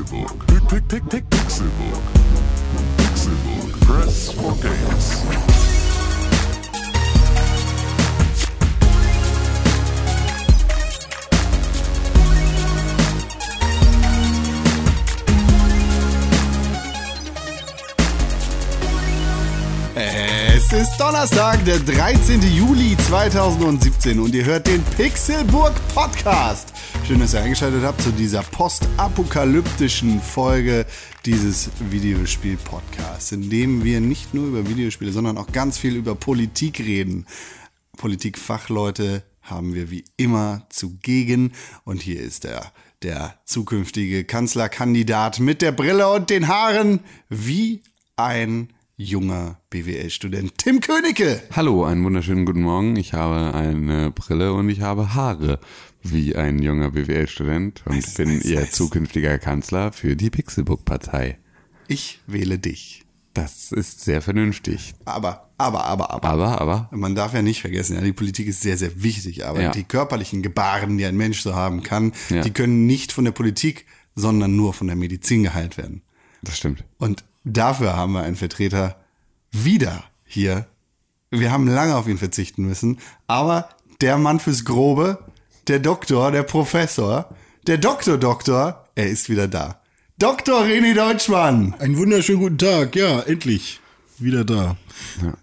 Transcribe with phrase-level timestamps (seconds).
[0.00, 0.46] Pixelbook.
[0.46, 2.02] Pick, pick, pick, Pixelbook.
[2.96, 3.80] Pixelbook.
[3.80, 5.22] Press for games.
[19.94, 22.40] Es ist Donnerstag, der 13.
[22.42, 26.69] Juli 2017 und ihr hört den Pixelburg Podcast.
[27.06, 30.86] Schön, dass ihr eingeschaltet habt zu dieser postapokalyptischen Folge
[31.26, 36.78] dieses Videospiel-Podcasts, in dem wir nicht nur über Videospiele, sondern auch ganz viel über Politik
[36.80, 37.26] reden.
[37.96, 41.52] Politikfachleute haben wir wie immer zugegen
[41.84, 42.72] und hier ist er,
[43.02, 47.82] der zukünftige Kanzlerkandidat mit der Brille und den Haaren wie
[48.16, 51.42] ein junger BWL-Student Tim Königke.
[51.56, 52.96] Hallo, einen wunderschönen guten Morgen.
[52.96, 55.58] Ich habe eine Brille und ich habe Haare
[56.02, 58.72] wie ein junger BWL-Student und Nice, bin nice, ihr nice.
[58.72, 61.38] zukünftiger Kanzler für die Pixelbook-Partei.
[61.88, 63.04] Ich wähle dich.
[63.34, 64.92] Das ist sehr vernünftig.
[65.04, 66.28] Aber, aber, aber, aber.
[66.28, 69.60] Aber, aber, Man darf ja nicht vergessen, ja, die Politik ist sehr, sehr wichtig, aber
[69.62, 69.70] Ja.
[69.70, 72.42] die körperlichen Gebaren, die ein Mensch so haben kann, Ja.
[72.42, 76.02] die können nicht von der Politik, sondern nur von der Medizin geheilt werden.
[76.42, 76.84] das stimmt.
[76.98, 78.96] Und dafür haben wir einen Vertreter
[79.52, 80.66] wieder hier.
[81.30, 82.98] Wir haben lange auf ihn verzichten müssen,
[83.28, 83.68] aber
[84.00, 85.18] der Mann fürs Grobe,
[85.68, 87.34] der Doktor, der Professor,
[87.66, 89.80] der Doktor Doktor, er ist wieder da.
[90.18, 90.62] Dr.
[90.62, 91.74] René Deutschmann.
[91.78, 93.80] Einen wunderschönen guten Tag, ja, endlich
[94.18, 94.76] wieder da.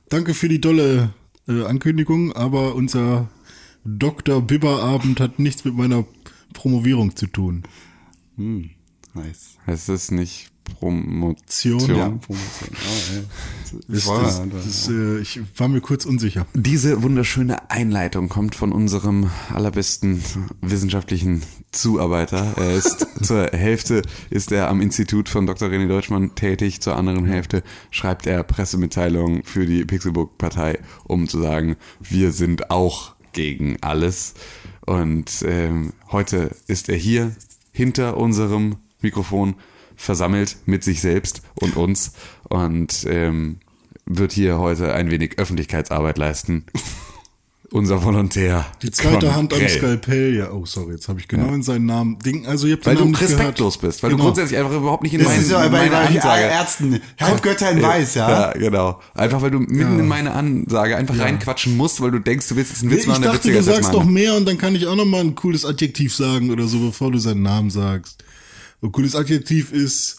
[0.09, 1.13] Danke für die tolle
[1.47, 3.27] äh, Ankündigung, aber unser
[3.83, 4.41] Dr.
[4.41, 6.05] Bibber-Abend hat nichts mit meiner
[6.53, 7.63] Promovierung zu tun.
[8.35, 9.57] Nice.
[9.65, 11.79] Es ist nicht Promotion.
[11.95, 12.69] Ja, Promotion.
[12.71, 13.23] Oh, ey.
[13.87, 16.45] Das, das, wir- das, äh, ich war mir kurz unsicher.
[16.53, 20.23] Diese wunderschöne Einleitung kommt von unserem allerbesten
[20.61, 22.53] wissenschaftlichen Zuarbeiter.
[22.57, 25.69] Er ist zur Hälfte ist er am Institut von Dr.
[25.69, 31.75] René Deutschmann tätig, zur anderen Hälfte schreibt er Pressemitteilungen für die Pixelbook-Partei, um zu sagen,
[31.99, 34.33] wir sind auch gegen alles.
[34.86, 37.36] Und ähm, heute ist er hier
[37.71, 39.55] hinter unserem Mikrofon
[39.95, 42.13] versammelt mit sich selbst und uns
[42.49, 43.58] und ähm,
[44.05, 46.65] wird hier heute ein wenig Öffentlichkeitsarbeit leisten.
[47.69, 48.65] Unser Volontär.
[48.81, 49.67] Die zweite Hand am.
[49.67, 52.17] Skalpell, ja, oh sorry, jetzt habe ich genau in seinen Namen.
[52.19, 53.91] Ding, also ihr habt Weil den du respektlos gehört.
[53.91, 54.19] bist, weil Genau.
[54.21, 56.43] du grundsätzlich einfach überhaupt nicht in Das mein, ist ja in bei, meine bei Ansage.
[56.43, 57.02] Ärzten.
[57.19, 58.30] Halbgötter in Weiß, ja.
[58.30, 59.02] Ja, genau.
[59.15, 62.71] Einfach weil du mitten in meine Ansage einfach reinquatschen musst, weil du denkst, du willst
[62.71, 64.87] jetzt einen Witz Ich machen, der dachte, du sagst doch mehr und dann kann ich
[64.87, 68.23] auch noch mal ein cooles Adjektiv sagen oder so, bevor du seinen Namen sagst.
[68.81, 70.17] Ein cooles Adjektiv ist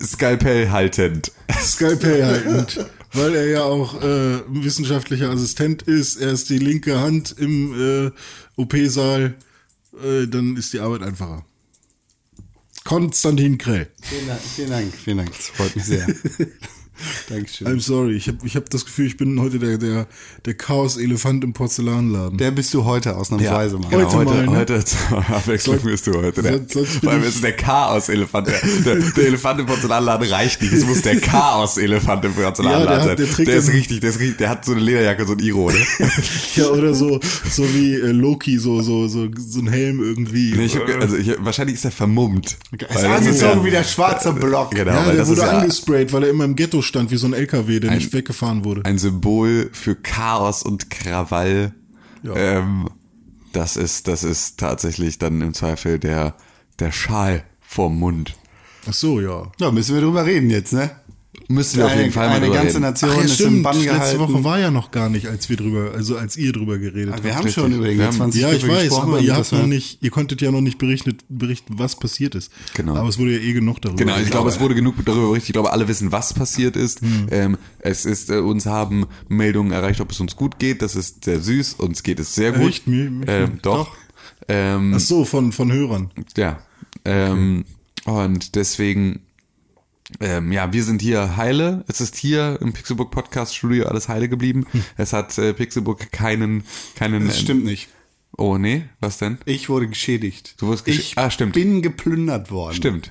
[0.00, 1.32] Skalpell haltend.
[1.60, 6.16] Skalpell haltend, weil er ja auch äh, wissenschaftlicher Assistent ist.
[6.16, 8.10] Er ist die linke Hand im äh,
[8.56, 9.34] OP-Saal.
[10.02, 11.44] Äh, dann ist die Arbeit einfacher.
[12.84, 13.88] Konstantin Krell.
[14.00, 15.30] Vielen Dank, vielen Dank, vielen Dank.
[15.30, 16.06] Das freut mich sehr.
[17.28, 17.66] Dankeschön.
[17.66, 20.06] I'm sorry, ich habe ich hab das Gefühl, ich bin heute der, der,
[20.44, 22.38] der Chaos-Elefant im Porzellanladen.
[22.38, 23.88] Der bist du heute ausnahmsweise mal.
[23.88, 24.56] genau, Heute heute, mal, ne?
[24.56, 26.52] heute zur Abwechslung bist du heute der.
[26.58, 28.48] sonst- sonst Vor allem ist es der Chaos-Elefant.
[28.48, 30.72] Der, der, der Elefant im Porzellanladen reicht nicht.
[30.72, 33.16] Es muss der Chaos-Elefant im Porzellanladen Ja, der hat- sein.
[33.16, 35.38] der trägt der ist richtig, der ist richtig, der hat so eine Lederjacke, so ein
[35.40, 35.76] Iro, ne?
[36.56, 37.20] Ja, oder so,
[37.50, 40.52] so wie äh, Loki, so, so, so, so ein Helm irgendwie.
[40.56, 42.56] Nee, ich hab, also ich, wahrscheinlich ist er vermummt.
[42.78, 44.70] Er ist angezogen ja- wie der schwarze Block.
[44.72, 47.34] Genau, ja, der wurde ja angesprayt, weil er immer im Ghetto stand, wie so ein
[47.34, 48.84] LKW, der nicht weggefahren wurde.
[48.84, 51.72] ein Symbol für Chaos und Krawall.
[52.34, 52.88] Ähm,
[53.52, 56.34] das ist, das ist tatsächlich dann im Zweifel der,
[56.80, 58.36] der Schal vorm Mund.
[58.88, 59.50] Ach so, ja.
[59.60, 60.90] Ja, müssen wir drüber reden jetzt, ne?
[61.50, 62.82] Müssen wir auf jeden Fall mal eine drüber ganze reden.
[62.82, 63.62] Nation Ach ja, ist im stimmt.
[63.62, 64.18] Bann Letzte gehalten.
[64.20, 67.24] Woche war ja noch gar nicht, als wir drüber, also als ihr drüber geredet habt.
[67.24, 67.62] wir haben richtig.
[67.62, 70.42] schon über die haben- 20 Ja, ich weiß, aber ihr habt noch nicht, ihr konntet
[70.42, 72.52] ja noch nicht berichtet, berichten, was passiert ist.
[72.74, 72.96] Genau.
[72.96, 73.96] Aber es wurde ja eh genug darüber.
[73.98, 74.32] Genau, ich geredet.
[74.32, 75.48] glaube, es wurde genug darüber berichtet.
[75.48, 77.00] Ich glaube, alle wissen, was passiert ist.
[77.30, 80.82] Ähm, es ist, äh, uns haben Meldungen erreicht, ob es uns gut geht.
[80.82, 81.74] Das ist sehr süß.
[81.78, 82.68] Uns geht es sehr gut.
[82.68, 82.86] Echt?
[82.86, 83.64] Mir- mich ähm, nicht.
[83.64, 83.96] doch.
[84.48, 86.10] Ähm, Ach so, von, von Hörern.
[86.36, 86.58] Ja.
[87.06, 87.64] Ähm,
[88.04, 89.20] Und deswegen,
[90.20, 91.84] ähm, ja, wir sind hier heile.
[91.88, 94.66] Es ist hier im Pixelbook Podcast Studio alles heile geblieben.
[94.96, 96.64] Es hat äh, Pixelbook keinen,
[96.94, 97.26] keinen.
[97.26, 97.88] Das stimmt nicht.
[98.36, 99.38] Oh nee, was denn?
[99.44, 100.54] Ich wurde geschädigt.
[100.58, 101.54] Du wurdest gesch- ich Ah, stimmt.
[101.54, 102.74] bin geplündert worden.
[102.76, 103.10] Stimmt.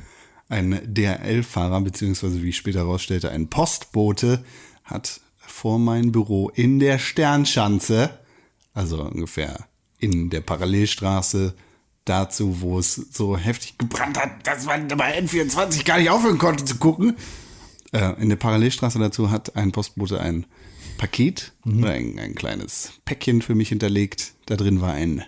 [0.50, 4.44] Ein DRL-Fahrer, beziehungsweise wie ich später herausstellte, ein Postbote,
[4.86, 8.12] hat vor mein Büro in der Sternschanze,
[8.74, 9.68] also ungefähr
[10.00, 11.54] in der Parallelstraße
[12.10, 16.66] dazu, wo es so heftig gebrannt hat, dass man bei N24 gar nicht aufhören konnte
[16.66, 17.16] zu gucken.
[17.92, 20.46] Äh, in der Parallelstraße dazu hat ein Postbote ein
[20.98, 24.34] Paket oder ein, ein kleines Päckchen für mich hinterlegt.
[24.46, 25.24] Da drin war ein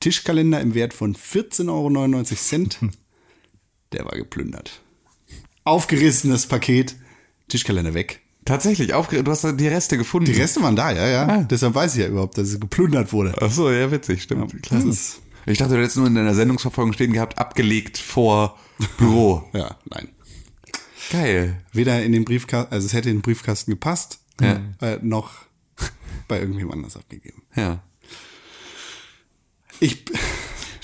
[0.00, 2.92] Tischkalender im Wert von 14,99 Euro.
[3.92, 4.80] der war geplündert.
[5.64, 6.96] Aufgerissenes Paket,
[7.48, 8.20] Tischkalender weg.
[8.44, 10.32] Tatsächlich, aufge du hast die Reste gefunden.
[10.32, 11.28] Die Reste waren da, ja, ja.
[11.28, 11.42] Ah.
[11.42, 13.34] Deshalb weiß ich ja überhaupt, dass es geplündert wurde.
[13.40, 14.52] Ach so, ja, witzig, stimmt.
[14.52, 15.18] Ja, Klasse.
[15.50, 18.58] Ich dachte, du hättest nur in deiner Sendungsverfolgung stehen gehabt, abgelegt vor
[18.98, 19.48] Büro.
[19.54, 20.08] Ja, nein.
[21.10, 21.62] Geil.
[21.72, 24.60] Weder in den Briefkasten, also es hätte in den Briefkasten gepasst, Ja.
[24.80, 25.30] äh, noch
[26.28, 27.42] bei irgendjemand anders abgegeben.
[27.56, 27.82] Ja.
[29.80, 30.04] Ich,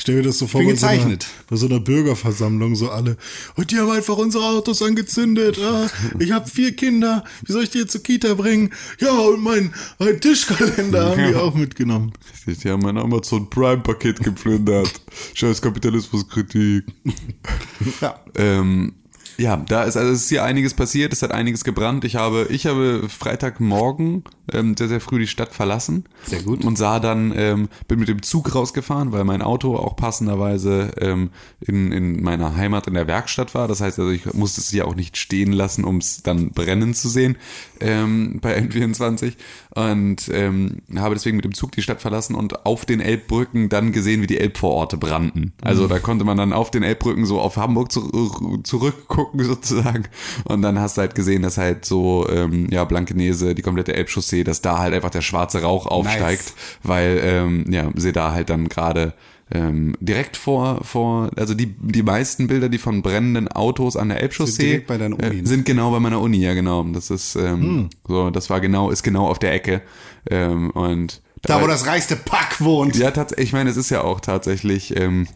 [0.05, 1.17] Stell mir das so vor, bei so, einer,
[1.49, 3.17] bei so einer Bürgerversammlung, so alle,
[3.57, 7.71] und die haben einfach unsere Autos angezündet, ah, ich habe vier Kinder, wie soll ich
[7.71, 8.69] die jetzt zur Kita bringen?
[9.01, 12.13] Ja, und mein, mein Tischkalender haben die auch mitgenommen.
[12.47, 14.93] Die haben mein Amazon Prime-Paket geplündert.
[15.33, 16.85] Scheiß Kapitalismuskritik.
[18.03, 18.21] ja.
[18.35, 18.93] Ähm,
[19.37, 22.05] ja, da ist also es ist hier einiges passiert, es hat einiges gebrannt.
[22.05, 26.05] Ich habe, ich habe Freitagmorgen ähm, sehr, sehr früh die Stadt verlassen.
[26.25, 26.65] Sehr gut.
[26.65, 31.31] Und sah dann, ähm, bin mit dem Zug rausgefahren, weil mein Auto auch passenderweise ähm,
[31.61, 33.69] in, in meiner Heimat in der Werkstatt war.
[33.69, 36.95] Das heißt also, ich musste es hier auch nicht stehen lassen, um es dann brennen
[36.95, 37.37] zu sehen
[37.81, 39.35] ähm, bei N24.
[39.75, 43.93] Und ähm, habe deswegen mit dem Zug die Stadt verlassen und auf den Elbbrücken dann
[43.93, 45.53] gesehen, wie die Elbvororte brannten.
[45.63, 50.05] Also da konnte man dann auf den Elbbrücken so auf Hamburg zu, zurückgucken sozusagen.
[50.45, 54.45] Und dann hast du halt gesehen, dass halt so, ähm, ja, Blankenese, die komplette Elbchaussee,
[54.45, 58.69] dass da halt einfach der schwarze Rauch aufsteigt, weil, ähm, ja, sie da halt dann
[58.69, 59.15] gerade
[59.53, 64.23] ähm, direkt vor, vor, also die, die meisten Bilder, die von brennenden Autos an der
[64.23, 66.83] Elbchaussee direkt bei deiner Uni, äh, sind genau bei meiner Uni, ja genau.
[66.85, 69.83] Das ist ähm, so, das war genau, ist genau auf der Ecke.
[70.31, 72.97] Ähm, und Da, wo das reichste Pack wohnt.
[72.97, 75.29] ja, tatsächlich, ich meine, es ist ja auch tatsächlich, ähm,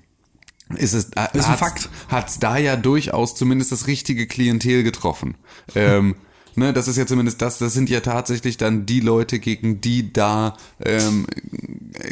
[0.76, 1.90] ist es, äh, ist ein hat's- Fakt.
[2.08, 5.36] Hat's da ja durchaus zumindest das richtige Klientel getroffen.
[5.74, 6.14] ähm,
[6.58, 10.12] ne, das ist ja zumindest das, das sind ja tatsächlich dann die Leute, gegen die
[10.12, 11.26] da ähm,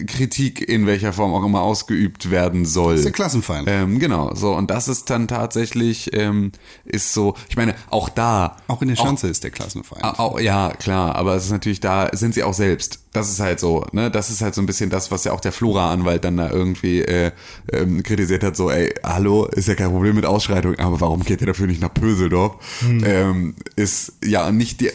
[0.07, 2.93] Kritik in welcher Form auch immer ausgeübt werden soll.
[2.95, 3.69] Das ist der Klassenfeind.
[3.71, 6.53] Ähm, genau, so, und das ist dann tatsächlich, ähm,
[6.85, 8.57] ist so, ich meine, auch da.
[8.69, 10.03] Auch in der Schanze ist der Klassenfeind.
[10.05, 13.01] Au- Au, ja, klar, aber es ist natürlich, da sind sie auch selbst.
[13.17, 14.11] Das ist halt so, ne?
[14.11, 17.01] Das ist halt so ein bisschen das, was ja auch der Flora-Anwalt dann da irgendwie
[17.01, 17.33] äh,
[17.73, 21.41] ähm, kritisiert hat, so, ey, hallo, ist ja kein Problem mit Ausschreitung, aber warum geht
[21.41, 22.57] ihr dafür nicht nach Pöseldorf?
[22.83, 24.91] Ähm, ist ja nicht die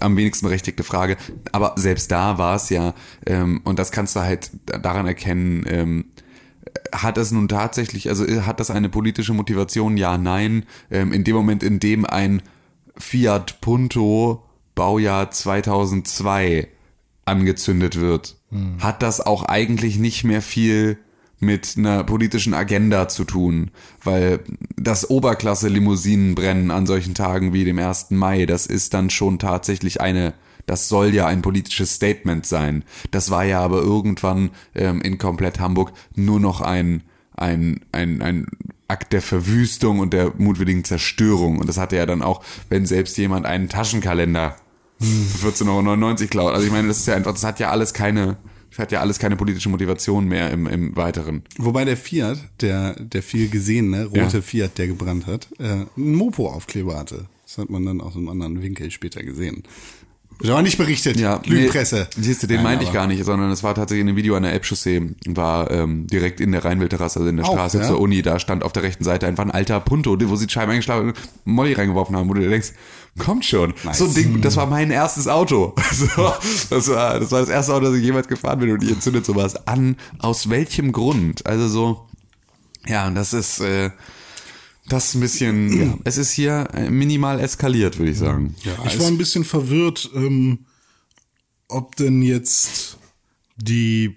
[0.00, 1.18] am wenigsten berechtigte Frage.
[1.52, 2.94] Aber selbst da war es ja,
[3.26, 6.04] ähm, und das kannst du halt daran erkennen, ähm,
[6.92, 9.98] hat das nun tatsächlich, also hat das eine politische Motivation?
[9.98, 10.64] Ja, nein.
[10.90, 12.40] Ähm, in dem Moment, in dem ein
[12.96, 14.44] Fiat Punto
[14.74, 16.68] Baujahr 2002
[17.26, 18.36] angezündet wird,
[18.78, 20.98] hat das auch eigentlich nicht mehr viel
[21.38, 23.70] mit einer politischen Agenda zu tun,
[24.02, 24.40] weil
[24.76, 28.12] das Oberklasse-Limousinen-Brennen an solchen Tagen wie dem 1.
[28.12, 30.32] Mai, das ist dann schon tatsächlich eine,
[30.64, 32.84] das soll ja ein politisches Statement sein.
[33.10, 37.02] Das war ja aber irgendwann ähm, in komplett Hamburg nur noch ein,
[37.36, 38.46] ein, ein, ein
[38.88, 41.58] Akt der Verwüstung und der mutwilligen Zerstörung.
[41.58, 44.56] Und das hatte ja dann auch, wenn selbst jemand einen Taschenkalender
[45.02, 45.66] 14,99
[46.20, 46.54] Euro klaut.
[46.54, 48.36] Also ich meine, das ist ja einfach, das hat ja alles keine,
[48.70, 51.42] das hat ja alles keine politische Motivation mehr im, im Weiteren.
[51.58, 54.42] Wobei der Fiat, der, der viel gesehene rote Ja.
[54.42, 55.64] Fiat, der gebrannt hat, äh,
[55.96, 57.26] einen Mopo-Aufkleber hatte.
[57.44, 59.62] Das hat man dann aus einem anderen Winkel später gesehen.
[60.38, 61.18] Wird aber nicht berichtet.
[61.18, 62.08] Ja, Lügenpresse.
[62.16, 64.18] Nee, siehst du, den Nein, meinte ich gar nicht, sondern es war tatsächlich in einem
[64.18, 67.78] Video an der Elbchaussee, war ähm, direkt in der Rheinwildterrasse, also in der Auch, Straße
[67.78, 67.86] ja?
[67.86, 70.72] zur Uni, da stand auf der rechten Seite einfach ein alter Punto, wo sie Scheiben
[70.72, 71.16] eingeschlagen und
[71.46, 72.72] Molly reingeworfen haben, wo du dir denkst,
[73.18, 73.74] kommt schon.
[73.84, 73.98] Nice.
[73.98, 75.74] So ein Ding, das war mein erstes Auto.
[75.92, 76.06] So,
[76.70, 79.24] das, war, das war das erste Auto, das ich jemals gefahren bin und die entzündet
[79.24, 79.96] sowas an.
[80.18, 81.46] Aus welchem Grund?
[81.46, 82.08] Also so,
[82.86, 83.90] ja, und das ist, äh,
[84.88, 88.54] das ist ein bisschen, ja, es ist hier äh, minimal eskaliert, würde ich sagen.
[88.62, 90.66] Ja, Ich war ein bisschen verwirrt, ähm,
[91.68, 92.98] ob denn jetzt
[93.56, 94.16] die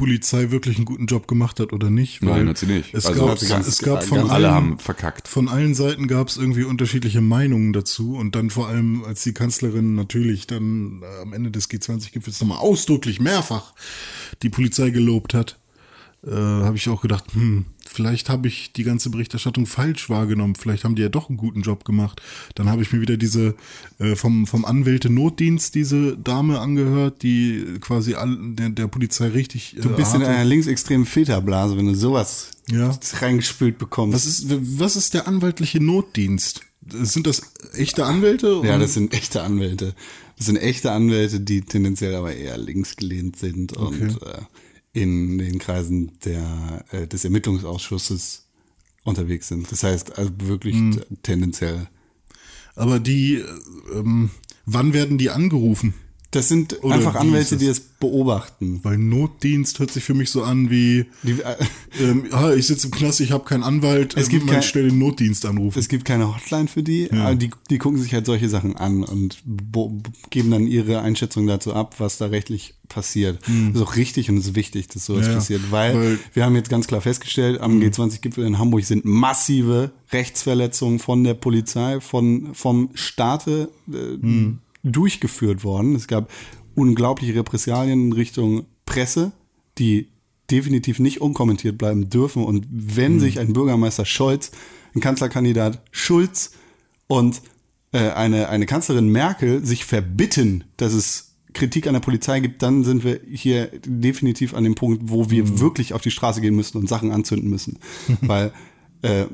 [0.00, 2.22] Polizei wirklich einen guten Job gemacht hat oder nicht.
[2.22, 2.94] Nein, hat sie nicht.
[2.94, 5.28] Es Also gab, es gab von ganz- Alle allen, haben verkackt.
[5.28, 9.34] Von allen Seiten gab es irgendwie unterschiedliche Meinungen dazu und dann vor allem, als die
[9.34, 13.74] Kanzlerin natürlich dann äh, am Ende des G20-Gipfels nochmal ausdrücklich mehrfach
[14.42, 15.58] die Polizei gelobt hat,
[16.26, 20.84] äh, habe ich auch gedacht, hm, vielleicht habe ich die ganze Berichterstattung falsch wahrgenommen, vielleicht
[20.84, 22.22] haben die ja doch einen guten Job gemacht.
[22.54, 23.54] Dann habe ich mir wieder diese
[23.98, 29.80] äh, vom, vom Anwälte-Notdienst diese Dame angehört, die quasi all, der, der Polizei richtig äh,
[29.80, 32.96] Du bist in harte- einer linksextremen Filterblase, wenn du sowas Ja.
[33.20, 34.14] reingespült bekommst.
[34.14, 34.46] Was ist,
[34.78, 36.62] was ist der anwaltliche Notdienst?
[36.88, 37.42] Sind das
[37.74, 38.62] echte Anwälte?
[38.64, 39.94] ja, das sind echte Anwälte.
[40.38, 44.38] Das sind echte Anwälte, die tendenziell aber eher links gelehnt sind und äh,
[44.92, 48.46] in den Kreisen der, äh, des Ermittlungsausschusses
[49.04, 49.70] unterwegs sind.
[49.70, 51.00] Das heißt also wirklich Hm.
[51.22, 51.88] tendenziell.
[52.74, 53.44] aber die, äh,
[53.94, 54.30] ähm,
[54.66, 55.94] wann werden die angerufen?
[56.32, 58.78] Das sind Oder einfach Anwälte, die es beobachten.
[58.84, 61.56] Weil Notdienst hört sich für mich so an wie, Die, äh,
[62.00, 64.90] ähm, ah, ich sitze im Knast, ich habe keinen Anwalt, Es gibt man kein- schnell
[64.90, 65.76] den Notdienst anrufen.
[65.78, 69.02] es gibt keine Hotline für die, aber die, die gucken sich halt solche Sachen an
[69.02, 69.42] und
[70.30, 73.40] geben dann ihre Einschätzung dazu ab, was da rechtlich passiert.
[73.72, 76.44] Das ist auch richtig und es ist wichtig, dass sowas Ja, passiert, weil, weil- wir
[76.44, 82.00] haben jetzt ganz klar festgestellt, am G20-Gipfel in Hamburg sind massive Rechtsverletzungen von der Polizei,
[82.00, 84.16] von, vom Staate äh,
[84.82, 85.94] durchgeführt worden.
[85.94, 86.30] Es gab
[86.74, 89.32] unglaubliche Repressalien in Richtung Presse,
[89.78, 90.08] die
[90.50, 92.44] definitiv nicht unkommentiert bleiben dürfen.
[92.44, 94.50] Und wenn sich ein Bürgermeister Scholz,
[94.94, 96.52] ein Kanzlerkandidat Schulz
[97.06, 97.42] und
[97.92, 102.84] äh, eine, eine Kanzlerin Merkel sich verbitten, dass es Kritik an der Polizei gibt, dann
[102.84, 106.78] sind wir hier definitiv an dem Punkt, wo wir wirklich auf die Straße gehen müssen
[106.78, 107.78] und Sachen anzünden müssen.
[108.20, 108.52] Weil
[109.02, 109.26] äh,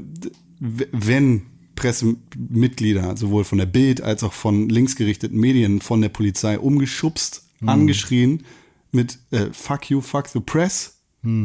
[0.59, 1.43] wenn
[1.77, 8.45] Pressemitglieder sowohl von der Bild als auch von linksgerichteten Medien von der Polizei umgeschubst, angeschrien,
[8.93, 10.95] mit äh, Fuck you, fuck the press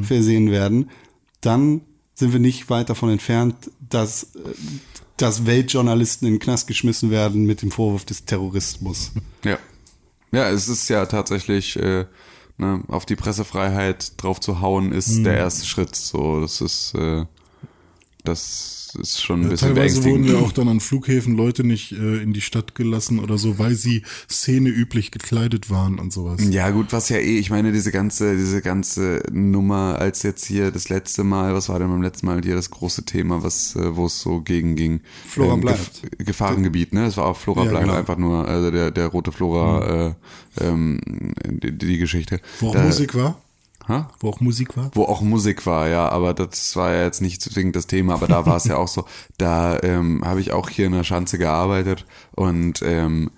[0.03, 0.91] versehen werden,
[1.41, 1.81] dann
[2.13, 3.55] sind wir nicht weit davon entfernt,
[3.89, 4.39] dass, äh,
[5.17, 9.11] dass Weltjournalisten in den Knast geschmissen werden mit dem Vorwurf des Terrorismus.
[9.43, 9.57] Ja.
[10.31, 12.05] Ja, es ist ja tatsächlich, äh,
[12.57, 15.23] ne, auf die Pressefreiheit drauf zu hauen, ist Mhm.
[15.23, 15.95] der erste Schritt.
[15.95, 17.25] So, das ist, äh,
[18.23, 21.91] das ist schon ein Ja, bisschen teilweise wurden ja auch dann an Flughäfen Leute nicht
[21.93, 26.41] äh, in die Stadt gelassen oder so, weil sie szeneüblich gekleidet waren und sowas.
[26.49, 30.71] Ja, gut, was ja eh, ich meine, diese ganze, diese ganze Nummer, als jetzt hier
[30.71, 33.95] das letzte Mal, was war denn beim letzten Mal hier das große Thema, was, äh,
[33.95, 35.01] wo es so gegen ging?
[35.27, 36.01] Flora ähm, bleibt.
[36.17, 37.05] Gef Gefahrengebiet, ne?
[37.05, 37.97] Es war auch Flora Ja, bleibt genau.
[37.97, 40.07] einfach nur, also der, der rote Flora,
[40.59, 40.99] äh, ähm,
[41.45, 42.39] die, die Geschichte.
[42.59, 43.41] Wo auch Da- Musik war?
[43.87, 44.09] Ha?
[44.19, 44.91] Wo auch Musik war?
[44.93, 48.27] wo auch Musik war, ja, aber das war ja jetzt nicht zwingend das Thema, aber
[48.27, 49.05] da war es ja auch so,
[49.37, 53.31] da ähm, habe ich auch hier in der Schanze gearbeitet und ähm,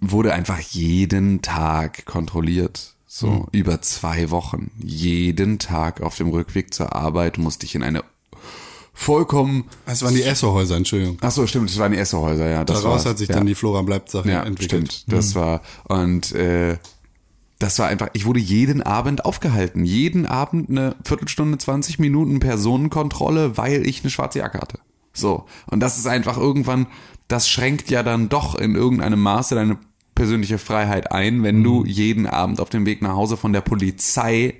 [0.00, 2.94] wurde einfach jeden Tag kontrolliert.
[3.06, 4.70] So über zwei Wochen.
[4.82, 8.04] Jeden Tag auf dem Rückweg zur Arbeit musste ich in eine
[8.94, 9.64] vollkommen.
[9.86, 11.18] Das waren die Essohäuser, Entschuldigung.
[11.20, 12.64] Ach so, stimmt, das waren die Essohäuser, ja.
[12.64, 13.36] Das Daraus war's, hat sich ja.
[13.36, 14.92] dann die Flora bleibt Sache Ja, entwickelt.
[14.92, 15.12] stimmt.
[15.12, 16.78] Das war und äh,
[17.62, 19.84] das war einfach, ich wurde jeden Abend aufgehalten.
[19.84, 24.78] Jeden Abend eine Viertelstunde, 20 Minuten Personenkontrolle, weil ich eine schwarze Jacke hatte.
[25.12, 25.44] So.
[25.70, 26.86] Und das ist einfach irgendwann,
[27.28, 29.78] das schränkt ja dann doch in irgendeinem Maße deine
[30.14, 34.54] persönliche Freiheit ein, wenn du jeden Abend auf dem Weg nach Hause von der Polizei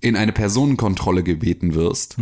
[0.00, 2.16] in eine Personenkontrolle gebeten wirst.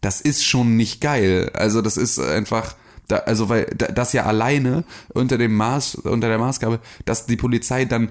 [0.00, 1.50] Das ist schon nicht geil.
[1.54, 2.74] Also das ist einfach,
[3.06, 7.36] da, also weil da- das ja alleine unter dem Maß, unter der Maßgabe, dass die
[7.36, 8.10] Polizei dann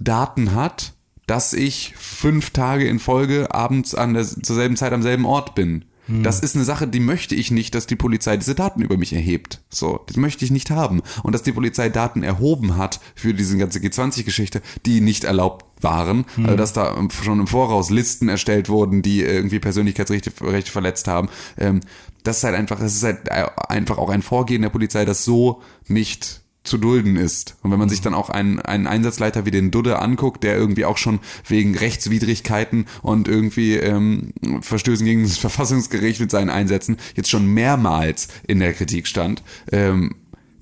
[0.00, 0.94] Daten hat,
[1.26, 5.54] dass ich fünf Tage in Folge abends an der, zur selben Zeit am selben Ort
[5.54, 5.84] bin.
[6.22, 9.12] Das ist eine Sache, die möchte ich nicht, dass die Polizei diese Daten über mich
[9.12, 9.60] erhebt.
[9.70, 11.02] So, das möchte ich nicht haben.
[11.22, 16.24] Und dass die Polizei Daten erhoben hat für diese ganze G20-Geschichte, die nicht erlaubt waren,
[16.42, 21.28] also dass da schon im Voraus Listen erstellt wurden, die irgendwie Persönlichkeitsrechte Rechte verletzt haben.
[21.56, 21.80] Ähm,
[22.24, 25.62] das ist halt einfach, das ist halt einfach auch ein Vorgehen der Polizei, das so
[25.86, 27.56] nicht zu dulden ist.
[27.62, 30.84] Und wenn man sich dann auch einen, einen Einsatzleiter wie den Dudde anguckt, der irgendwie
[30.84, 37.30] auch schon wegen Rechtswidrigkeiten und irgendwie ähm, Verstößen gegen das Verfassungsgericht mit seinen Einsätzen jetzt
[37.30, 40.14] schon mehrmals in der Kritik stand, ähm,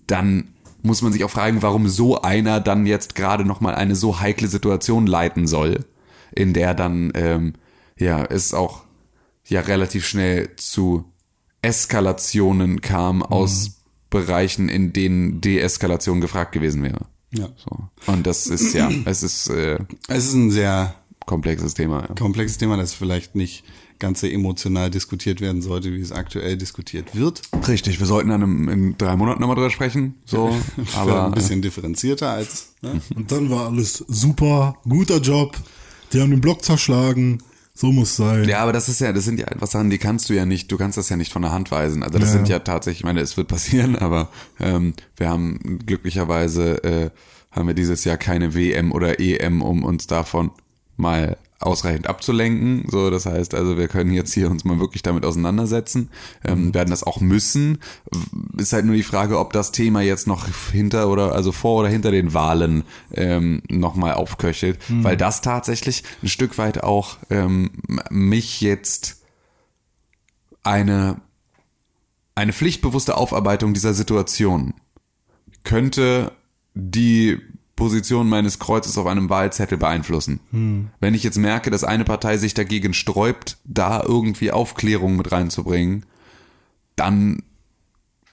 [0.06, 0.48] dann
[0.82, 4.46] muss man sich auch fragen, warum so einer dann jetzt gerade nochmal eine so heikle
[4.46, 5.84] Situation leiten soll,
[6.34, 7.54] in der dann ähm,
[7.98, 8.84] ja es auch
[9.48, 11.04] ja relativ schnell zu
[11.60, 13.77] Eskalationen kam aus
[14.10, 17.06] Bereichen, in denen Deeskalation gefragt gewesen wäre.
[17.30, 17.48] Ja.
[17.56, 17.88] So.
[18.10, 20.94] Und das ist ja, es ist äh, Es ist ein sehr
[21.26, 22.06] komplexes Thema.
[22.08, 22.14] Ja.
[22.14, 23.64] komplexes Thema, das vielleicht nicht
[23.98, 27.42] ganz so emotional diskutiert werden sollte, wie es aktuell diskutiert wird.
[27.66, 30.14] Richtig, wir sollten dann in, in drei Monaten nochmal drüber sprechen.
[30.24, 30.56] So,
[30.94, 32.74] Aber aber ein bisschen differenzierter als.
[32.80, 33.00] Ne?
[33.14, 35.56] Und dann war alles super, guter Job.
[36.12, 37.42] Die haben den Block zerschlagen.
[37.80, 38.48] So muss sein.
[38.48, 40.72] Ja, aber das ist ja, das sind ja einfach Sachen, die kannst du ja nicht,
[40.72, 42.02] du kannst das ja nicht von der Hand weisen.
[42.02, 42.32] Also das Ja.
[42.34, 47.10] sind ja tatsächlich, ich meine, es wird passieren, aber ähm, wir haben glücklicherweise äh,
[47.52, 50.50] haben wir dieses Jahr keine WM oder EM, um uns davon
[50.96, 52.86] mal ausreichend abzulenken.
[52.88, 56.10] So, das heißt also, wir können jetzt hier uns mal wirklich damit auseinandersetzen,
[56.44, 57.78] ähm, werden das auch müssen.
[58.56, 61.88] Ist halt nur die Frage, ob das Thema jetzt noch hinter oder also vor oder
[61.88, 67.70] hinter den Wahlen ähm, nochmal aufköchelt, weil das tatsächlich ein Stück weit auch ähm,
[68.10, 69.22] mich jetzt
[70.62, 71.20] eine
[72.34, 74.74] eine pflichtbewusste Aufarbeitung dieser Situation
[75.64, 76.30] könnte
[76.74, 77.38] die
[77.78, 80.40] Position meines Kreuzes auf einem Wahlzettel beeinflussen.
[81.00, 86.04] Wenn ich jetzt merke, dass eine Partei sich dagegen sträubt, da irgendwie Aufklärung mit reinzubringen,
[86.96, 87.42] dann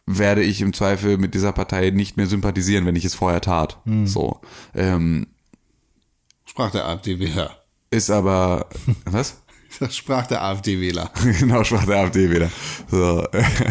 [0.08, 3.80] werde ich im Zweifel mit dieser Partei nicht mehr sympathisieren, wenn ich es vorher tat.
[4.06, 4.42] So.
[4.74, 5.28] Ähm,
[6.46, 7.52] Sprach der AfD-Wähler.
[7.92, 8.68] Ist aber,
[9.06, 9.42] was?
[9.80, 11.12] Das sprach der AfD-Wähler.
[11.40, 12.50] genau, sprach der AfD wieder.
[12.90, 13.28] So,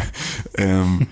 [0.54, 1.06] ähm,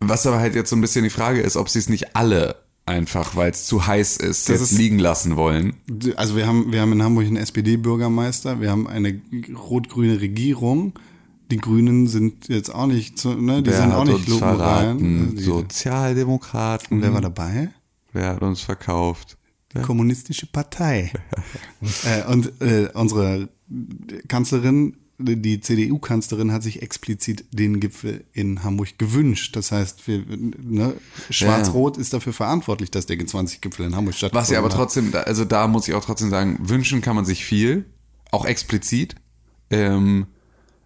[0.00, 2.67] was aber halt jetzt so ein bisschen die Frage ist, ob sie es nicht alle
[2.88, 5.74] einfach, weil es zu heiß ist, Das jetzt ist- liegen lassen wollen.
[6.16, 9.20] Also wir haben, wir haben in Hamburg einen SPD-Bürgermeister, wir haben eine
[9.70, 10.94] rot-grüne Regierung.
[11.50, 15.34] Die Grünen sind jetzt auch nicht, ne, die Wer sind auch nicht lupenrein.
[15.36, 17.00] Die- Sozialdemokraten.
[17.02, 17.70] Wer war dabei?
[18.12, 19.36] Wer hat uns verkauft?
[19.74, 21.12] Die Kommunistische Partei.
[22.04, 23.48] äh, und äh, unsere
[24.28, 29.56] Kanzlerin, die CDU-Kanzlerin, hat sich explizit den Gipfel in Hamburg gewünscht.
[29.56, 30.94] Das heißt, wir, ne,
[31.30, 34.42] Schwarz-Rot ist dafür verantwortlich, dass der G20-Gipfel in Hamburg stattfindet.
[34.42, 37.44] Was ja aber trotzdem, also da muss ich auch trotzdem sagen, wünschen kann man sich
[37.44, 37.84] viel,
[38.30, 39.16] auch explizit.
[39.70, 40.26] Ähm,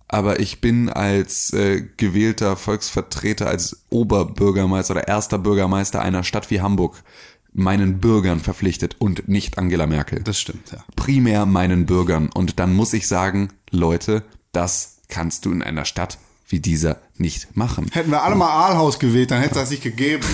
[0.08, 6.60] aber ich bin als äh, gewählter Volksvertreter, als Oberbürgermeister oder erster Bürgermeister einer Stadt wie
[6.60, 7.02] Hamburg
[7.52, 10.22] meinen Bürgern verpflichtet und nicht Angela Merkel.
[10.22, 10.84] Das stimmt, ja.
[10.96, 12.30] primär meinen Bürgern.
[12.32, 16.18] Und dann muss ich sagen, Leute, das kannst du in einer Stadt
[16.48, 17.86] wie dieser nicht machen.
[17.92, 20.24] Hätten wir alle mal Aalhaus gewählt, dann hätte es das nicht gegeben.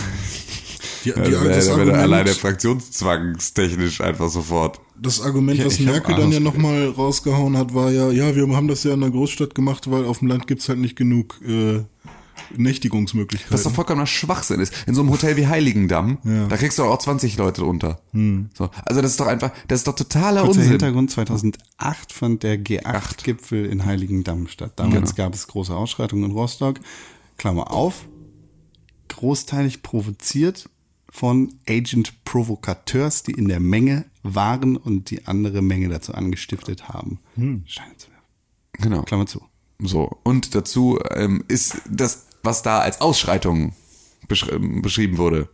[1.04, 4.80] Die, die, Also, das, da wäre alleine fraktionszwangstechnisch einfach sofort.
[5.00, 8.66] das Argument, was ich Merkel dann ja nochmal rausgehauen hat, war ja, ja, wir haben
[8.66, 11.84] das ja in der Großstadt gemacht, weil auf dem Land gibt's halt nicht genug äh,
[12.56, 13.52] Nächtigungsmöglichkeiten.
[13.54, 14.72] Was doch vollkommener Schwachsinn ist.
[14.86, 16.46] In so einem Hotel wie Heiligendamm, Ja.
[16.46, 18.00] da kriegst du auch 20 Leute unter.
[18.12, 20.70] So, also das ist doch einfach, das ist doch totaler Kurzer Unsinn.
[20.72, 24.72] Hintergrund, 2008 fand der G8-Gipfel in Heiligendamm statt.
[24.76, 25.26] Damals Genau.
[25.26, 26.80] gab es große Ausschreitungen in Rostock.
[27.36, 28.08] Klammer auf,
[29.08, 30.68] großteilig provoziert
[31.10, 37.18] von Agent Provocateurs, die in der Menge waren und die andere Menge dazu angestiftet haben,
[37.66, 38.24] Steine zu werfen.
[38.72, 39.02] Genau.
[39.02, 39.42] Klammer zu.
[39.80, 40.10] So.
[40.24, 43.72] Und dazu ähm, ist das, was da als Ausschreitung
[44.28, 45.48] besch ähm, beschrieben wurde,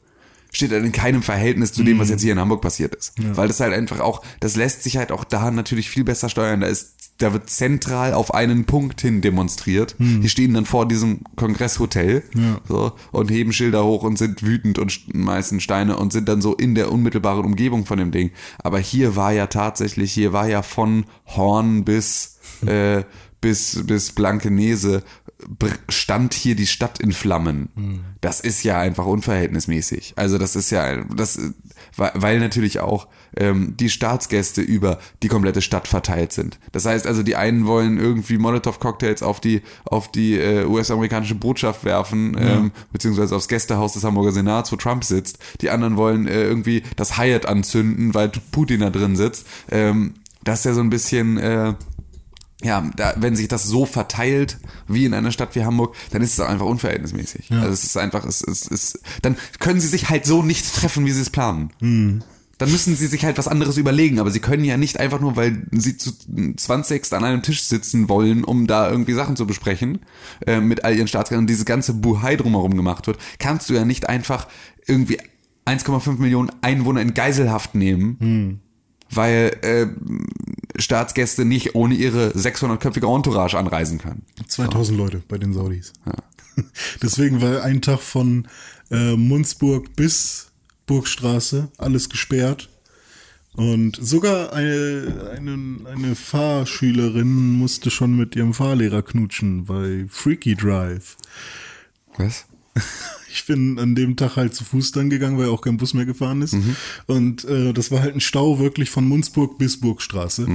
[0.53, 3.13] steht halt in keinem Verhältnis zu dem, was jetzt hier in Hamburg passiert ist.
[3.37, 6.61] Weil das halt einfach auch, das lässt sich halt auch da natürlich viel besser steuern.
[6.61, 9.97] Da ist, da wird zentral auf einen Punkt hin demonstriert.
[9.99, 12.61] Die stehen dann vor diesem Kongresshotel Ja.
[12.69, 16.55] so, und heben Schilder hoch und sind wütend und schmeißen Steine und sind dann so
[16.55, 18.31] in der unmittelbaren Umgebung von dem Ding.
[18.63, 23.03] Aber hier war ja tatsächlich, hier war ja von Horn bis, äh,
[23.45, 25.03] bis, bis Blankenese
[25.91, 27.69] stand hier die Stadt in Flammen.
[28.23, 30.15] Das ist ja einfach unverhältnismäßig.
[30.17, 31.39] Also das ist ja, das,
[31.95, 36.59] weil, natürlich auch ähm, die Staatsgäste über die komplette Stadt verteilt sind.
[36.73, 41.85] Das heißt also, die einen wollen irgendwie Molotow-Cocktails auf die, auf die äh, US-amerikanische Botschaft
[41.85, 45.39] werfen, ähm, beziehungsweise aufs Gästehaus des Hamburger Senats, wo Trump sitzt.
[45.61, 49.47] Die anderen wollen äh, irgendwie das Hyatt anzünden, weil Putin da drin sitzt.
[49.71, 51.37] Ähm, das ist ja so ein bisschen...
[51.37, 51.75] Äh,
[52.63, 56.33] ja, da, wenn sich das so verteilt wie in einer Stadt wie Hamburg, dann ist
[56.35, 57.51] es auch einfach unverhältnismäßig.
[57.61, 61.05] Also es ist einfach, es, es, es, dann können sie sich halt so nicht treffen,
[61.05, 61.71] wie sie es planen.
[62.59, 65.35] Dann müssen sie sich halt was anderes überlegen, aber sie können ja nicht einfach nur,
[65.35, 66.13] weil sie zu
[66.57, 69.99] 20 an einem Tisch sitzen wollen, um da irgendwie Sachen zu besprechen,
[70.47, 73.85] äh, mit all ihren Staatsgästen und diese ganze Buhai drumherum gemacht wird, kannst du ja
[73.85, 74.47] nicht einfach
[74.87, 75.19] irgendwie
[75.67, 78.61] 1,5 Millionen Einwohner in Geiselhaft nehmen,
[79.11, 79.87] weil äh,
[80.81, 84.23] Staatsgäste nicht ohne ihre 600-köpfige Entourage anreisen können.
[84.47, 85.93] 2000 Leute bei den Saudis.
[87.03, 88.49] Deswegen war ein Tag von
[88.91, 90.49] äh, Munzburg bis
[90.87, 92.69] Burgstraße alles gesperrt.
[93.57, 101.17] Und sogar eine, eine, eine Fahrschülerin musste schon mit ihrem Fahrlehrer knutschen bei Freaky Drive.
[102.17, 102.47] Was?
[103.35, 106.07] Ich bin an dem Tag halt zu Fuß dann gegangen, weil auch kein Bus mehr
[106.07, 106.57] gefahren ist.
[107.07, 110.47] Und äh, das war halt ein Stau wirklich von Munzburg bis Burgstraße.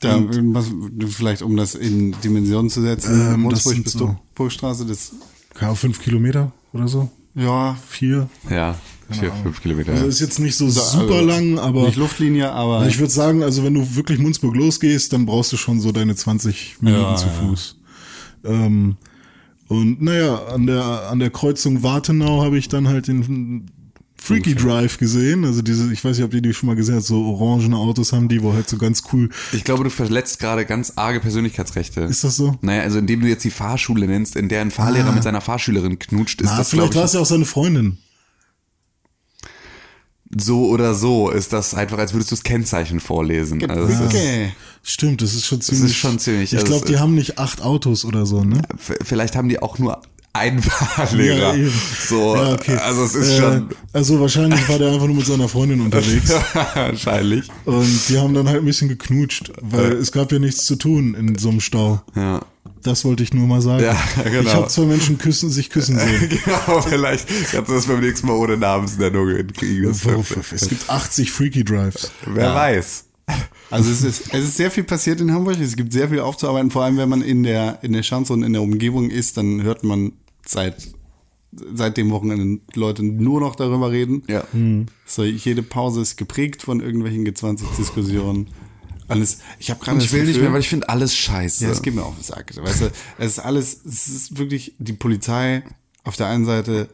[0.00, 0.22] Da,
[0.52, 0.66] was,
[1.08, 5.12] vielleicht um das in Dimensionen zu setzen, Ähm, Munzburg bis so- Burgstraße, das,
[5.54, 7.10] Keine Ahnung, fünf Kilometer oder so.
[7.34, 8.28] ja, Vier.
[8.50, 8.76] Ja,
[9.10, 9.92] vier, fünf Kilometer.
[9.92, 13.64] Also ist jetzt nicht so super lang, aber nicht Luftlinie, aber ich würde sagen, also
[13.64, 17.26] wenn du wirklich Munzburg losgehst, dann brauchst du schon so deine 20 Minuten Ja, zu
[17.26, 17.32] ja.
[17.32, 17.76] Fuß.
[18.44, 18.96] Ähm,
[19.68, 23.66] und naja, an der, an der Kreuzung Wartenau habe ich dann halt den
[24.16, 25.44] Freaky Drive gesehen.
[25.44, 28.12] Also diese, ich weiß nicht, ob ihr die schon mal gesehen habt, so orangene Autos
[28.12, 29.30] haben die, wo halt so ganz cool.
[29.52, 32.02] Ich glaube, du verletzt gerade ganz arge Persönlichkeitsrechte.
[32.02, 32.56] Ist das so?
[32.60, 35.98] Naja, also indem du jetzt die Fahrschule nennst, in der ein Fahrlehrer mit seiner Fahrschülerin
[35.98, 37.98] knutscht, ist Na, das, vielleicht war es ja auch seine Freundin.
[40.38, 43.68] So oder so, ist das einfach, als würdest du das Kennzeichen vorlesen.
[43.70, 44.52] Also es ist, okay.
[44.82, 45.90] Stimmt, das ist schon ziemlich.
[45.90, 48.62] ist schon ziemlich, Ich glaube, die haben nicht acht Autos oder so, ne?
[48.78, 50.00] vielleicht haben die auch nur
[50.38, 51.38] Einfahrlehrer.
[51.38, 51.72] Ja, eben.
[52.08, 52.76] so, Ja, okay.
[52.76, 56.30] also es ist Äh, schon Also wahrscheinlich war der einfach nur mit seiner Freundin unterwegs.
[56.74, 57.48] wahrscheinlich.
[57.64, 61.14] Und die haben dann halt ein bisschen geknutscht, weil es gab ja nichts zu tun
[61.14, 62.02] in so einem Stau.
[62.14, 62.40] Ja.
[62.82, 63.82] Das wollte ich nur mal sagen.
[63.82, 64.42] Ja, genau.
[64.42, 66.28] Ich habe zwei Menschen küssen, sich küssen sehen.
[66.44, 69.88] genau, vielleicht kannst du das beim nächsten Mal ohne Namensnennung hinkriegen.
[69.88, 72.12] Das Es gibt 80 Freaky Drives.
[72.26, 73.04] Wer weiß.
[73.70, 75.58] Also es ist, es ist sehr viel passiert in Hamburg.
[75.60, 76.70] Es gibt sehr viel aufzuarbeiten.
[76.70, 79.62] Vor allem, wenn man in der, in der Schanze und in der Umgebung ist, dann
[79.62, 80.12] hört man
[80.48, 80.88] seit,
[81.52, 84.22] seit dem Wochenende Leute nur noch darüber reden.
[84.28, 84.44] Ja.
[85.06, 88.48] So, jede Pause ist geprägt von irgendwelchen G20-Diskussionen.
[89.08, 89.38] Alles.
[89.58, 91.64] Ich habe gerade ich will nicht mehr, weil ich finde alles scheiße.
[91.64, 92.52] Ja, es geht mir auf den Sack.
[92.56, 95.62] Weißt du, es ist alles, es ist wirklich die Polizei.
[96.02, 96.88] Auf der einen Seite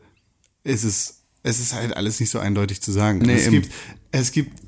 [0.64, 3.18] ist es, es ist halt alles nicht so eindeutig zu sagen.
[3.20, 3.62] Nee, es eben.
[3.62, 3.72] gibt,
[4.10, 4.60] es gibt,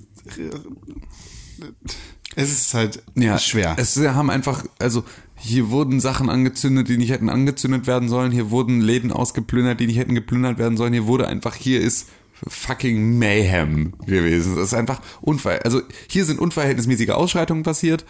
[2.36, 3.76] es ist halt ja, schwer.
[3.78, 5.04] Es haben einfach, also
[5.44, 8.32] hier wurden Sachen angezündet, die nicht hätten angezündet werden sollen.
[8.32, 10.94] Hier wurden Läden ausgeplündert, die nicht hätten geplündert werden sollen.
[10.94, 12.08] Hier wurde einfach, hier ist
[12.48, 14.56] fucking Mayhem gewesen.
[14.56, 15.58] Das ist einfach Unfall.
[15.58, 18.06] Also hier sind unverhältnismäßige Ausschreitungen passiert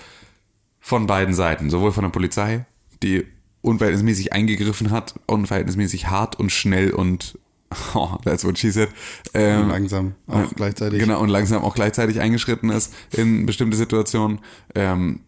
[0.79, 1.71] von beiden Seiten.
[1.71, 2.67] Sowohl von der Polizei,
[3.03, 3.25] die
[3.63, 7.37] unverhältnismäßig eingegriffen hat, unverhältnismäßig hart und schnell und
[7.95, 8.91] oh, that's what she said.
[9.33, 11.01] Ähm, langsam auch gleichzeitig.
[11.01, 14.39] Genau, und langsam auch gleichzeitig eingeschritten ist in bestimmte Situationen.
[14.77, 15.21] Ähm,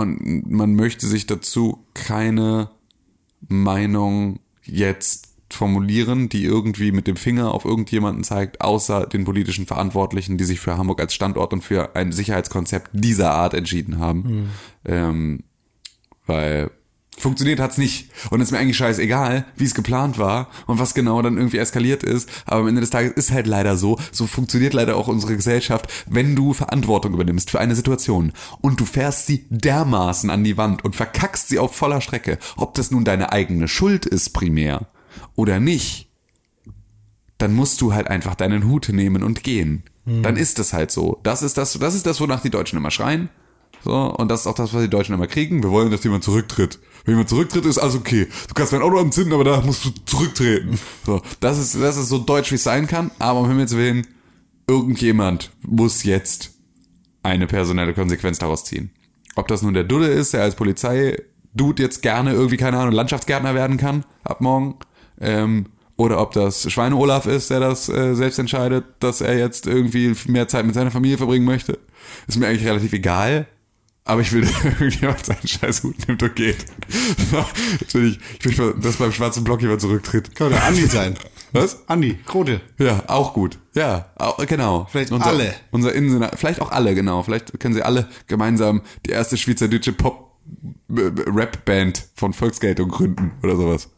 [0.00, 2.70] und man möchte sich dazu keine
[3.48, 10.36] Meinung jetzt formulieren, die irgendwie mit dem Finger auf irgendjemanden zeigt, außer den politischen Verantwortlichen,
[10.36, 14.50] die sich für Hamburg als Standort und für ein Sicherheitskonzept dieser Art entschieden haben.
[14.84, 15.44] Ähm,
[16.26, 16.70] weil
[17.20, 18.10] funktioniert hat's nicht.
[18.30, 21.58] Und es ist mir eigentlich scheißegal, wie es geplant war und was genau dann irgendwie
[21.58, 22.28] eskaliert ist.
[22.46, 25.88] Aber am Ende des Tages ist halt leider so, so funktioniert leider auch unsere Gesellschaft,
[26.08, 30.84] wenn du Verantwortung übernimmst für eine Situation und du fährst sie dermaßen an die Wand
[30.84, 34.86] und verkackst sie auf voller Strecke, ob das nun deine eigene Schuld ist primär
[35.36, 36.08] oder nicht,
[37.38, 39.84] dann musst du halt einfach deinen Hut nehmen und gehen.
[40.22, 41.20] Dann ist es halt so.
[41.22, 43.28] Das ist das, das ist das, wonach die Deutschen immer schreien.
[43.84, 45.62] So, und das ist auch das, was die Deutschen immer kriegen.
[45.62, 46.78] Wir wollen, dass jemand zurücktritt.
[47.04, 48.26] Wenn jemand zurücktritt, ist alles okay.
[48.48, 50.78] Du kannst dein Auto anzünden, aber da musst du zurücktreten.
[51.06, 53.10] So, das ist, das ist so deutsch, wie es sein kann.
[53.18, 54.06] Aber um Himmels Willen,
[54.66, 56.50] irgendjemand muss jetzt
[57.22, 58.90] eine personelle Konsequenz daraus ziehen.
[59.36, 61.16] Ob das nun der Dulle ist, der als Polizei
[61.54, 64.76] Dude jetzt gerne irgendwie, keine Ahnung, Landschaftsgärtner werden kann, ab morgen,
[65.20, 69.66] ähm, oder ob das Schweine Olaf ist, der das äh, selbst entscheidet, dass er jetzt
[69.66, 71.78] irgendwie mehr Zeit mit seiner Familie verbringen möchte.
[72.28, 73.48] Ist mir eigentlich relativ egal.
[74.08, 76.64] Aber ich will, dass irgendjemand seinen scheiß Hut nimmt und geht.
[77.92, 80.34] Will ich, will, dass beim schwarzen Block jemand zurücktritt.
[80.34, 81.14] Könnte Andi sein.
[81.52, 81.86] Was?
[81.88, 82.60] Andi, Krote.
[82.78, 83.58] Ja, auch gut.
[83.74, 84.86] Ja, au- genau.
[84.90, 85.54] Vielleicht unser, alle.
[85.70, 87.22] Unser Innensenator, vielleicht auch alle, genau.
[87.22, 89.92] Vielleicht können sie alle gemeinsam die erste schweizerdeutsche
[90.88, 93.90] Pop-Rap-Band von Volksgeltung gründen oder sowas.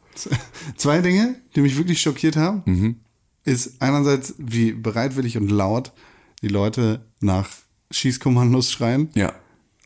[0.76, 2.96] Zwei Dinge, die mich wirklich schockiert haben, Mhm.
[3.44, 5.92] ist einerseits, wie bereitwillig und laut
[6.42, 7.48] die Leute nach
[7.90, 9.32] Schießkommandos schreien Ja.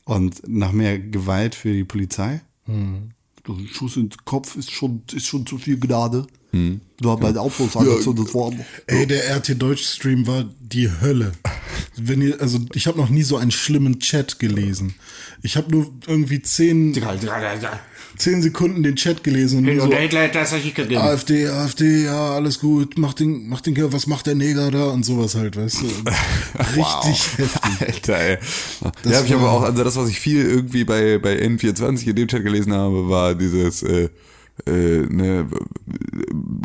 [0.05, 2.41] Und nach mehr Gewalt für die Polizei.
[2.67, 6.27] Ein Schuss ins Kopf ist schon, ist schon zu viel Gnade.
[7.01, 8.65] Da bei der Autos angezündet worden.
[8.87, 11.33] Ey, der RT Deutsch Stream war die Hölle.
[11.97, 14.95] Wenn ihr, also ich habe noch nie so einen schlimmen Chat gelesen.
[15.43, 16.93] Ich habe nur irgendwie zehn,
[18.17, 19.91] zehn Sekunden den Chat gelesen und nur so,
[20.97, 25.05] AfD, AfD, ja, alles gut, mach den, mach den, was macht der Neger da und
[25.05, 25.87] sowas halt, weißt du.
[26.77, 27.81] Richtig heftig.
[27.81, 28.39] Alter, ey.
[29.05, 32.17] ja, hab ich aber auch, also das, was ich viel irgendwie bei, bei N24 in
[32.17, 34.09] dem Chat gelesen habe, war dieses, äh,
[34.67, 34.71] äh,
[35.07, 35.49] ne,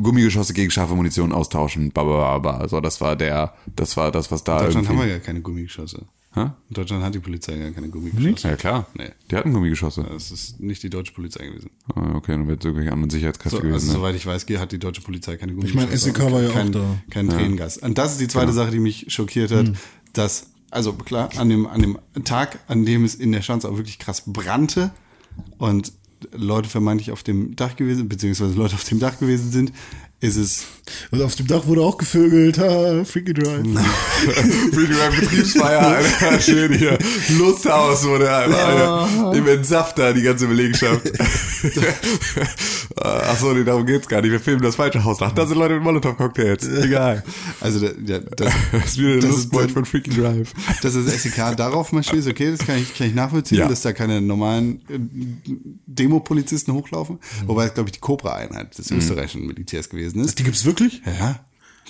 [0.01, 2.67] Gummigeschosse gegen scharfe Munition austauschen, bababa.
[2.67, 5.09] So, das war der, das war das, was da In Deutschland haben irgendwie.
[5.09, 6.05] wir ja keine Gummigeschosse.
[6.35, 6.41] Hä?
[6.41, 8.47] In Deutschland hat die Polizei ja keine Gummigeschosse.
[8.49, 8.85] Ja, klar.
[8.93, 9.09] Nee.
[9.31, 10.05] Die hatten Gummigeschosse.
[10.07, 11.71] Das ist nicht die deutsche Polizei gewesen.
[11.95, 13.73] Ah, Okay, dann wird es wirklich andere Sicherheitskräfte So, gewesen.
[13.73, 13.93] also, ne?
[13.93, 16.05] soweit ich weiß, hat die deutsche Polizei keine Ich meine, Gummigeschosse.
[16.13, 16.97] SEK war ja auch kein, da.
[17.09, 17.77] Kein Tränengas.
[17.77, 18.33] Und das ist die Genau.
[18.41, 19.71] zweite Sache, die mich schockiert hat,
[20.13, 23.77] dass, also klar, an dem, an dem Tag, an dem es in der Schanze auch
[23.77, 24.91] wirklich krass brannte
[25.57, 25.91] und
[26.33, 29.73] Leute vermeintlich auf dem Dach gewesen, beziehungsweise Leute auf dem Dach gewesen sind,
[30.21, 30.63] ist es
[31.11, 33.63] Und auf dem Dach wurde auch gevögelt, ha, Freaky Drive.
[34.71, 36.97] Die beim Betriebsfeier, Alter, schön hier.
[37.37, 41.09] Lusthaus wurde einfach, Alter, im Entsafter, die ganze Belegschaft.
[43.01, 44.31] Ach so, nee, darum geht's gar nicht.
[44.31, 45.31] Wir filmen das falsche Haus nach.
[45.31, 46.67] Da sind Leute mit Molotow-Cocktails.
[46.83, 47.23] Egal.
[47.61, 50.53] Also der, das, Das ist wieder der Lustbeut von Freaky Drive.
[50.81, 53.67] dass das SEK darauf marschiert, ist okay, das kann ich, kann ich nachvollziehen, Ja.
[53.67, 54.99] dass da keine normalen äh,
[55.85, 57.19] Demopolizisten hochlaufen.
[57.43, 57.47] Mhm.
[57.47, 60.39] Wobei es, glaube ich, die Cobra-Einheit des österreichischen Militärs gewesen ist.
[60.39, 61.01] Die gibt's wirklich?
[61.05, 61.39] Ja.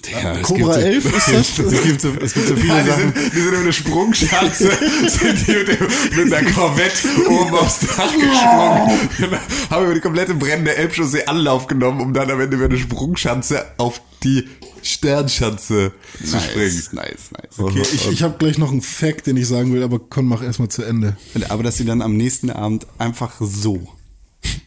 [0.10, 1.28] Ja, es Cobra gibt 11 ist
[1.60, 1.74] das?
[1.74, 3.14] Es gibt so, es gibt so viele Ja, die, Sachen.
[3.14, 4.72] sind, die sind über eine Sprungschanze,
[5.10, 10.74] sind die mit, mit einer Korvette oben aufs Dach gesprungen, haben über die komplette brennende
[10.78, 14.48] Elbchaussee Anlauf genommen, um dann am Ende über eine Sprungschanze auf die
[14.84, 15.92] Sternschanze
[16.26, 16.76] zu springen.
[16.76, 17.60] Nice, nice, nice.
[17.60, 20.42] Okay, ich ich habe gleich noch einen Fact, den ich sagen will, aber komm, mach
[20.42, 21.18] erstmal zu Ende.
[21.50, 23.88] Aber dass sie dann am nächsten Abend einfach so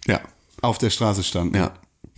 [0.07, 0.21] Ja,
[0.61, 1.57] auf der Straße standen.
[1.57, 1.73] Ja,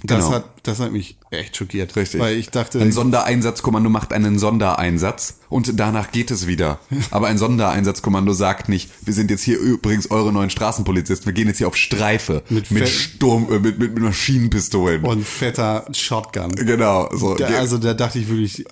[0.07, 0.37] Das, genau.
[0.37, 1.97] hat, das hat mich echt schockiert.
[1.97, 2.21] richtig.
[2.21, 6.79] Weil ich dachte, ein Sondereinsatzkommando macht einen Sondereinsatz und danach geht es wieder.
[7.11, 11.49] Aber ein Sondereinsatzkommando sagt nicht, wir sind jetzt hier übrigens eure neuen Straßenpolizisten, wir gehen
[11.49, 15.05] jetzt hier auf Streife Mit mit, Sturm, äh, mit, mit, mit Maschinenpistolen.
[15.05, 16.51] und fetter Shotgun.
[16.55, 17.35] genau, so.
[17.35, 18.67] Da, also da dachte ich wirklich,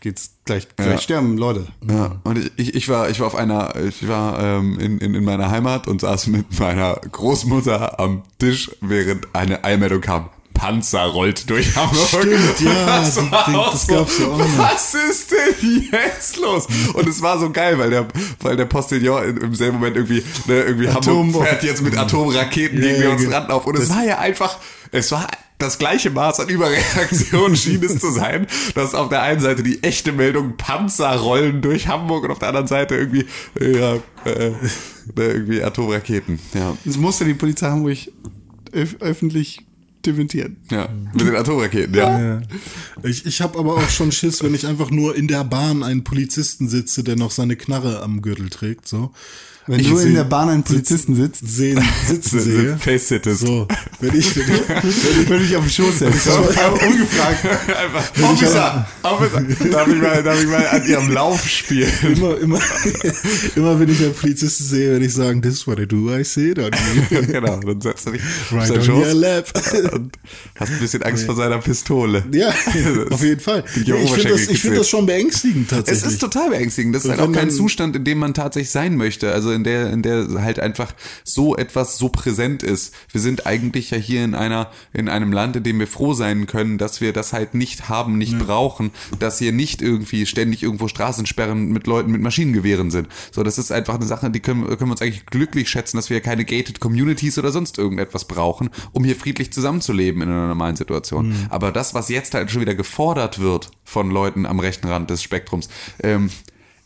[0.00, 1.66] geht's gleich, gleich sterben Leute.
[1.88, 5.14] Ja, und ich, ich, ich war, ich war auf einer, ich war ähm, in, in,
[5.14, 10.30] in meiner Heimat und saß mit meiner Großmutter am Tisch, während eine Eilmeldung kam.
[10.60, 12.06] Panzer rollt durch Hamburg.
[12.06, 14.58] Stimmt, ja, das, die- die- das so, gab's ja auch noch.
[14.58, 16.66] Was ist denn jetzt los?
[16.92, 18.06] Und es war so geil, weil der,
[18.40, 22.82] weil der Postillon im selben Moment irgendwie, ne, irgendwie Atom- Hamburg fährt jetzt mit Atomraketen
[22.82, 23.36] Ja, gegen ja, uns genau.
[23.38, 23.66] ran auf.
[23.66, 24.58] Und es war ja einfach,
[24.92, 29.40] es war das gleiche Maß an Überreaktion schien es zu sein, dass auf der einen
[29.40, 33.24] Seite die echte Meldung Panzer rollen durch Hamburg und auf der anderen Seite irgendwie,
[33.58, 33.94] äh, ja,
[34.24, 34.52] äh,
[35.16, 36.38] irgendwie Atomraketen.
[36.54, 37.96] Ja, Das musste die Polizei Hamburg
[38.74, 39.66] öf öffentlich
[40.06, 40.56] dementieren.
[40.70, 42.20] ja, mit den Atomraketen, ja.
[42.20, 42.42] Ja.
[43.02, 46.04] Ich, ich habe aber auch schon Schiss, wenn ich einfach nur in der Bahn einen
[46.04, 48.88] Polizisten sitze, der noch seine Knarre am Gürtel trägt.
[48.88, 49.12] So.
[49.70, 52.76] Wenn Ich du in der Bahn einen Polizisten sitzt, Sehen, sitzen sehe.
[52.76, 53.40] Face-sittest.
[53.46, 53.68] So,
[54.00, 54.44] wenn ich, wenn
[54.88, 57.44] ich wenn ich auf dem Schoß sitze, einfach ungefragt.
[57.44, 61.88] Einfach, Officer, Officer, darf ich mal, darf ich mal an ihrem Lauf spielen?
[62.02, 62.58] immer, immer,
[63.56, 66.24] immer wenn ich einen Polizisten sehe, werde ich sagen, this is what I do, I
[66.24, 66.70] see it on
[67.10, 67.22] you.
[67.26, 69.52] genau, dann setzt du dich auf Right deinen on your Schoß lap.
[69.92, 70.12] und
[70.58, 72.24] hast ein bisschen Angst vor seiner Pistole.
[72.32, 72.48] Ja,
[73.10, 73.62] auf jeden Fall.
[73.76, 76.12] Nee, ich finde das, ich find das schon beängstigend Es tatsächlich.
[76.12, 76.94] ist total beängstigend.
[76.94, 79.32] Das ist halt auch kein Zustand, in dem man tatsächlich sein möchte.
[79.32, 80.92] Also in der, in der halt einfach
[81.24, 82.94] so etwas so präsent ist.
[83.12, 86.46] Wir sind eigentlich ja hier in einer, in einem Land, in dem wir froh sein
[86.46, 90.88] können, dass wir das halt nicht haben, nicht brauchen, dass hier nicht irgendwie ständig irgendwo
[90.88, 93.08] Straßensperren mit Leuten mit Maschinengewehren sind.
[93.32, 96.10] So, das ist einfach eine Sache, die können, können wir uns eigentlich glücklich schätzen, dass
[96.10, 100.76] wir keine gated Communities oder sonst irgendetwas brauchen, um hier friedlich zusammenzuleben in einer normalen
[100.76, 101.34] Situation.
[101.50, 105.22] Aber das, was jetzt halt schon wieder gefordert wird von Leuten am rechten Rand des
[105.22, 105.68] Spektrums,
[106.02, 106.30] ähm,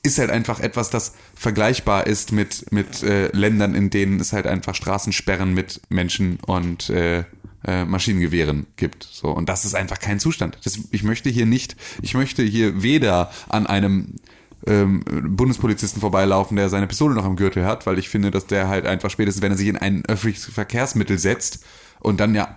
[0.05, 4.47] ist halt einfach etwas, das vergleichbar ist mit, mit äh, Ländern, in denen es halt
[4.47, 7.25] einfach Straßensperren mit Menschen und äh,
[7.65, 9.09] äh, Maschinengewehren gibt.
[9.11, 10.59] So und das ist einfach kein Zustand.
[10.63, 14.17] Das, ich möchte hier nicht, ich möchte hier weder an einem
[14.67, 18.69] ähm, Bundespolizisten vorbeilaufen, der seine Pistole noch am Gürtel hat, weil ich finde, dass der
[18.69, 21.65] halt einfach spätestens, wenn er sich in ein öffentliches Verkehrsmittel setzt
[22.01, 22.57] und dann ja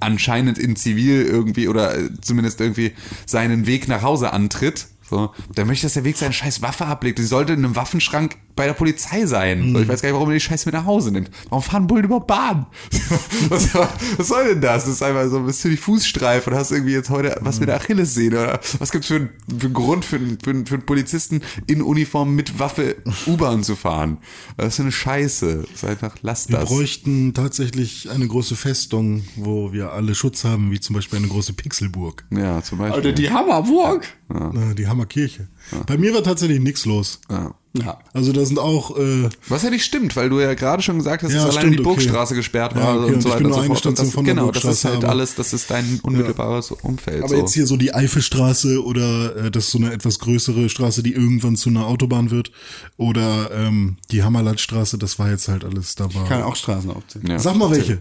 [0.00, 2.92] anscheinend in Zivil irgendwie oder äh, zumindest irgendwie
[3.26, 6.86] seinen Weg nach Hause antritt, so, dann möchte ich, dass der Weg seine scheiß Waffe
[6.86, 7.18] ablegt.
[7.18, 9.72] Die sollte in einem Waffenschrank bei der Polizei sein.
[9.72, 11.30] So, ich weiß gar nicht, warum er die Scheiße mit nach Hause nimmt.
[11.48, 12.66] Warum fahren Bullen über Bahn?
[13.48, 14.84] was, was soll denn das?
[14.84, 17.68] Das ist einfach so, bist du die Fußstreife und hast irgendwie jetzt heute was mit
[17.68, 20.74] der Achillessehne oder was gibt's für, einen- für einen Grund für, einen- für, einen- für
[20.74, 24.18] einen Polizisten in Uniform mit Waffe U-Bahn zu fahren?
[24.56, 25.62] Das ist eine Scheiße.
[25.62, 26.68] Das ist einfach, lass wir das.
[26.68, 31.52] bräuchten tatsächlich eine große Festung, wo wir alle Schutz haben, wie zum Beispiel eine große
[31.52, 32.24] Pixelburg.
[32.30, 33.00] Ja, zum Beispiel.
[33.00, 34.06] Oder die Hammerburg.
[34.30, 35.48] Äh, Die Hammerkirche.
[35.86, 37.20] Bei mir war tatsächlich nichts los.
[37.30, 37.54] ja.
[37.74, 37.98] Ja.
[38.14, 41.22] Also da sind auch äh, Was ja nicht stimmt, weil du ja gerade schon gesagt
[41.22, 41.84] hast, Ja, dass allein die okay.
[41.84, 43.76] Burgstraße gesperrt war Ja, okay, und und so ich weiter bin und nur so eine.
[43.78, 47.20] Station von der genau, das ist Burgstraße, halt aber- alles, das ist dein unmittelbares Umfeld.
[47.22, 47.36] Aber so.
[47.36, 51.12] jetzt hier so die Eifelstraße oder äh, das ist so eine etwas größere Straße, die
[51.12, 52.50] irgendwann zu einer Autobahn wird.
[52.96, 56.26] Oder ähm, die Hammerlandstraße, das war jetzt halt alles da war.
[56.26, 57.26] Kann auch Straßen aufzählen.
[57.28, 57.38] Ja.
[57.38, 58.00] Sag mal welche.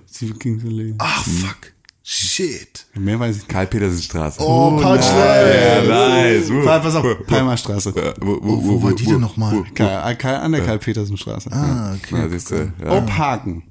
[0.97, 1.73] Ach fuck.
[2.09, 2.85] Shit.
[2.93, 3.47] Mehr weiß ich.
[3.49, 4.39] Karl-Petersen-Straße.
[4.39, 5.89] Oh, Punchline.
[5.89, 6.49] ja, nice.
[6.49, 6.63] Uh.
[6.63, 7.93] Pass auf, Palmerstraße.
[7.93, 9.65] Ja, wo, war die denn nochmal?
[9.77, 11.51] An der Karl-Petersen-Straße.
[11.51, 12.15] Ah, okay.
[12.15, 12.91] Ja, siehst du, ja.
[12.97, 13.63] Obhagen.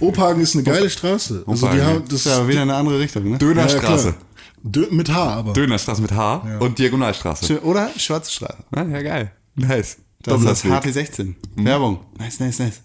[0.00, 1.44] Opagen ist eine geile Straße.
[1.46, 2.02] Also die haben ja.
[2.08, 3.36] das ist ja wieder eine andere Richtung, ne?
[3.36, 4.08] Dönerstraße.
[4.08, 4.14] Ja.
[4.62, 5.52] Dö mit H aber.
[5.52, 7.62] Dönerstraße mit H und Diagonalstraße.
[7.64, 8.64] Oder Schwarze Straße.
[8.74, 9.32] Ja, ja, geil.
[9.56, 9.98] Nice.
[10.22, 11.10] Das ist das Doppelweg.
[11.12, 11.34] HT16.
[11.56, 12.00] Werbung.
[12.18, 12.80] Nice, nice, nice.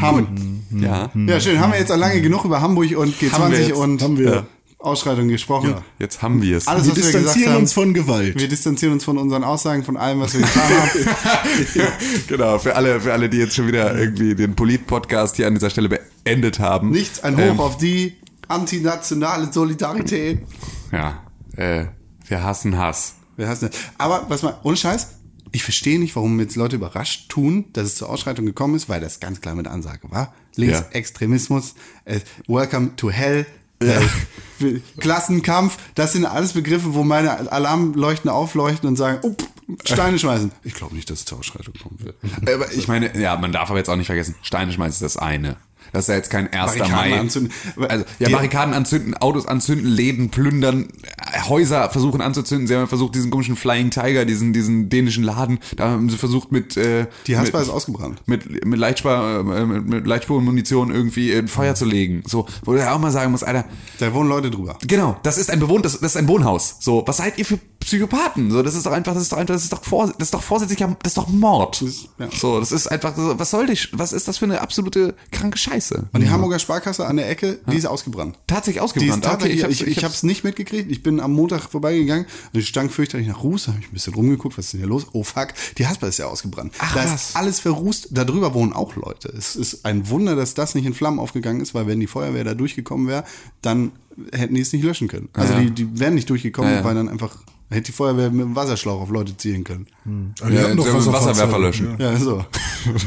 [0.00, 0.62] Hamm.
[0.70, 1.10] Ja.
[1.14, 1.58] Ja, schön.
[1.60, 3.72] Haben wir jetzt auch lange genug über Hamburg und Haben wir G20 jetzt.
[3.78, 4.46] und Haben wir.
[4.78, 5.76] Ausschreitungen gesprochen.
[5.98, 6.68] Jetzt haben wir es.
[6.68, 7.60] Alles, Wir was wir gesagt distanzieren haben.
[7.62, 8.38] uns von Gewalt.
[8.38, 10.90] Wir distanzieren uns von unseren Aussagen, von allem, was wir getan haben.
[12.28, 15.70] genau, für alle, für alle, die jetzt schon wieder irgendwie den Polit-Podcast hier an dieser
[15.70, 16.90] Stelle beendet haben.
[16.90, 18.16] Nichts, ein Hoch Ähm, auf die
[18.48, 20.40] antinationale Solidarität.
[20.92, 21.22] Ja,
[21.56, 21.86] äh,
[22.28, 23.14] wir hassen Hass.
[23.38, 23.70] Heißt denn?
[23.96, 25.08] Aber was mal, ohne Scheiß,
[25.54, 29.00] ich verstehe nicht, warum jetzt Leute überrascht tun, dass es zur Ausschreitung gekommen ist, weil
[29.00, 30.34] das ganz klar mit Ansage war.
[30.56, 33.46] Linksextremismus, äh, Welcome to Hell,
[33.80, 34.00] Äh,
[34.98, 39.34] Klassenkampf, das sind alles Begriffe, wo meine Alarmleuchten aufleuchten und sagen, oh,
[39.84, 40.52] Steine schmeißen.
[40.62, 42.16] Ich glaube nicht, dass es zur Ausschreitung kommen wird.
[42.52, 45.16] Aber ich meine, ja, man darf aber jetzt auch nicht vergessen, Steine schmeißen ist das
[45.16, 45.56] eine.
[45.94, 46.52] Das ist ja jetzt kein 1.
[46.78, 47.18] Barrikaden Mai.
[47.20, 47.52] anzünden.
[47.88, 50.88] Also, ja, Barrikaden anzünden, Autos anzünden, Läden plündern,
[51.48, 52.66] Häuser versuchen anzuzünden.
[52.66, 56.52] Sie haben versucht, diesen komischen Flying Tiger, diesen, diesen dänischen Laden, da haben sie versucht
[56.52, 58.20] mit, äh, Die Haspa ist ausgebrannt.
[58.26, 62.22] mit, mit Leichtspar, äh, mit, mit Leichtspurmunition irgendwie in Feuer zu legen.
[62.26, 63.64] So, wo du ja auch mal sagen musst, Alter,
[64.00, 64.76] Da wohnen Leute drüber.
[64.86, 66.76] Genau, das ist ein bewohntes, das ist ein Wohnhaus.
[66.80, 68.50] So, was seid ihr für Psychopathen?
[68.50, 70.34] So, das ist doch einfach, das ist doch einfach, das ist doch vor, das ist
[70.34, 71.82] doch vorsätzlicher, das ist doch Mord.
[72.18, 72.28] ja.
[72.34, 75.83] So, das ist einfach, was soll ich, was ist das für eine absolute kranke Scheiße?
[75.92, 78.38] Und die Hamburger Sparkasse an der Ecke, die ist ausgebrannt.
[78.46, 79.24] Tatsächlich Die ist ausgebrannt.
[79.24, 80.90] tatsächlich, hab's- ich, ich, hab's- hab's nicht mitgekriegt.
[80.90, 83.64] Ich bin am Montag vorbeigegangen und ich stank fürchterlich nach Ruß.
[83.66, 85.06] Da habe ich ein bisschen rumgeguckt, was ist denn hier los?
[85.12, 86.72] Oh fuck, die Haspa ist ja ausgebrannt.
[86.78, 87.30] Ach, da was?
[87.30, 88.08] ist alles verrußt.
[88.12, 89.28] Da drüber wohnen auch Leute.
[89.28, 92.44] Es ist ein Wunder, dass das nicht in Flammen aufgegangen ist, weil wenn die Feuerwehr
[92.44, 93.24] da durchgekommen wäre,
[93.62, 93.92] dann
[94.32, 95.28] hätten die es nicht löschen können.
[95.32, 95.60] Also Ja.
[95.60, 96.84] die, die wären nicht durchgekommen, Ja, ja.
[96.84, 97.36] weil dann einfach
[97.70, 99.86] hätte die Feuerwehr mit dem Wasserschlauch auf Leute zielen können.
[100.40, 101.96] Aber die Ja, hatten doch Wasserwerfer löschen.
[101.98, 102.44] Ja, so.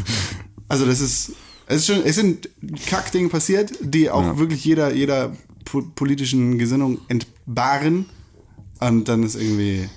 [0.67, 1.31] also das ist,
[1.67, 2.49] es ist schon, es sind
[2.87, 8.05] Kackdinge passiert, die auch wirklich jeder, jeder po politischen Gesinnung entbehren
[8.79, 9.89] und dann ist irgendwie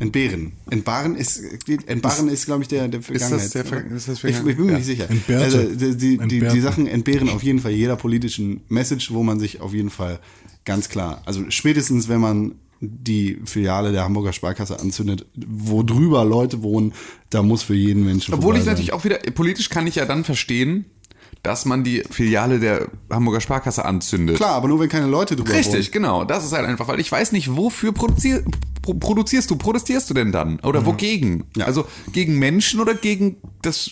[0.00, 0.52] entbehren.
[0.70, 1.38] Entbehren ist,
[1.86, 3.54] entbehren ist, glaube ich, der, der Vergangenheit.
[3.54, 5.08] der Ver- ist das ich, ich bin mir Vergangen- nicht sicher.
[5.10, 5.44] Entbehrte.
[5.44, 6.60] Also die, die, die, die Entbehrte.
[6.60, 10.18] Sachen entbehren auf jeden Fall jeder politischen Message, wo man sich auf jeden Fall
[10.64, 16.62] ganz klar, also spätestens wenn man die Filiale der Hamburger Sparkasse anzündet, wo drüber Leute
[16.62, 16.92] wohnen,
[17.30, 18.72] da muss für jeden Menschen Obwohl ich sein.
[18.72, 20.84] natürlich auch wieder, politisch kann ich ja dann verstehen,
[21.42, 24.36] dass man die Filiale der Hamburger Sparkasse anzündet.
[24.36, 26.24] Klar, aber nur wenn keine Leute drüber Richtig, genau.
[26.24, 28.42] Das ist halt einfach, weil ich weiß nicht, wofür produzier,
[28.82, 30.58] pro, produzierst du, protestierst du denn dann?
[30.60, 31.44] Oder wogegen?
[31.56, 31.66] Ja.
[31.66, 33.90] Also gegen Menschen oder gegen das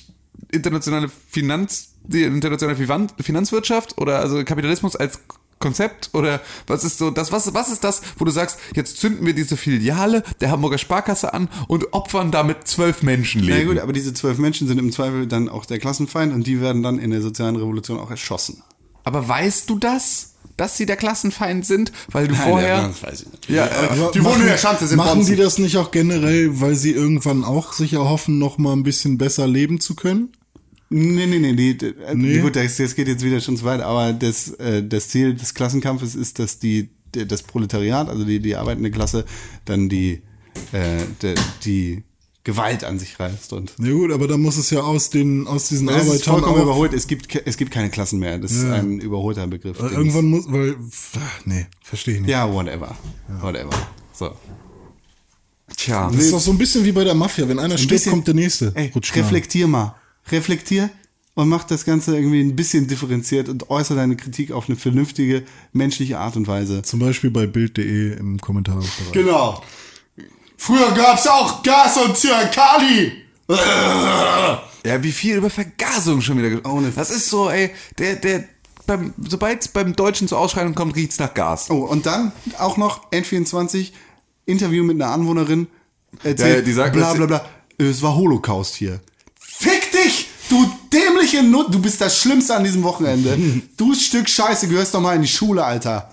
[0.51, 5.21] internationale Finanz, die internationale Finan- Finanzwirtschaft oder also Kapitalismus als
[5.65, 9.25] Konzept oder was ist so das was was ist das wo du sagst jetzt zünden
[9.27, 13.79] wir diese Filiale der Hamburger Sparkasse an und opfern damit zwölf Na Menschenleben ja, gut,
[13.83, 16.99] aber diese zwölf Menschen sind im Zweifel dann auch der Klassenfeind und die werden dann
[16.99, 18.63] in der sozialen Revolution auch erschossen.
[19.05, 23.03] aber weißt du das dass sie der Klassenfeind sind weil du Nein, vorher ja, das
[23.03, 23.49] weiß ich nicht.
[23.49, 26.75] ja, Aber Die wohnen in der Schanze, sind Machen die das nicht auch generell, weil
[26.77, 30.29] sie irgendwann auch sich erhoffen, noch mal ein bisschen besser leben zu können?
[30.97, 32.39] Nee, nee, nee, die, die, Nee.
[32.39, 35.53] gut, das, das geht jetzt wieder schon zu weit, aber das, äh, das Ziel des
[35.55, 39.25] Klassenkampfes ist, dass die, das Proletariat, also die, die arbeitende Klasse,
[39.65, 40.23] dann die,
[40.73, 42.03] äh, die, die
[42.45, 45.69] Gewalt an sich reißt und Ja gut, aber da muss es ja aus den aus
[45.69, 46.93] diesen das ist vollkommen überholt.
[46.93, 48.39] Es gibt, es gibt keine Klassen mehr.
[48.39, 48.75] Das ist Ja.
[48.75, 49.81] ein überholter Begriff.
[49.81, 50.77] Äh, irgendwann muss, weil
[51.17, 52.31] ach, nee, verstehe ich nicht.
[52.31, 52.95] Ja, whatever.
[53.41, 53.71] Whatever.
[54.13, 54.31] So.
[55.77, 57.91] tja Das ist doch so ein bisschen wie bei der Mafia, wenn einer Ein stirbt,
[57.93, 58.73] bisschen- kommt der nächste.
[58.75, 59.97] Ey, reflektier mal.
[60.31, 60.91] Reflektier
[61.35, 65.43] und mach das Ganze irgendwie ein bisschen differenziert und äußere deine Kritik auf eine vernünftige,
[65.73, 66.83] menschliche Art und Weise.
[66.83, 69.13] Zum Beispiel bei Bild.de im Kommentarbereich.
[69.13, 69.63] Genau.
[70.57, 73.13] Früher gab's auch Gas und Zyankali.
[74.87, 76.51] Ja, wie viel über Vergasung schon wieder.
[76.51, 78.45] ge- Ohne- Das ist so, ey, der, der,
[78.87, 81.71] beim, sobald es beim Deutschen zur Ausschreibung kommt, riecht's nach Gas.
[81.71, 83.93] Oh, und dann auch noch N24,
[84.47, 85.67] Interview mit einer Anwohnerin.
[86.23, 87.45] Erzählt, Ja, ja, die sagt- bla bla bla.
[87.79, 89.01] Es war Holocaust hier.
[91.35, 91.73] Dämliche Nut.
[91.73, 93.39] Du bist das Schlimmste an diesem Wochenende.
[93.77, 96.11] du Stück Scheiße, gehörst doch mal in die Schule, Alter.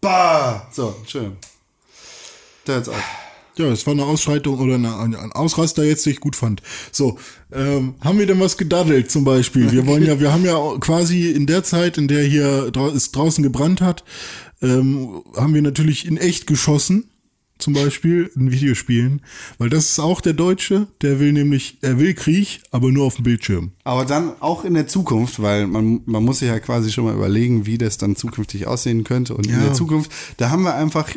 [0.00, 0.68] Bah.
[0.72, 1.36] So, schön.
[2.64, 3.02] Da jetzt auf.
[3.56, 6.60] Ja, es war eine Ausschreitung oder eine, ein Ausraster jetzt, den ich gut fand.
[6.92, 7.18] So,
[7.50, 9.72] ähm, haben wir denn was gedaddelt zum Beispiel?
[9.72, 13.12] Wir wollen ja, wir haben ja quasi in der Zeit, in der hier drau es
[13.12, 14.04] draußen gebrannt hat,
[14.60, 17.08] ähm, haben wir natürlich in echt geschossen.
[17.58, 19.22] Zum Beispiel in Videospielen.
[19.58, 23.14] Weil das ist auch der Deutsche, der will nämlich, er will Krieg, aber nur auf
[23.16, 23.70] dem Bildschirm.
[23.84, 27.14] Aber dann auch in der Zukunft, weil man, man muss sich ja quasi schon mal
[27.14, 29.34] überlegen, wie das dann zukünftig aussehen könnte.
[29.34, 29.60] Und in Ja.
[29.64, 31.08] der Zukunft, da haben wir einfach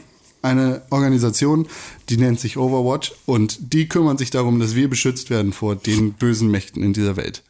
[0.41, 1.67] eine Organisation,
[2.07, 6.13] die nennt sich Overwatch und die kümmern sich darum, dass wir beschützt werden vor den
[6.13, 7.43] bösen Mächten in dieser Welt.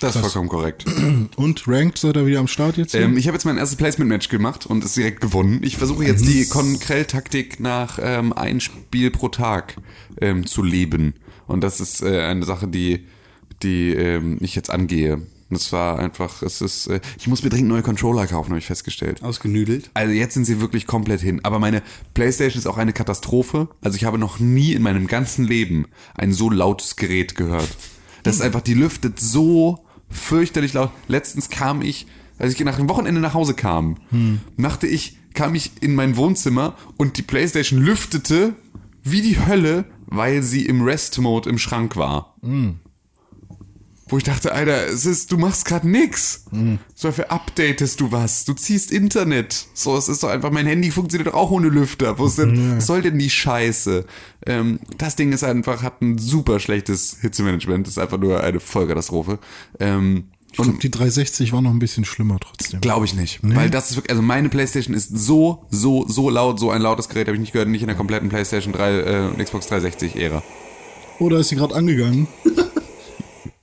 [0.00, 0.84] Das ist vollkommen korrekt.
[1.36, 2.94] Und Ranked seid ihr wieder am Start jetzt?
[2.94, 5.60] ähm, ich habe jetzt mein erstes Placement-Match gemacht und es direkt gewonnen.
[5.62, 9.76] Ich versuche jetzt die Konkrell-Taktik nach ähm, ein Spiel pro Tag
[10.20, 11.14] ähm, zu leben.
[11.46, 13.06] Und das ist äh, eine Sache, die,
[13.62, 15.22] die ähm, ich jetzt angehe.
[15.48, 18.66] Das war einfach, es ist, äh, ich muss mir dringend neue Controller kaufen, habe ich
[18.66, 19.22] festgestellt.
[19.22, 19.90] Ausgenüdelt.
[19.94, 21.40] Also jetzt sind sie wirklich komplett hin.
[21.44, 21.82] Aber meine
[22.14, 23.68] Playstation ist auch eine Katastrophe.
[23.80, 27.76] Also ich habe noch nie in meinem ganzen Leben ein so lautes Gerät gehört.
[28.24, 30.90] Das ist einfach, die lüftet so fürchterlich laut.
[31.08, 32.06] Letztens kam ich,
[32.38, 33.96] als ich nach dem Wochenende nach Hause kam,
[34.56, 38.54] machte ich, kam ich in mein Wohnzimmer und die Playstation lüftete
[39.02, 42.36] wie die Hölle, weil sie im Rest-Mode im Schrank war.
[44.08, 46.44] Wo ich dachte, Alter, es ist, du machst gerade nix.
[46.94, 48.44] So dafür updatest du was.
[48.44, 49.66] Du ziehst Internet.
[49.74, 52.16] So, es ist doch einfach, mein Handy funktioniert doch auch ohne Lüfter.
[52.18, 54.04] Wo ist denn, was soll denn die Scheiße?
[54.46, 57.88] Ähm, das Ding ist einfach, hat ein super schlechtes Hitzemanagement.
[57.88, 59.40] Ist einfach nur eine Vollkatastrophe.
[59.80, 62.80] Ähm, Ich glaube, die 360 war noch ein bisschen schlimmer trotzdem.
[62.80, 63.40] Glaube ich nicht.
[63.42, 67.08] Weil das ist wirklich, also meine Playstation ist so, so, so laut, so ein lautes
[67.08, 70.14] Gerät habe ich nicht gehört, nicht in der kompletten Playstation 3 äh, und Xbox 360
[70.14, 70.44] Ära.
[71.18, 72.28] Oder ist sie gerade angegangen?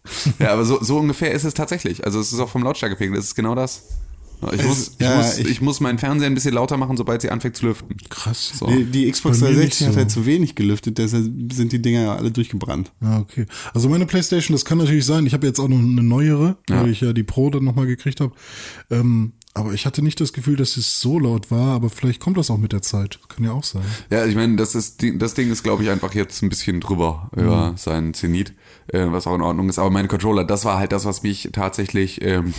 [0.39, 2.05] Ja, aber so, so ungefähr ist es tatsächlich.
[2.05, 3.83] Also es ist auch vom Lautstärkepegel, es ist genau das.
[4.51, 7.21] Ich muss, ich, ja, muss, ich- ich, muss meinen Fernseher ein bisschen lauter machen, sobald
[7.21, 7.95] sie anfängt zu lüften.
[8.09, 8.51] Krass.
[8.59, 8.65] So.
[8.67, 9.99] Die, die Xbox Bei mir 360 nicht hat so.
[9.99, 12.91] halt zu wenig gelüftet, deshalb sind die Dinger ja alle durchgebrannt.
[12.99, 13.45] Ah, okay.
[13.73, 15.25] Also meine Playstation, das kann natürlich sein.
[15.25, 16.81] Ich habe jetzt auch noch eine neuere, Ja.
[16.81, 18.33] weil ich ja die Pro dann nochmal gekriegt habe.
[18.91, 22.37] Ähm, aber ich hatte nicht das Gefühl, dass es so laut war, aber vielleicht kommt
[22.37, 23.19] das auch mit der Zeit.
[23.29, 23.83] Kann ja auch sein.
[24.09, 27.29] Ja, ich meine, das, ist, das Ding ist, glaube ich, einfach jetzt ein bisschen drüber
[27.33, 28.53] über seinen Zenit,
[28.87, 29.79] äh, was auch in Ordnung ist.
[29.79, 32.53] Aber meine Controller, das war halt das, was mich tatsächlich ähm,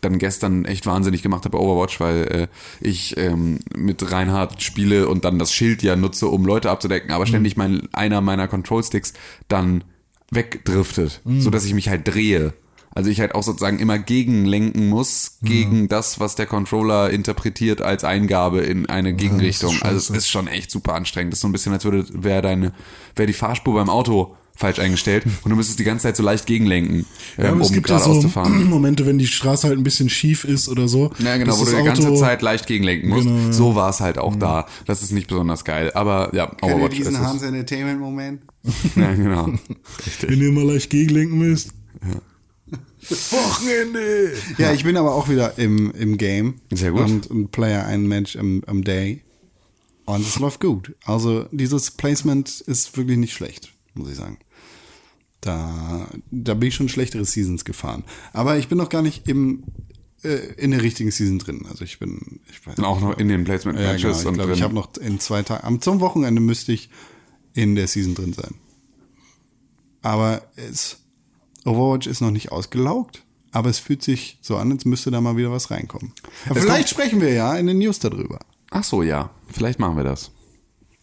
[0.00, 2.48] dann gestern echt wahnsinnig gemacht hat bei Overwatch, weil äh,
[2.80, 7.26] ich ähm, mit Reinhard spiele und dann das Schild ja nutze, um Leute abzudecken, aber
[7.26, 9.12] ständig mein, einer meiner Control-Sticks
[9.48, 9.84] dann
[10.30, 12.54] wegdriftet, so dass ich mich halt drehe.
[12.92, 18.02] Also ich halt auch sozusagen immer gegenlenken muss, gegen das, was der Controller interpretiert als
[18.02, 19.76] Eingabe in eine Gegenrichtung.
[19.76, 21.32] ist also es ist schon echt super anstrengend.
[21.32, 22.72] Das ist so ein bisschen, als würde, wäre deine,
[23.14, 26.46] wäre die Fahrspur beim Auto falsch eingestellt und du müsstest die ganze Zeit so leicht
[26.46, 27.06] gegenlenken,
[27.38, 28.68] Ja, ähm, um gibt ja geradeaus so zu fahren.
[28.68, 31.10] Momente, wenn die Straße halt ein bisschen schief ist oder so.
[31.18, 33.26] Ja, genau, dass wo du die ganze Zeit leicht gegenlenken musst.
[33.26, 33.52] Genau, ja.
[33.52, 34.66] So war es halt auch da.
[34.84, 35.90] Das ist nicht besonders geil.
[35.94, 37.48] Aber ja, ihr Overwatch diesen ist Hans es.
[37.48, 38.42] Entertainment-Moment?
[38.96, 39.46] Ja, genau.
[40.20, 41.70] Wenn ihr mal leicht gegenlenken müsst.
[43.08, 44.32] Wochenende!
[44.58, 46.60] Ja, ich bin aber auch wieder im, im Game.
[46.70, 47.06] Sehr gut.
[47.06, 49.22] Und, und player ein Mensch am, am Day.
[50.04, 50.94] Und es läuft gut.
[51.04, 54.38] Also dieses Placement ist wirklich nicht schlecht, muss ich sagen.
[55.40, 58.04] Da, da bin ich schon schlechtere Seasons gefahren.
[58.32, 59.64] Aber ich bin noch gar nicht im,
[60.22, 61.64] äh, in der richtigen Season drin.
[61.70, 64.20] Also ich bin, ich weiß Und auch noch in den Placement ja, Matches genau.
[64.20, 64.58] Ich und glaube, drin.
[64.58, 66.90] ich habe noch in zwei Tagen, am zum Wochenende müsste ich
[67.54, 68.54] in der Season drin sein.
[70.02, 70.98] Aber es,
[71.64, 75.36] Overwatch ist noch nicht ausgelaugt, aber es fühlt sich so an, als müsste da mal
[75.36, 76.12] wieder was reinkommen.
[76.52, 78.40] Vielleicht sprechen wir ja in den News darüber.
[78.70, 79.30] Ach so, ja.
[79.48, 80.30] Vielleicht machen wir das.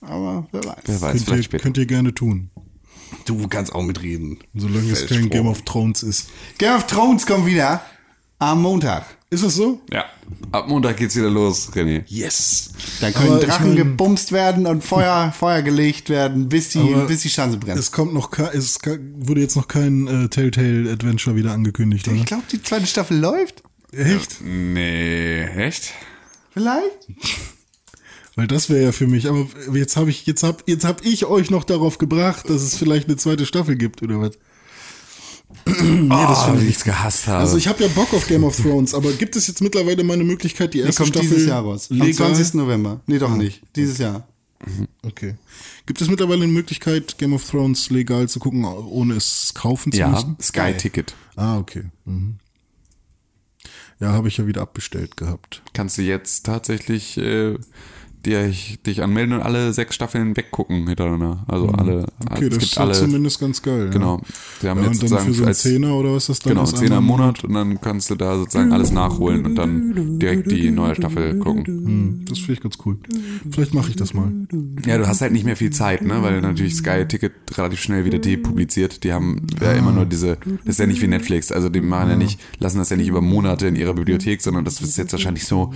[0.01, 0.77] Aber wer weiß.
[0.85, 1.63] Wer weiß, Könnt vielleicht ihr, später.
[1.63, 2.49] könnt ihr gerne tun.
[3.25, 4.39] Du kannst auch mitreden.
[4.55, 5.29] Solange es kein.
[5.29, 6.29] Game of Thrones ist.
[6.57, 7.81] Game of Thrones kommt wieder
[8.39, 9.05] am Montag.
[9.29, 9.81] Ist es so?
[9.91, 10.05] Ja.
[10.53, 12.03] Ab Montag geht's wieder los, René.
[12.07, 12.71] Yes.
[13.01, 16.95] Da können Aber ich Drachen mein- gebumst werden und Feuer, Feuer gelegt werden, bis die,
[17.07, 17.77] bis die Schanze brennt.
[17.77, 18.79] Es kommt noch, es
[19.17, 22.07] wurde jetzt noch kein äh, Telltale Adventure wieder angekündigt?
[22.07, 23.63] Ich glaube, die zweite Staffel läuft.
[23.91, 24.39] Echt?
[24.41, 25.93] Nee, echt?
[26.51, 27.07] Vielleicht?
[28.37, 31.25] Weil das wäre ja für mich, aber jetzt habe ich, jetzt hab, jetzt hab ich
[31.25, 34.37] euch noch darauf gebracht, dass es vielleicht eine zweite Staffel gibt, oder was?
[35.65, 37.39] nee, das oh, wie ich's gehasst habe.
[37.39, 40.13] Also ich habe ja Bock auf Game of Thrones, aber gibt es jetzt mittlerweile mal
[40.13, 41.87] eine Möglichkeit, die Die erste kommt Staffel dieses Jahr raus.
[41.89, 42.35] Am legal?
[42.35, 42.53] 20.
[42.53, 43.01] November.
[43.07, 43.63] Nee, doch nicht.
[43.75, 44.27] Dieses Jahr.
[45.01, 45.33] Okay.
[45.87, 49.97] Gibt es mittlerweile eine Möglichkeit, Game of Thrones legal zu gucken, ohne es kaufen zu
[49.97, 50.37] ja, müssen?
[50.39, 51.15] Sky Ticket.
[51.35, 51.85] Ah, okay.
[52.05, 52.35] Mhm.
[53.99, 55.63] Ja, habe ich ja wieder abbestellt gehabt.
[55.73, 57.55] Kannst du jetzt tatsächlich äh,
[58.27, 58.51] dir,
[58.85, 61.43] dich anmelden und alle sechs Staffeln weggucken hintereinander.
[61.47, 62.05] Also alle.
[62.29, 62.93] Okay, es das gibt ist alle.
[62.93, 63.89] zumindest ganz geil.
[63.91, 64.21] Genau.
[64.61, 64.69] Ja.
[64.69, 66.77] haben Ja, jetzt und dann für so einen Zehner oder was das dann Genau, ist?
[66.77, 70.69] Zehner im Monat und dann kannst du da sozusagen alles nachholen und dann direkt die
[70.69, 71.65] neue Staffel gucken.
[71.65, 72.97] Hm, Das finde ich ganz cool.
[73.49, 74.31] Vielleicht mache ich das mal.
[74.85, 78.05] Ja, du hast halt nicht mehr viel Zeit, ne, weil natürlich Sky Ticket relativ schnell
[78.05, 79.03] wieder depubliziert.
[79.03, 82.09] Die haben ja immer nur diese, das ist ja nicht wie Netflix, also die machen
[82.09, 85.11] ja nicht, lassen das ja nicht über Monate in ihrer Bibliothek, sondern das ist jetzt
[85.13, 85.73] wahrscheinlich so,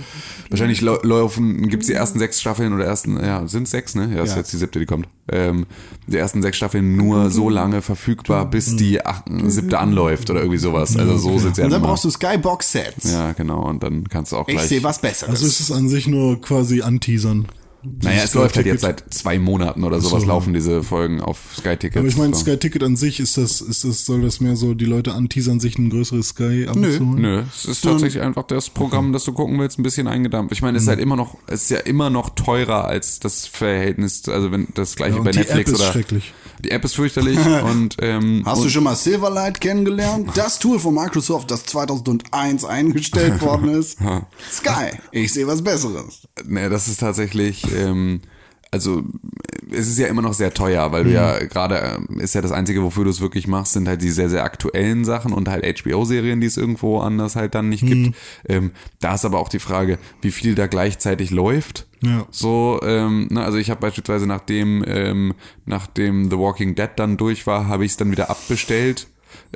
[0.50, 4.10] wahrscheinlich lau- laufen, gibt's die ersten sechs Staffeln oder ersten, ja, sind sechs, ne?
[4.14, 4.36] Ja, ist Ja.
[4.36, 5.08] jetzt die siebte, die kommt.
[5.30, 5.64] Ähm,
[6.06, 10.58] die ersten sechs Staffeln nur so lange verfügbar, bis die acht, siebte anläuft oder irgendwie
[10.58, 10.94] sowas.
[10.96, 13.10] Also so sind's ja Und dann brauchst du Skybox-Sets.
[13.10, 14.68] Ja, genau, und dann kannst du auch Ich gleich.
[14.68, 15.30] sehe was Besseres.
[15.30, 17.46] Also ist es an sich nur quasi anteasern.
[18.02, 20.28] Naja, es läuft halt jetzt seit zwei Monaten oder sowas so.
[20.28, 21.96] laufen diese Folgen auf Sky Ticket.
[21.98, 22.40] Aber ich meine, so.
[22.40, 25.58] Sky Ticket an sich, ist das, ist das, soll das mehr so die Leute anteasern,
[25.58, 27.14] sich ein größeres Sky abzuholen?
[27.20, 30.52] Nö, es ist tatsächlich einfach das Programm, das du gucken willst, ein bisschen eingedampft.
[30.52, 30.76] Ich meine, Mhm.
[30.76, 34.52] es ist halt immer noch, es ist ja immer noch teurer als das Verhältnis, also
[34.52, 35.90] wenn das gleiche Ja, bei Netflix oder.
[35.92, 36.32] schrecklich.
[36.64, 40.30] Die App ist fürchterlich und ähm, Hast und, du schon mal Silverlight kennengelernt?
[40.34, 43.98] Das Tool von Microsoft, das 2001 eingestellt worden ist.
[44.50, 44.98] Sky.
[45.10, 46.28] Ich sehe was Besseres.
[46.44, 48.20] Ne, das ist tatsächlich, ähm,
[48.70, 49.02] also
[49.72, 51.48] es ist ja immer noch sehr teuer, weil du ja Mhm.
[51.48, 54.28] gerade, ähm, ist ja das Einzige, wofür du es wirklich machst, sind halt die sehr,
[54.30, 57.88] sehr aktuellen Sachen und halt HBO-Serien, die es irgendwo anders halt dann nicht Mhm.
[58.04, 58.16] gibt.
[58.48, 58.70] Ähm,
[59.00, 61.86] da ist aber auch die Frage, wie viel da gleichzeitig läuft.
[62.02, 62.26] Ja.
[62.30, 65.34] So, ähm, ne, also ich habe beispielsweise nachdem, ähm,
[65.66, 69.06] nachdem The Walking Dead dann durch war, habe ich es dann wieder abbestellt.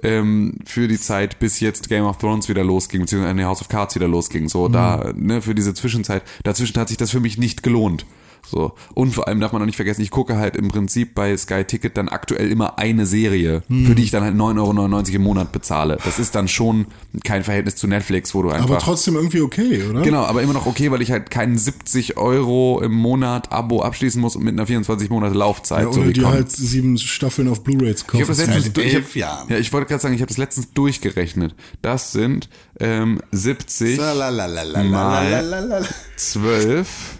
[0.02, 3.68] ähm, für die Zeit, bis jetzt Game of Thrones wieder losging, beziehungsweise nee, House of
[3.68, 4.48] Cards wieder losging.
[4.48, 8.06] So, da, ne, für diese Zwischenzeit, dazwischen hat sich das für mich nicht gelohnt.
[8.48, 8.74] So.
[8.94, 11.64] Und vor allem darf man auch nicht vergessen, ich gucke halt im Prinzip bei Sky
[11.64, 15.52] Ticket dann aktuell immer eine Serie, für die ich dann halt 9,99 Euro im Monat
[15.52, 15.98] bezahle.
[16.04, 16.86] Das ist dann schon
[17.24, 18.68] kein Verhältnis zu Netflix, wo du einfach.
[18.70, 20.02] Aber trotzdem irgendwie okay, oder?
[20.02, 24.20] Genau, aber immer noch okay, weil ich halt keinen 70 Euro im Monat Abo abschließen
[24.20, 25.84] muss und mit einer 24 Monate Laufzeit.
[25.84, 26.34] Ja, so oder wie die kommt.
[26.34, 28.22] halt sieben Staffeln auf Blu-rays Ich kaufen.
[28.22, 29.48] habe das letztens durch, ich hab.
[29.50, 31.54] Ja, ich wollte gerade sagen, ich habe das letztens durchgerechnet.
[31.82, 35.82] Das sind ähm, 70 Lalalalalalala.
[36.16, 37.15] 12.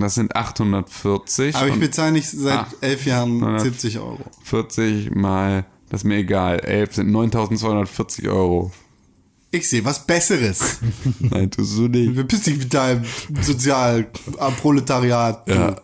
[0.00, 1.54] Das sind 840.
[1.56, 2.68] Aber ich bezahle nicht seit Ah.
[2.80, 3.60] elf Jahren 100.
[3.62, 4.18] 70 Euro.
[4.44, 8.72] 40 mal, das ist mir egal, 11 sind 9240 Euro.
[9.52, 10.78] Ich sehe was Besseres.
[11.20, 12.14] Nein, tust du nicht.
[12.14, 13.04] Verpiss dich mit deinem
[13.40, 15.48] Sozialproletariat.
[15.48, 15.76] Ja.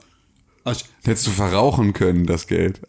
[0.65, 0.85] Arsch.
[1.05, 2.81] Hättest du verrauchen können, das Geld.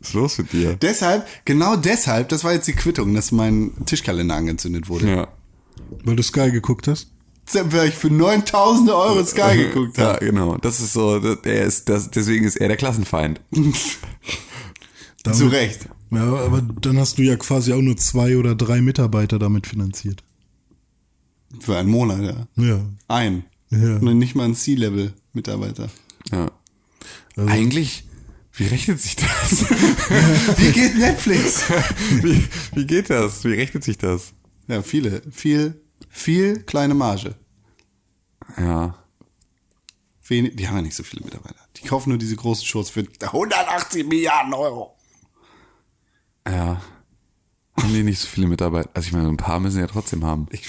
[0.00, 0.74] Was ist los mit dir?
[0.76, 5.10] Deshalb, genau deshalb, das war jetzt die Quittung, dass mein Tischkalender angezündet wurde.
[5.10, 5.28] Ja.
[6.04, 7.10] Weil du Sky geguckt hast?
[7.52, 10.24] Weil ich für 9000 Euro Sky geguckt Ja, habe.
[10.26, 10.56] genau.
[10.58, 13.40] Das ist so, er ist, das, deswegen ist er der Klassenfeind.
[15.24, 15.88] Damit- Zu Recht.
[16.10, 20.22] Ja, aber dann hast du ja quasi auch nur zwei oder drei Mitarbeiter damit finanziert.
[21.60, 22.20] Für einen Monat,
[22.56, 22.64] ja.
[22.64, 22.80] Ja.
[23.08, 23.44] Ein.
[23.70, 23.96] Ja.
[23.96, 25.88] Und nicht mal ein C-Level-Mitarbeiter.
[26.32, 26.50] Ja.
[27.36, 28.04] Also- Eigentlich,
[28.54, 29.64] wie rechnet sich das?
[30.58, 31.62] Wie geht Netflix?
[32.22, 32.42] wie,
[32.74, 33.44] wie geht das?
[33.44, 34.32] Wie rechnet sich das?
[34.66, 35.22] Ja, viele.
[35.30, 37.34] Viel, viel kleine Marge.
[38.56, 38.94] Ja.
[40.26, 41.56] Wenig, die haben ja nicht so viele Mitarbeiter.
[41.76, 44.94] Die kaufen nur diese großen Shows für 180 Milliarden Euro.
[46.46, 46.82] Ja.
[47.76, 48.90] Haben die nicht so viele Mitarbeiter?
[48.94, 50.46] Also ich meine, ein paar müssen ja trotzdem haben.
[50.50, 50.68] Ich,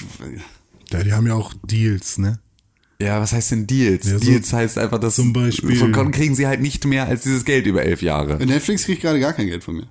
[0.92, 2.40] Ja, die haben ja auch Deals, ne?
[3.02, 4.06] Ja, was heißt denn Deals?
[4.08, 7.06] Ja, so- Deals heißt einfach, dass zum Beispiel- von Con kriegen sie halt nicht mehr
[7.08, 8.38] als dieses Geld über elf Jahre.
[8.46, 9.88] Netflix kriegt gerade gar kein Geld von mir.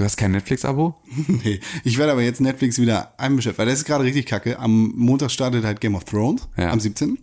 [0.00, 0.94] Du hast kein Netflix-Abo?
[1.44, 4.58] nee, ich werde aber jetzt Netflix wieder einbeschäftigt, weil das ist gerade richtig kacke.
[4.58, 6.70] Am Montag startet halt Game of Thrones, Ja.
[6.70, 7.18] am 17.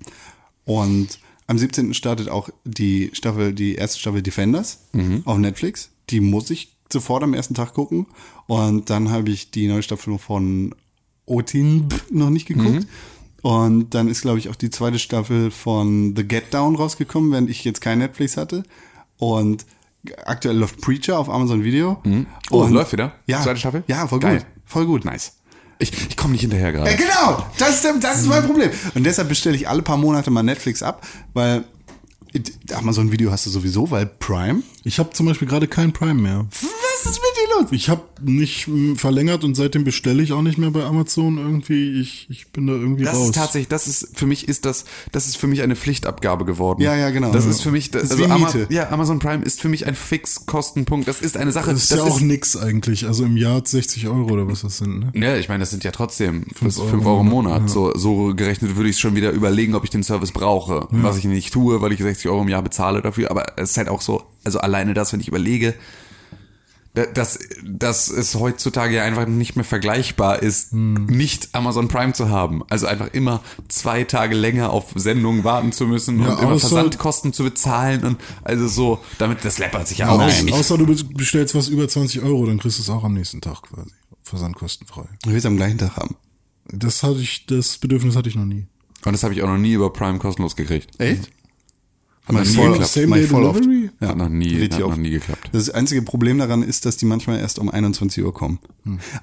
[0.64, 1.18] Und
[1.48, 1.96] am 17.
[1.96, 4.82] startet auch die Staffel, die erste Staffel Defenders
[5.26, 5.90] auf Netflix.
[6.12, 8.06] Die muss ich sofort am ersten Tag gucken.
[8.46, 10.76] Und dann habe ich die neue Staffel von
[11.26, 12.86] Otin noch nicht geguckt.
[13.42, 17.50] Und dann ist, glaube ich, auch die zweite Staffel von The Get Down rausgekommen, während
[17.50, 18.62] ich jetzt kein Netflix hatte.
[19.18, 19.66] Und
[20.26, 22.02] aktuell läuft Preacher auf Amazon Video.
[22.52, 23.14] Oh, Und- läuft wieder?
[23.26, 23.42] Ja.
[23.42, 23.84] Zweite Staffel?
[23.88, 24.38] Ja, voll Geil.
[24.38, 24.46] gut.
[24.66, 25.06] Voll gut.
[25.06, 25.34] Nice.
[25.80, 26.90] Ich, ich komme nicht hinterher gerade.
[26.90, 28.72] Ja, genau, das ist, das ist mein Problem.
[28.96, 31.66] Und deshalb bestelle ich alle paar Monate mal Netflix ab, weil
[32.74, 34.64] Amazon Video hast du sowieso, weil Prime.
[34.84, 36.46] Ich habe zum Beispiel gerade kein Prime mehr.
[37.04, 37.72] Was ist mit dir los?
[37.72, 42.02] Ich habe nicht mm, verlängert und seitdem bestelle ich auch nicht mehr bei Amazon irgendwie.
[42.02, 43.26] Ich, ich bin da irgendwie Das raus.
[43.28, 46.82] ist tatsächlich, das ist für mich ist das, das ist für mich eine Pflichtabgabe geworden.
[46.82, 47.32] Ja, ja, genau.
[47.32, 47.52] Das Ja.
[47.52, 49.96] ist für mich, das, Das ist also Ama ja, Amazon Prime ist für mich ein
[49.96, 51.08] Fixkostenpunkt.
[51.08, 51.72] Das ist eine Sache.
[51.72, 53.06] das ist ja auch nix eigentlich.
[53.06, 55.14] Also im Jahr 60 Euro oder was das sind.
[55.16, 55.26] Ne?
[55.26, 57.54] Ja, ich meine, das sind ja trotzdem 5 Euro Euro, im Monat.
[57.62, 60.88] Monat, So, so gerechnet würde ich schon wieder überlegen, ob ich den Service brauche.
[60.92, 63.30] Was ich nicht tue, weil ich 60 Euro im Jahr bezahle dafür.
[63.32, 65.74] Aber es ist halt auch so, also alleine das, wenn ich überlege,
[67.06, 72.64] dass, dass es heutzutage ja einfach nicht mehr vergleichbar ist, nicht Amazon Prime zu haben.
[72.70, 77.34] Also einfach immer zwei Tage länger auf Sendungen warten zu müssen Ja, und immer Versandkosten
[77.34, 80.54] zu bezahlen und also so, damit das läppert sich ja auch Aus, nicht.
[80.54, 83.62] außer du bestellst was über 20 Euro, dann kriegst du es auch am nächsten Tag
[83.64, 83.92] quasi.
[84.24, 85.06] Versandkostenfrei.
[85.26, 86.16] Ich will es am gleichen Tag haben.
[86.70, 88.68] Das hatte ich, das Bedürfnis hatte ich noch nie.
[89.06, 91.00] Und das habe ich auch noch nie über Prime kostenlos gekriegt.
[91.00, 91.30] Echt?
[92.28, 92.92] Hat noch nie voll, geklappt.
[92.92, 93.60] Same Day voll oft.
[93.64, 93.90] Delivery?
[94.02, 95.50] Ja, Hat noch nie, hat noch nie geklappt.
[95.54, 98.60] Das einzige Problem daran ist, dass die manchmal erst um 21 Uhr kommen.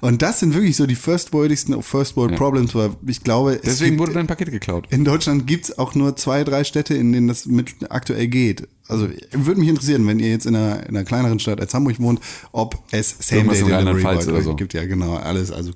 [0.01, 3.61] Und das sind wirklich so die first worldigsten First World Problems, weil ich glaube, es
[3.61, 4.87] Deswegen gibt- wurde dein Paket geklaut.
[4.89, 8.67] in Deutschland gibt's auch nur zwei, drei Städte, in denen das mit aktuell geht.
[8.87, 11.99] Also würde mich interessieren, wenn ihr jetzt in einer, in einer kleineren Stadt als Hamburg
[11.99, 12.19] wohnt,
[12.51, 14.55] ob es Same Day in Delivery bei oder so.
[14.55, 14.73] gibt.
[14.73, 15.51] Ja, genau, alles.
[15.51, 15.71] Also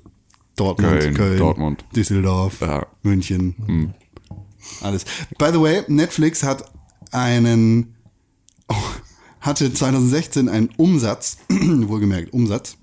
[0.56, 1.84] Dortmund, Köln, Köln, Dortmund.
[1.94, 2.86] Düsseldorf, Ja.
[3.02, 3.94] München,
[4.82, 5.04] alles.
[5.38, 6.64] By the way, Netflix hat
[7.10, 7.96] einen,
[8.68, 8.74] oh,
[9.40, 12.76] hatte 2016 einen Umsatz, wohlgemerkt Umsatz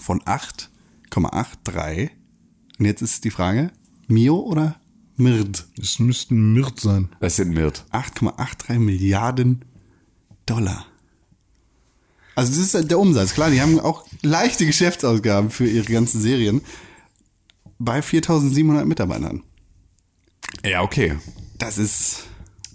[0.00, 2.10] von 8,83.
[2.78, 3.70] Und jetzt ist die Frage,
[4.08, 4.76] Mio oder
[5.16, 5.66] Mird?
[5.80, 7.10] Es müssten Mirt sein.
[7.20, 7.84] Das sind Mirt.
[7.92, 9.64] 8,83 Milliarden
[10.46, 10.86] Dollar.
[12.34, 13.34] Also das ist halt der Umsatz.
[13.34, 16.62] Klar, die haben auch leichte Geschäftsausgaben für ihre ganzen Serien
[17.78, 19.42] bei 4.700 Mitarbeitern.
[20.64, 21.16] Ja, okay.
[21.58, 22.24] Das ist,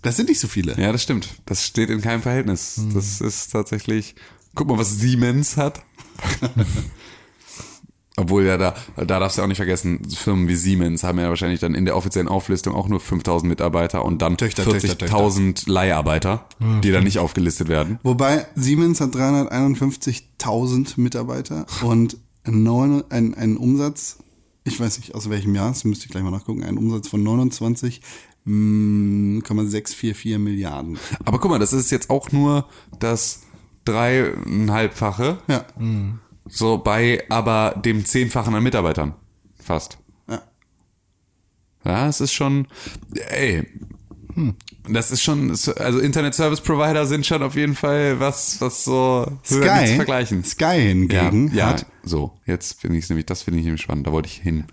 [0.08, 0.80] das sind nicht so viele.
[0.80, 1.28] Ja, das stimmt.
[1.45, 2.80] Das steht in keinem Verhältnis.
[2.93, 4.16] Das ist tatsächlich.
[4.55, 5.82] Guck mal, was Siemens hat.
[8.16, 11.60] Obwohl ja da, da darfst du auch nicht vergessen, Firmen wie Siemens haben ja wahrscheinlich
[11.60, 16.47] dann in der offiziellen Auflistung auch nur 5000 Mitarbeiter und dann Töchter, Töchter, 40.000 Leiharbeiter,
[16.84, 17.99] die dann nicht aufgelistet werden.
[18.01, 24.20] Wobei Siemens hat 351.000 Mitarbeiter und neun, ein, ein Umsatz,
[24.64, 27.22] ich weiß nicht aus welchem Jahr, das müsste ich gleich mal nachgucken, ein Umsatz von
[28.47, 30.97] 29,644 Milliarden.
[31.25, 32.67] Aber guck mal, das ist jetzt auch nur
[32.99, 33.43] das
[33.85, 35.39] dreieinhalbfache.
[35.47, 35.65] Ja.
[36.47, 39.13] So bei aber dem Zehnfachen an Mitarbeitern.
[39.61, 39.97] Fast.
[40.29, 40.41] ja.
[41.83, 42.67] Ja, es ist schon,
[43.29, 43.67] ey,
[44.89, 49.25] das ist schon, also Internet Service Provider sind schon auf jeden Fall was, was so
[49.29, 50.43] nicht zu Sky, vergleichen.
[50.43, 53.81] Sky hingegen ja, hat ja, so, jetzt finde ich es nämlich, das finde ich nämlich
[53.81, 54.65] spannend, da wollte ich hin.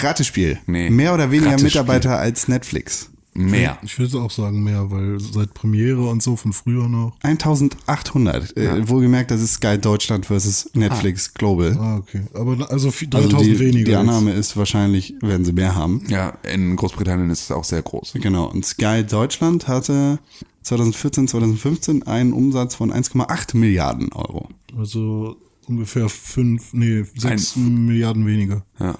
[0.00, 0.58] Ratespiel.
[0.66, 0.90] Nee.
[0.90, 1.80] Mehr oder weniger Ratespiel.
[1.80, 3.11] Mitarbeiter als Netflix.
[3.34, 3.78] Mehr.
[3.82, 7.16] Ich würde auch sagen mehr, weil seit Premiere und so von früher noch.
[7.22, 8.56] 1800.
[8.56, 11.76] Äh, wohlgemerkt, das ist Sky Deutschland versus Netflix Global.
[11.78, 12.22] Ah, okay.
[12.34, 13.84] Aber also viel- 3000 Also die, weniger.
[13.84, 13.96] die.
[13.96, 16.02] Annahme ist wahrscheinlich, werden sie mehr haben.
[16.08, 18.12] Ja, in Großbritannien ist es auch sehr groß.
[18.20, 18.50] Genau.
[18.50, 20.18] Und Sky Deutschland hatte
[20.62, 24.48] 2014, 2015 einen Umsatz von 1,8 Milliarden Euro.
[24.76, 28.62] Also ungefähr fünf, nee, sechs Milliarden weniger.
[28.78, 28.96] Ja.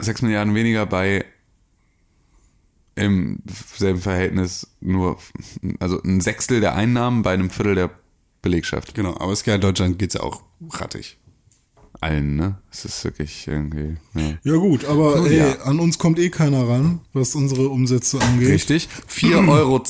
[0.00, 1.24] Sechs Milliarden weniger bei
[2.94, 3.38] im
[3.76, 5.18] selben Verhältnis nur,
[5.80, 7.90] also ein Sechstel der Einnahmen bei einem Viertel der
[8.42, 8.94] Belegschaft.
[8.94, 9.16] Genau.
[9.18, 11.18] Aber Sky Deutschland geht's ja auch rattig.
[12.00, 12.58] Allen, ne?
[12.70, 14.34] Es ist wirklich irgendwie, ja.
[14.42, 15.60] Ja gut, aber ey, ja.
[15.62, 18.48] an uns kommt eh keiner ran, was unsere Umsätze angeht.
[18.48, 18.88] Richtig.
[19.08, 19.82] 4,20 Euro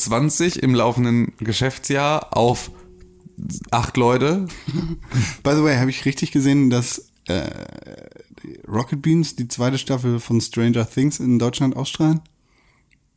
[0.60, 2.70] im laufenden Geschäftsjahr auf
[3.70, 4.46] acht Leute.
[5.42, 7.48] By the way, habe ich richtig gesehen, dass äh,
[8.68, 12.20] Rocket Beans die zweite Staffel von Stranger Things in Deutschland ausstrahlen?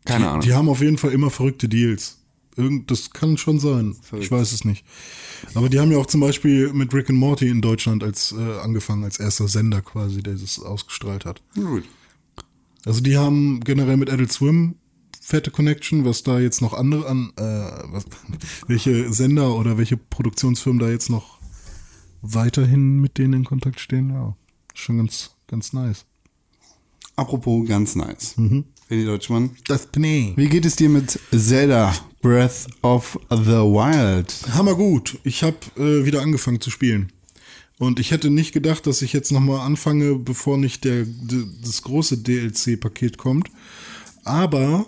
[0.06, 0.42] Keine Ahnung.
[0.42, 2.20] Die haben auf jeden Fall immer verrückte Deals.
[2.56, 3.96] Irgend, das kann schon sein.
[4.18, 4.86] Ich weiß es nicht.
[5.56, 8.60] Aber die haben ja auch zum Beispiel mit Rick and Morty in Deutschland als äh,
[8.60, 11.42] angefangen, als erster Sender quasi, der das ausgestrahlt hat.
[11.56, 11.84] Gut.
[12.86, 14.76] Also die haben generell mit Adult Swim
[15.20, 18.06] fette Connection, was da jetzt noch andere an, äh, was,
[18.68, 21.40] welche Sender oder welche Produktionsfirmen da jetzt noch
[22.22, 24.36] weiterhin mit denen in Kontakt stehen, ja,
[24.74, 26.06] schon ganz, ganz nice.
[27.16, 28.36] Apropos ganz nice.
[28.90, 29.52] René Deutschmann.
[29.68, 30.34] Das Pnee.
[30.36, 34.34] Wie geht es dir mit Zelda Breath of the Wild?
[34.54, 35.18] Hammer gut.
[35.24, 37.12] Ich habe äh, wieder angefangen zu spielen.
[37.78, 41.06] Und ich hätte nicht gedacht, dass ich jetzt nochmal anfange, bevor nicht der,
[41.62, 43.50] das große DLC-Paket kommt.
[44.24, 44.86] Aber,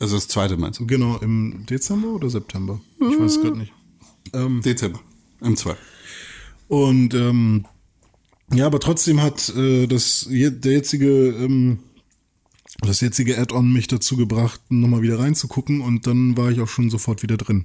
[0.00, 0.86] Also das zweite meinst du?
[0.86, 2.80] genau, im Dezember oder September?
[3.00, 3.72] Ich weiß es gerade nicht.
[4.34, 5.00] Ähm, Dezember.
[5.40, 5.78] Im zweiten.
[6.68, 7.64] Und ähm,
[8.52, 11.78] ja, aber trotzdem hat äh, das der jetzige ähm,
[12.80, 16.90] das jetzige Add-on mich dazu gebracht, nochmal wieder reinzugucken und dann war ich auch schon
[16.90, 17.64] sofort wieder drin.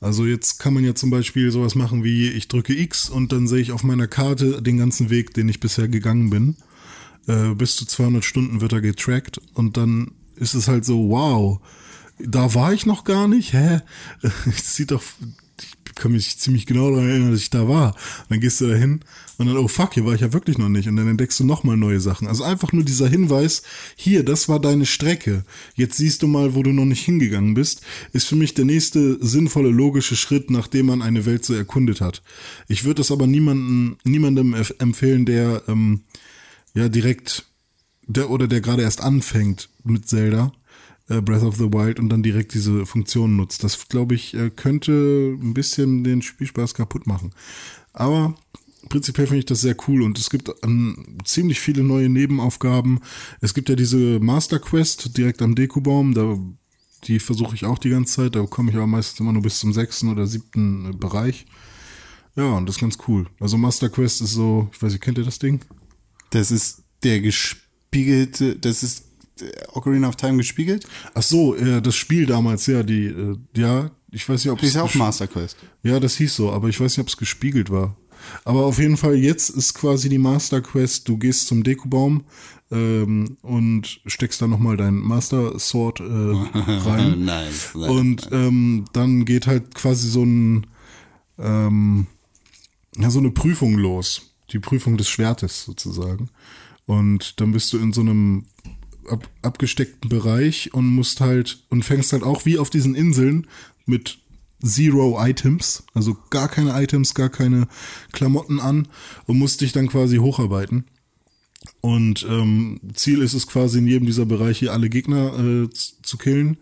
[0.00, 3.48] Also jetzt kann man ja zum Beispiel sowas machen wie ich drücke X und dann
[3.48, 6.56] sehe ich auf meiner Karte den ganzen Weg, den ich bisher gegangen bin.
[7.26, 11.60] Äh, bis zu 200 Stunden wird er getrackt und dann ist es halt so, wow,
[12.18, 13.80] da war ich noch gar nicht, hä?
[14.46, 15.02] Es sieht doch,
[15.98, 17.88] kann mich ziemlich genau daran erinnern, dass ich da war.
[17.88, 19.00] Und dann gehst du da hin
[19.36, 20.88] und dann, oh fuck, hier war ich ja wirklich noch nicht.
[20.88, 22.26] Und dann entdeckst du nochmal neue Sachen.
[22.26, 23.62] Also einfach nur dieser Hinweis,
[23.96, 25.44] hier, das war deine Strecke.
[25.74, 27.82] Jetzt siehst du mal, wo du noch nicht hingegangen bist,
[28.12, 32.22] ist für mich der nächste sinnvolle, logische Schritt, nachdem man eine Welt so erkundet hat.
[32.68, 36.00] Ich würde das aber niemanden, niemandem empf- empfehlen, der ähm,
[36.74, 37.44] ja direkt
[38.06, 40.52] der oder der gerade erst anfängt mit Zelda,
[41.08, 43.64] äh, Breath of the Wild und dann direkt diese Funktion nutzt.
[43.64, 47.32] Das glaube ich äh, könnte ein bisschen den Spielspaß kaputt machen.
[47.92, 48.34] Aber
[48.88, 53.00] prinzipiell finde ich das sehr cool und es gibt ähm, ziemlich viele neue Nebenaufgaben.
[53.40, 56.38] Es gibt ja diese Master Quest direkt am Dekubaum, da
[57.04, 59.60] die versuche ich auch die ganze Zeit, da komme ich aber meistens immer nur bis
[59.60, 61.46] zum sechsten oder siebten äh, Bereich.
[62.36, 63.26] Ja, und das ist ganz cool.
[63.40, 65.60] Also Master Quest ist so, ich weiß nicht, kennt ihr das Ding?
[66.30, 69.07] Das ist der gespiegelte, das ist
[69.72, 70.86] Ocarina of Time gespiegelt?
[71.14, 74.82] Ach so, äh, das Spiel damals, ja, die, äh, ja, ich weiß nicht, ob ja
[74.82, 75.56] auch Master Quest.
[75.82, 77.96] Ja, das hieß so, aber ich weiß nicht, ob es gespiegelt war.
[78.44, 82.24] Aber auf jeden Fall, jetzt ist quasi die Master Quest, du gehst zum Dekubaum
[82.70, 87.24] ähm, und steckst da nochmal dein Master Sword äh, rein.
[87.24, 87.48] Nein.
[87.74, 87.90] nein.
[87.90, 90.66] Und ähm, dann geht halt quasi so ein
[91.38, 92.06] ähm,
[92.96, 94.34] ja, so eine Prüfung los.
[94.50, 96.30] Die Prüfung des Schwertes sozusagen.
[96.86, 98.46] Und dann bist du in so einem
[99.08, 103.46] ab, abgesteckten Bereich und musst halt und fängst halt auch wie auf diesen Inseln
[103.86, 104.18] mit
[104.62, 107.68] Zero Items, also gar keine Items, gar keine
[108.12, 108.88] Klamotten an
[109.26, 110.84] und musst dich dann quasi hocharbeiten.
[111.80, 116.58] Und ähm, Ziel ist es quasi in jedem dieser Bereiche alle Gegner äh, zu killen.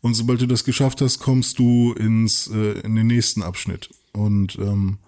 [0.00, 3.90] Und sobald du das geschafft hast, kommst du ins äh, in den nächsten Abschnitt.
[4.12, 4.98] Und ähm,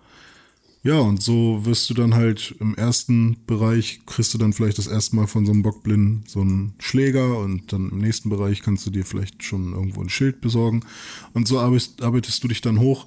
[0.86, 4.86] Ja, und so wirst du dann halt im ersten Bereich, kriegst du dann vielleicht das
[4.86, 8.86] erste Mal von so einem Bockblind so einen Schläger und dann im nächsten Bereich kannst
[8.86, 10.84] du dir vielleicht schon irgendwo ein Schild besorgen.
[11.32, 13.06] Und so arbeitest, arbeitest du dich dann hoch,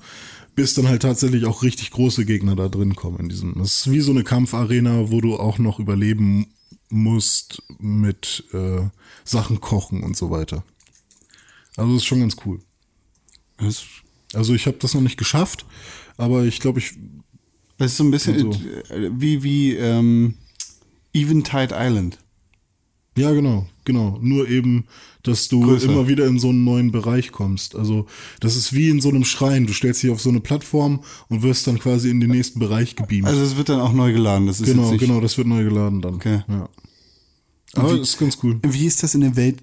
[0.56, 3.54] bis dann halt tatsächlich auch richtig große Gegner da drin kommen in diesem.
[3.58, 6.48] Das ist wie so eine Kampfarena, wo du auch noch überleben
[6.90, 8.90] musst mit äh,
[9.24, 10.66] Sachen kochen und so weiter.
[11.78, 12.60] Also das ist schon ganz cool.
[14.34, 15.66] Also ich habe das noch nicht geschafft,
[16.18, 16.98] aber ich glaube, ich
[17.80, 18.56] das ist so ein bisschen Und
[18.92, 20.36] äh, wie, wie ähm,
[21.14, 22.20] Eventide Island.
[23.18, 24.18] Ja, genau, genau.
[24.22, 24.86] Nur eben,
[25.24, 25.90] dass du Größer.
[25.90, 27.76] immer wieder in so einen neuen Bereich kommst.
[27.76, 28.06] Also,
[28.40, 29.66] das ist wie in so einem Schrein.
[29.66, 32.96] Du stellst dich auf so eine Plattform und wirst dann quasi in den nächsten Bereich
[32.96, 33.28] gebeamt.
[33.28, 34.48] Also es wird dann auch neu geladen.
[34.48, 36.14] Das ist genau, genau, das wird neu geladen dann.
[36.16, 36.44] Okay.
[36.48, 36.70] Ja.
[37.74, 38.60] Aber wie- das ist ganz cool.
[38.66, 39.58] Wie ist das in der Welt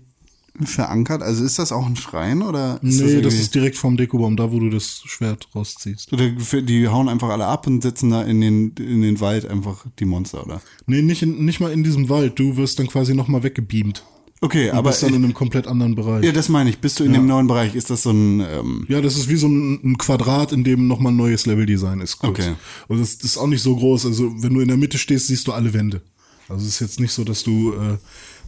[0.65, 1.23] verankert?
[1.23, 4.37] Also ist das auch ein Schrein oder ist nee, das, irgendwie- ist direkt vom Dekobaum,
[4.37, 6.13] da wo du das Schwert rausziehst.
[6.13, 9.47] oder für- die hauen einfach alle ab und setzen da in den in den Wald
[9.47, 10.61] einfach die Monster, oder?
[10.87, 12.39] Nee, nicht, in, nicht mal in diesem Wald.
[12.39, 14.05] Du wirst dann quasi nochmal weggebeamt.
[14.43, 16.23] Okay, Aber aber bist dann in einem komplett anderen Bereich.
[16.23, 16.79] ja, das meine ich.
[16.79, 17.75] Bist du in dem neuen Bereich?
[17.75, 20.87] Ist das so ein ähm, Ja, das ist wie so ein, ein Quadrat, in dem
[20.87, 22.19] nochmal ein neues Leveldesign ist.
[22.19, 22.39] Kurz.
[22.41, 22.53] Okay.
[22.87, 24.05] Und das, das ist auch nicht so groß.
[24.05, 26.03] Also wenn du in der Mitte stehst, siehst du alle Wände.
[26.51, 27.97] Also es ist jetzt nicht so, dass du äh,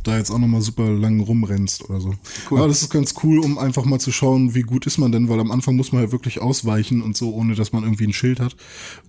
[0.03, 2.15] da jetzt auch nochmal super lang rumrennst oder so.
[2.51, 2.59] Cool.
[2.59, 5.29] Aber das ist ganz cool, um einfach mal zu schauen, wie gut ist man denn,
[5.29, 8.13] weil am Anfang muss man ja wirklich ausweichen und so, ohne dass man irgendwie ein
[8.13, 8.57] Schild hat.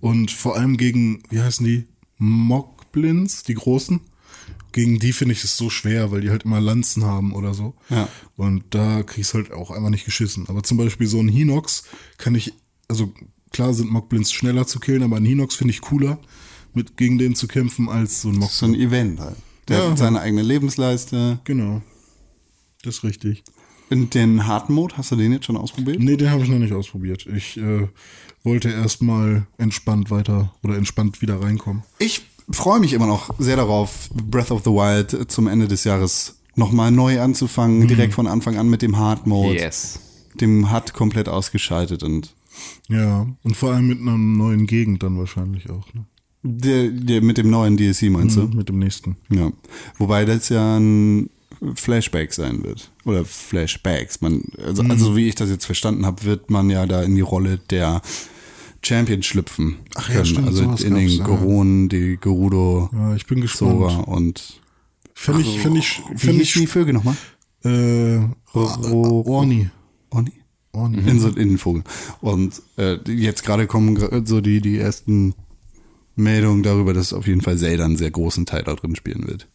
[0.00, 1.86] Und vor allem gegen, wie heißen die?
[2.18, 4.00] Mockblins, die großen.
[4.72, 7.74] Gegen die finde ich es so schwer, weil die halt immer Lanzen haben oder so.
[7.88, 8.08] Ja.
[8.36, 10.48] Und da kriegst halt auch einfach nicht geschissen.
[10.48, 11.84] Aber zum Beispiel so ein Hinox
[12.18, 12.54] kann ich,
[12.86, 13.12] also
[13.50, 16.20] klar sind Mockblins schneller zu killen, aber ein Hinox finde ich cooler,
[16.72, 18.74] mit gegen den zu kämpfen, als so ein so Mockblin.
[18.74, 19.36] ein Event halt.
[19.70, 19.90] Der Ja.
[19.90, 21.38] hat seine eigene Lebensleiste.
[21.44, 21.80] Genau.
[22.82, 23.42] Das ist richtig.
[23.90, 25.98] Und den harten Mode, hast du den jetzt schon ausprobiert?
[26.00, 27.26] Nee, den habe ich noch nicht ausprobiert.
[27.26, 27.88] Ich äh,
[28.44, 31.82] wollte erstmal entspannt weiter oder entspannt wieder reinkommen.
[31.98, 36.36] Ich freue mich immer noch sehr darauf, Breath of the Wild zum Ende des Jahres
[36.56, 37.20] nochmal neu Mhm.
[37.20, 39.54] anzufangen, direkt von Anfang an mit dem Hard Mode.
[39.58, 40.00] Yes.
[40.34, 42.34] Dem HUD komplett ausgeschaltet und
[42.88, 45.92] Ja, und vor allem mit einer neuen Gegend dann wahrscheinlich auch.
[45.94, 46.04] Ne?
[46.42, 48.42] Der, der mit dem neuen DLC meinst du?
[48.48, 49.16] Mit dem nächsten.
[49.30, 49.52] Ja.
[49.98, 51.30] Wobei das ja ein
[51.74, 52.90] Flashback sein wird.
[53.04, 54.20] Oder Flashbacks.
[54.22, 54.90] Man, also, Mhm.
[54.90, 58.00] also wie ich das jetzt verstanden habe, wird man ja da in die Rolle der
[58.82, 60.26] Champion schlüpfen Ach ja, können.
[60.26, 61.24] stimmt, also in den gab's, ja.
[61.26, 63.72] Goron, die Gerudo, Ja, ich bin gespannt.
[63.72, 64.60] Sora und
[65.12, 67.14] Fände ich, fänd ich, wie fänd hießen die ich, Vögel nochmal?
[67.64, 68.20] äh,
[68.54, 69.68] Ro- Orni.
[70.08, 70.32] Oni?
[70.72, 70.98] Orni.
[71.06, 71.82] In so in den Vogel.
[72.22, 75.34] Und äh, jetzt gerade kommen so die, die ersten
[76.20, 79.48] Meldungen darüber, dass auf jeden Fall Zelda einen sehr großen Teil da drin spielen wird.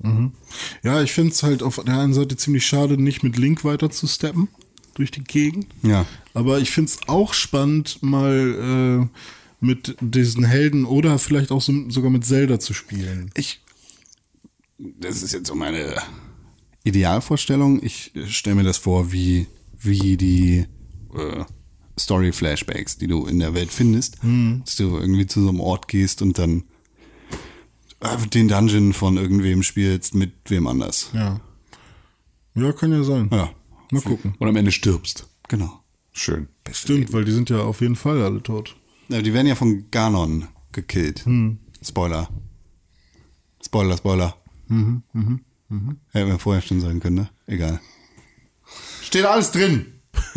[0.83, 3.89] Ja, ich finde es halt auf der einen Seite ziemlich schade, nicht mit Link weiter
[3.89, 4.49] zu steppen
[4.95, 5.67] durch die Gegend.
[5.83, 6.05] Ja.
[6.33, 11.89] Aber ich finde es auch spannend, mal äh, mit diesen Helden oder vielleicht auch so,
[11.89, 13.31] sogar mit Zelda zu spielen.
[13.35, 13.61] Ich,
[14.77, 15.95] das ist jetzt so meine
[16.83, 17.81] Idealvorstellung.
[17.83, 19.47] Ich stelle mir das vor, wie,
[19.77, 20.65] wie die
[21.15, 21.45] äh,
[21.99, 24.17] Story-Flashbacks, die du in der Welt findest,
[24.65, 26.63] dass du irgendwie zu so einem Ort gehst und dann
[28.01, 31.09] äh, den Dungeon von irgendwem spielst mit wem anders.
[31.13, 31.39] Ja.
[32.55, 33.29] Ja, kann ja sein.
[33.31, 33.51] Ja,
[33.91, 34.33] Mal gucken.
[34.39, 35.27] Und am Ende stirbst.
[35.47, 35.81] genau.
[36.17, 36.47] Schön.
[36.71, 38.77] Stimmt, weil die sind ja auf jeden Fall alle tot.
[39.09, 41.25] Ja, die werden ja von Ganon gekillt.
[41.81, 42.29] Spoiler.
[43.63, 44.37] Spoiler, Spoiler.
[44.69, 47.29] Hätte mir vorher schon sagen können, ne?
[47.47, 47.81] Egal.
[49.03, 49.87] Steht alles drin.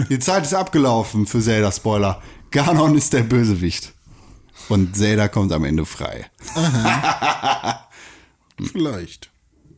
[0.09, 2.23] Die Zeit ist abgelaufen für Zelda Spoiler.
[2.51, 3.93] Ganon ist der Bösewicht.
[4.69, 6.31] Und Zelda kommt am Ende frei.
[8.73, 9.31] Vielleicht.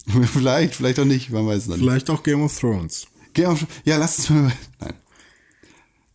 [0.32, 1.84] vielleicht, vielleicht auch nicht, man weiß es noch nicht.
[1.84, 3.06] Vielleicht auch Game of Thrones.
[3.32, 4.52] Geh auf, ja, lass uns mal.
[4.80, 4.94] Nein.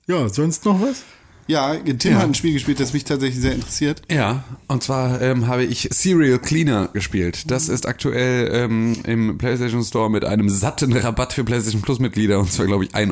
[0.07, 1.03] Ja, sonst noch was?
[1.47, 4.01] Ja, Tim hat ein Spiel gespielt, das mich tatsächlich sehr interessiert.
[4.09, 7.51] Ja, und zwar ähm, habe ich Serial Cleaner gespielt.
[7.51, 12.39] Das ist aktuell ähm, im PlayStation Store mit einem satten Rabatt für PlayStation Plus Mitglieder
[12.39, 13.11] und zwar glaube ich 1,25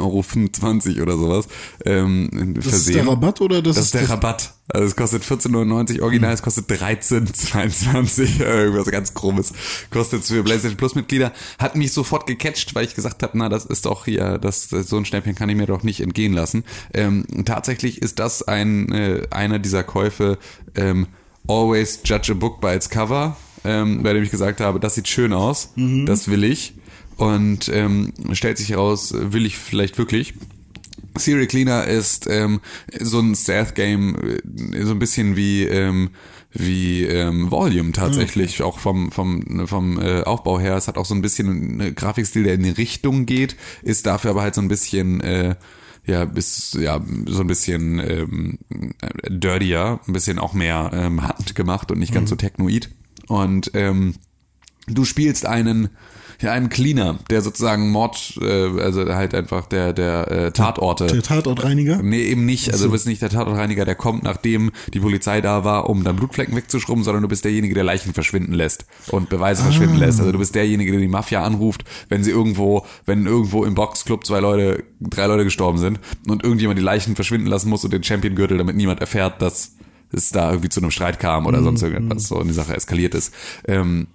[0.98, 1.48] Euro oder sowas
[1.86, 4.54] ähm, Das ist der Rabatt oder das, Das ist der Rabatt.
[4.74, 9.54] Also es kostet 14,99 original, es kostet 13,22, irgendwas ganz krummes.
[9.92, 11.32] Kostet für PlayStation Plus Mitglieder.
[11.60, 14.98] Hat mich sofort gecatcht, weil ich gesagt habe, na, das ist doch hier, das, so
[14.98, 16.64] ein Schnäppchen kann ich mir doch nicht entgehen lassen.
[16.94, 20.40] Ähm, tatsächlich ist das ein, äh, einer dieser Käufe,
[20.74, 21.08] ähm,
[21.48, 25.08] always judge a book by its cover, ähm, bei dem ich gesagt habe, das sieht
[25.08, 25.74] schön aus,
[26.06, 26.74] das will ich.
[27.18, 30.34] Und ähm, stellt sich heraus, will ich vielleicht wirklich.
[31.18, 32.62] Serial Cleaner ist ähm,
[33.00, 36.12] so ein Stealth-Game, äh, so ein bisschen wie ähm,
[36.52, 40.76] wie ähm, Volume tatsächlich, auch vom vom vom äh, Aufbau her.
[40.76, 44.32] Es hat auch so ein bisschen einen Grafikstil, der in die Richtung geht, ist dafür
[44.32, 45.56] aber halt so ein bisschen äh,
[46.06, 48.60] ja, ist ja so ein bisschen ähm,
[49.30, 52.90] dirtier, ein bisschen auch mehr ähm, handgemacht und nicht ganz so technoid.
[53.28, 54.16] Und ähm,
[54.88, 55.90] du spielst einen
[56.44, 61.08] ja, einen Cleaner, der sozusagen Mord, äh, also halt einfach der der äh, Tatorte.
[61.08, 62.02] Der Tatortreiniger?
[62.04, 62.72] Nee, eben nicht.
[62.72, 66.16] Also du bist nicht der Tatortreiniger, der kommt, nachdem die Polizei da war, um dann
[66.16, 70.20] Blutflecken wegzuschrubben, sondern du bist derjenige, der Leichen verschwinden lässt und Beweise verschwinden lässt.
[70.20, 74.26] Also du bist derjenige, der die Mafia anruft, wenn sie irgendwo, wenn irgendwo im Boxclub
[74.26, 78.04] zwei Leute, drei Leute gestorben sind und irgendjemand die Leichen verschwinden lassen muss und den
[78.04, 79.76] Champion-Gürtel, damit niemand erfährt, dass
[80.12, 83.16] es da irgendwie zu einem Streit kam oder sonst irgendwas so und die Sache eskaliert
[83.16, 83.34] ist.
[83.68, 84.08] Ähm,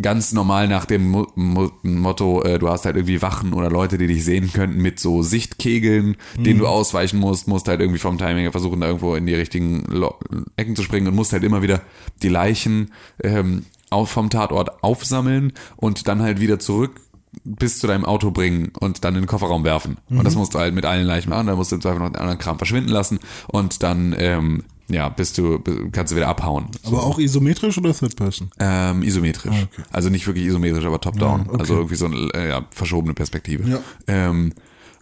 [0.00, 3.98] ganz normal nach dem Mo Mo Motto, äh, du hast halt irgendwie Wachen oder Leute,
[3.98, 8.18] die dich sehen könnten mit so Sichtkegeln, denen du ausweichen musst, musst halt irgendwie vom
[8.18, 10.14] Timing versuchen, da irgendwo in die richtigen Lo
[10.56, 11.82] Ecken zu springen und musst halt immer wieder
[12.22, 12.92] die Leichen
[13.22, 17.00] ähm, auf, vom Tatort aufsammeln und dann halt wieder zurück
[17.44, 19.98] bis zu deinem Auto bringen und dann in den Kofferraum werfen.
[20.08, 22.08] Und das musst du halt mit allen Leichen machen, dann musst du im Zweifel noch
[22.08, 25.60] den anderen Kram verschwinden lassen und dann ähm, ja, bist du,
[25.90, 26.68] kannst du wieder abhauen.
[26.84, 28.50] Aber auch isometrisch oder Third Person?
[28.58, 29.54] Ähm, isometrisch.
[29.54, 29.82] Ah, okay.
[29.90, 31.40] Also nicht wirklich isometrisch, aber top-down.
[31.40, 31.60] Ja, okay.
[31.60, 33.68] Also irgendwie so eine äh, ja, verschobene Perspektive.
[33.68, 33.80] Ja.
[34.06, 34.52] Ähm,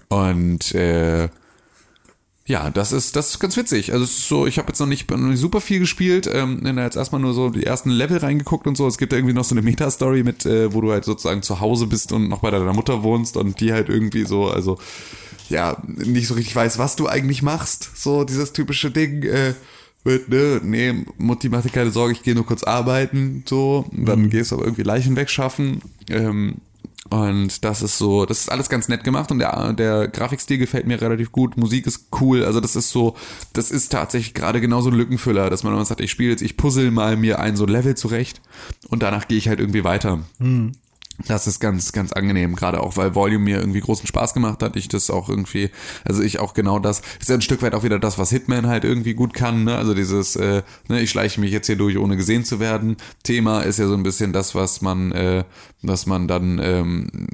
[0.08, 1.28] und äh,
[2.46, 3.92] ja, das ist das ist ganz witzig.
[3.92, 6.62] Also es ist so, ich habe jetzt noch nicht, noch nicht super viel gespielt, ähm,
[6.62, 8.86] bin da jetzt erstmal nur so die ersten Level reingeguckt und so.
[8.86, 11.60] Es gibt da irgendwie noch so eine Meta-Story mit, äh, wo du halt sozusagen zu
[11.60, 14.78] Hause bist und noch bei deiner Mutter wohnst und die halt irgendwie so, also
[15.48, 17.90] ja, nicht so richtig weiß, was du eigentlich machst.
[17.94, 19.54] So dieses typische Ding, äh,
[20.04, 24.06] mit, ne, nee, Mutti mach dir keine Sorge, ich gehe nur kurz arbeiten, so, und
[24.06, 25.80] dann gehst du aber irgendwie Leichen wegschaffen.
[26.10, 26.56] Ähm,
[27.10, 30.86] und das ist so, das ist alles ganz nett gemacht und der, der Grafikstil gefällt
[30.86, 33.14] mir relativ gut, Musik ist cool, also das ist so,
[33.52, 36.56] das ist tatsächlich gerade genauso ein Lückenfüller, dass man immer sagt, ich spiele jetzt, ich
[36.56, 38.40] puzzle mal mir ein so Level zurecht
[38.88, 40.20] und danach gehe ich halt irgendwie weiter.
[41.28, 44.74] Das ist ganz, ganz angenehm, gerade auch, weil Volume mir irgendwie großen Spaß gemacht hat.
[44.74, 45.70] Ich das auch irgendwie,
[46.04, 48.66] also ich auch genau das, ist ja ein Stück weit auch wieder das, was Hitman
[48.66, 49.76] halt irgendwie gut kann, ne?
[49.76, 52.96] Also dieses, äh, ne, ich schleiche mich jetzt hier durch, ohne gesehen zu werden.
[53.22, 55.44] Thema ist ja so ein bisschen das, was man, äh,
[55.82, 57.28] was man dann ähm,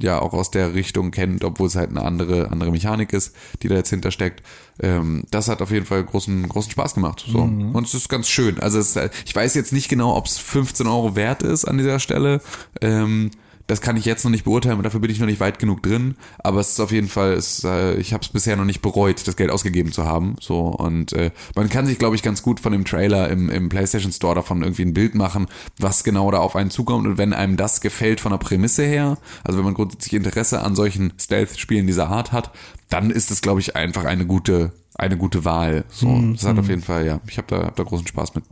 [0.00, 3.68] ja auch aus der Richtung kennt, obwohl es halt eine andere, andere Mechanik ist, die
[3.68, 4.42] da jetzt hintersteckt.
[4.80, 7.24] Ähm, das hat auf jeden Fall großen, großen Spaß gemacht.
[7.28, 7.40] So.
[7.40, 8.58] Und es ist ganz schön.
[8.60, 11.78] Also es ist, ich weiß jetzt nicht genau, ob es 15 Euro wert ist an
[11.78, 12.40] dieser Stelle.
[12.80, 13.30] Ähm,
[13.66, 16.16] das kann ich jetzt noch nicht beurteilen, dafür bin ich noch nicht weit genug drin.
[16.38, 19.26] Aber es ist auf jeden Fall, es, äh, ich habe es bisher noch nicht bereut,
[19.26, 20.36] das Geld ausgegeben zu haben.
[20.40, 23.70] So und äh, man kann sich, glaube ich, ganz gut von dem Trailer im, im
[23.70, 25.46] PlayStation Store davon irgendwie ein Bild machen,
[25.78, 27.06] was genau da auf einen zukommt.
[27.06, 30.76] Und wenn einem das gefällt von der Prämisse her, also wenn man grundsätzlich Interesse an
[30.76, 32.50] solchen Stealth-Spielen dieser Art hat,
[32.90, 35.84] dann ist es, glaube ich, einfach eine gute, eine gute Wahl.
[35.88, 38.44] So, das hat auf jeden Fall, ja, ich habe da, hab da großen Spaß mit.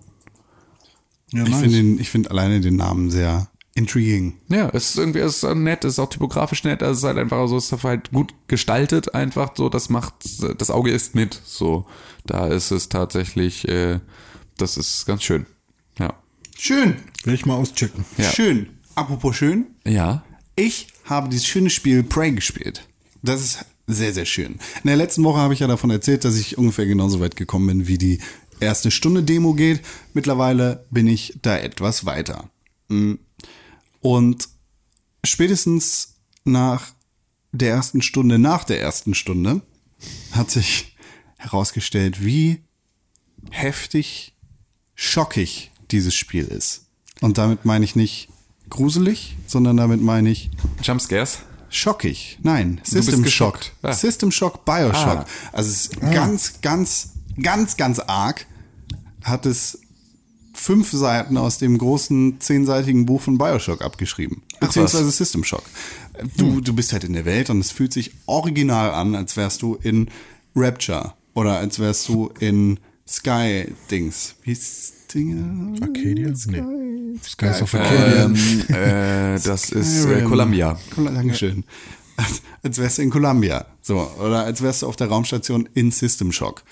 [1.32, 1.60] Ja, Ich nice.
[1.60, 4.38] finde finde alleine den Namen sehr intriguing.
[4.48, 7.04] Ja, es ist irgendwie, es ist nett, es ist auch typografisch nett, also es ist
[7.04, 10.14] halt einfach so, es ist halt gut gestaltet einfach, so, das macht,
[10.58, 11.86] das Auge ist mit, so.
[12.26, 14.00] Da ist es tatsächlich, äh,
[14.58, 15.46] das ist ganz schön.
[15.98, 16.14] Ja.
[16.56, 16.96] Schön.
[17.24, 18.04] Will ich mal auschecken.
[18.16, 18.30] Ja.
[18.30, 18.68] Schön.
[18.94, 19.66] Apropos schön.
[19.84, 20.22] Ja.
[20.54, 22.86] Ich habe dieses schöne Spiel Prey gespielt.
[23.22, 24.52] Das ist sehr, sehr schön.
[24.52, 27.66] In der letzten Woche habe ich ja davon erzählt, dass ich ungefähr genauso weit gekommen
[27.66, 28.20] bin, wie die
[28.60, 29.80] erste Stunde Demo geht.
[30.14, 32.50] Mittlerweile bin ich da etwas weiter.
[32.88, 33.14] Mm.
[34.02, 34.48] Und
[35.24, 36.92] spätestens nach
[37.52, 39.62] der ersten Stunde, nach der ersten Stunde,
[40.32, 40.96] hat sich
[41.38, 42.62] herausgestellt, wie
[43.50, 44.36] heftig
[44.94, 46.86] schockig dieses Spiel ist.
[47.20, 48.28] Und damit meine ich nicht
[48.68, 50.50] gruselig, sondern damit meine ich
[50.82, 51.40] Jumpscares?
[51.72, 52.38] schockig.
[52.42, 53.60] Nein, System Shock.
[53.82, 53.92] Ah.
[53.92, 55.18] System Shock, Bioshock.
[55.18, 55.26] Ah.
[55.52, 58.46] Also es ist ganz, ganz, ganz, ganz arg.
[59.22, 59.78] Hat es
[60.54, 64.42] fünf Seiten aus dem großen zehnseitigen Buch von Bioshock abgeschrieben.
[64.60, 65.64] Beziehungsweise System Shock.
[66.36, 69.62] Du, du bist halt in der Welt und es fühlt sich original an, als wärst
[69.62, 70.08] du in
[70.54, 72.78] Rapture oder als wärst du in
[73.08, 74.34] Sky Dings.
[74.42, 75.78] Wie ist das Ding?
[75.80, 76.32] Arcadia?
[76.46, 77.18] Nee.
[77.22, 78.24] Skies of Arcadia.
[78.24, 78.34] Ähm,
[78.68, 80.28] äh, das ist äh, Skyrim.
[80.28, 80.78] Columbia.
[80.94, 81.64] Col- Dankeschön.
[82.16, 83.66] Als, als wärst du in Columbia.
[83.80, 86.62] So, oder als wärst du auf der Raumstation in System Shock.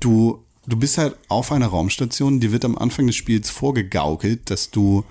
[0.00, 4.70] Du, du bist halt auf einer Raumstation, dir wird am Anfang des Spiels vorgegaukelt, dass
[4.70, 5.04] du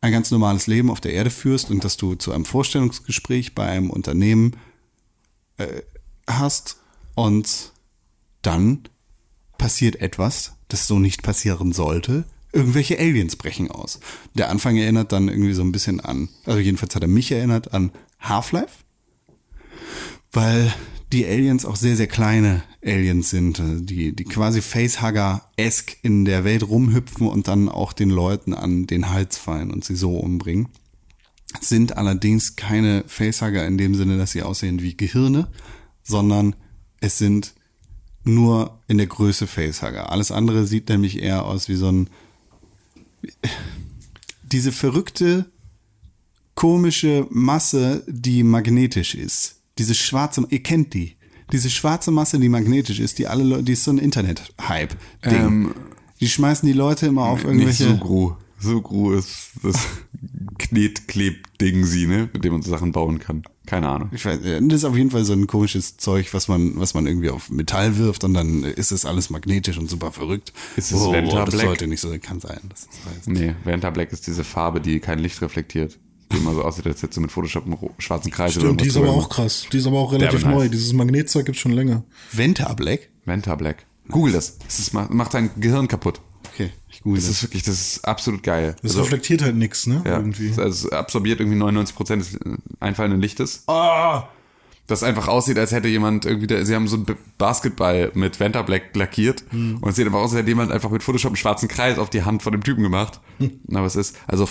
[0.00, 3.66] ein ganz normales Leben auf der Erde führst und dass du zu einem Vorstellungsgespräch bei
[3.66, 4.56] einem Unternehmen
[5.58, 5.82] äh,
[6.26, 6.78] hast
[7.14, 7.72] und
[8.42, 8.80] dann
[9.58, 12.24] passiert etwas, das so nicht passieren sollte.
[12.52, 14.00] Irgendwelche Aliens brechen aus.
[14.34, 17.72] Der Anfang erinnert dann irgendwie so ein bisschen an, also jedenfalls hat er mich erinnert
[17.72, 18.84] an Half-Life,
[20.32, 20.72] weil
[21.12, 26.44] die Aliens auch sehr, sehr kleine Aliens sind, äh, die, die quasi Facehugger-esque in der
[26.44, 30.68] Welt rumhüpfen und dann auch den Leuten an den Hals fallen und sie so umbringen.
[31.60, 35.48] Sind allerdings keine Facehugger in dem Sinne, dass sie aussehen wie Gehirne,
[36.02, 36.56] sondern
[37.00, 37.52] es sind
[38.24, 40.10] nur in der Größe Facehugger.
[40.10, 42.08] Alles andere sieht nämlich eher aus wie so ein
[44.42, 45.50] diese verrückte
[46.54, 49.61] komische Masse, die magnetisch ist.
[49.78, 51.16] Diese schwarze, ihr kennt die.
[51.52, 55.34] Diese schwarze Masse, die magnetisch ist, die alle Leute, die ist so ein Internet-Hype-Ding.
[55.34, 55.74] Ähm,
[56.20, 57.84] die schmeißen die Leute immer auf Nicht irgendwelche.
[57.88, 58.36] Sugru.
[58.58, 59.76] Sugru ist das
[60.58, 62.30] Knetkleb-Ding, sie, ne?
[62.32, 63.42] Mit dem man so Sachen bauen kann.
[63.66, 64.08] Keine Ahnung.
[64.12, 66.94] Ich weiß, äh, das ist auf jeden Fall so ein komisches Zeug, was man, was
[66.94, 70.52] man irgendwie auf Metall wirft und dann ist es alles magnetisch und super verrückt.
[70.76, 71.66] Ist es oh, Venta das Black?
[71.66, 72.60] sollte nicht so, kann sein.
[72.68, 75.98] Das weiß Nee, Vanta Black ist diese Farbe, die kein Licht reflektiert.
[76.32, 78.96] Die immer so aussieht, als hättest du mit Photoshop einen schwarzen Kreis Stimmt, die ist
[78.96, 79.66] aber auch krass.
[79.72, 80.68] Die ist aber auch relativ neu.
[80.68, 82.04] Dieses Magnetzeug gibt's schon länger.
[82.32, 83.10] Venta Black?
[83.24, 83.86] Vanta Black.
[84.08, 84.58] Google das.
[84.68, 86.20] Es ist, macht dein Gehirn kaputt.
[86.52, 87.36] Okay, ich google Das das.
[87.36, 88.74] ist wirklich, das ist absolut geil.
[88.82, 90.02] Das Also, reflektiert halt nix, ne?
[90.04, 90.48] ja, Irgendwie.
[90.58, 92.38] Also es absorbiert irgendwie 99% des äh,
[92.80, 93.64] einfallenden Lichtes.
[93.68, 94.24] Ah!
[94.88, 97.06] Das einfach aussieht, als hätte jemand irgendwie, da, sie haben so ein
[97.38, 99.78] Basketball mit Vanta Black lackiert Hm.
[99.80, 102.10] und es sieht einfach aus, als hätte jemand einfach mit Photoshop einen schwarzen Kreis auf
[102.10, 103.20] die Hand von dem Typen gemacht.
[103.38, 103.52] Hm.
[103.72, 104.44] Aber es ist, also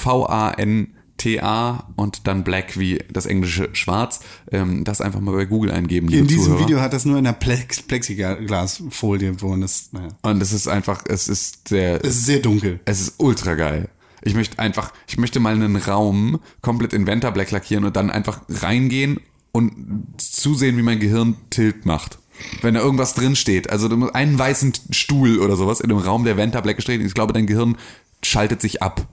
[1.21, 4.21] V-A-N-T-A und dann Black wie das englische Schwarz.
[4.51, 6.59] Ähm, das einfach mal bei Google eingeben, liebe In diesem Zuhörer.
[6.61, 10.09] Video hat das nur in einer Plex Plexiglasfolie, wo man das, naja.
[10.21, 12.79] Und es ist einfach, es ist der, Es ist sehr dunkel.
[12.85, 13.89] Es ist ultra geil.
[14.23, 18.11] Ich möchte einfach, ich möchte mal einen Raum komplett in Venta Black lackieren und dann
[18.11, 19.19] einfach reingehen
[19.51, 19.73] und
[20.17, 22.19] zusehen, wie mein Gehirn Tilt macht.
[22.61, 23.69] Wenn da irgendwas drin steht.
[23.69, 27.01] Also einen weißen Stuhl oder sowas in einem Raum, der Venta Black steht.
[27.01, 27.77] Ich glaube, dein Gehirn
[28.23, 29.07] schaltet sich ab.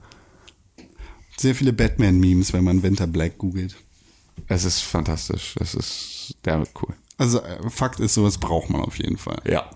[1.39, 3.75] Sehr viele Batman-Memes, wenn man Venta Black googelt.
[4.47, 5.55] Es ist fantastisch.
[5.59, 6.93] Es ist derbe cool.
[7.17, 9.41] Also äh, Fakt ist, sowas braucht man auf jeden Fall.
[9.45, 9.69] Ja.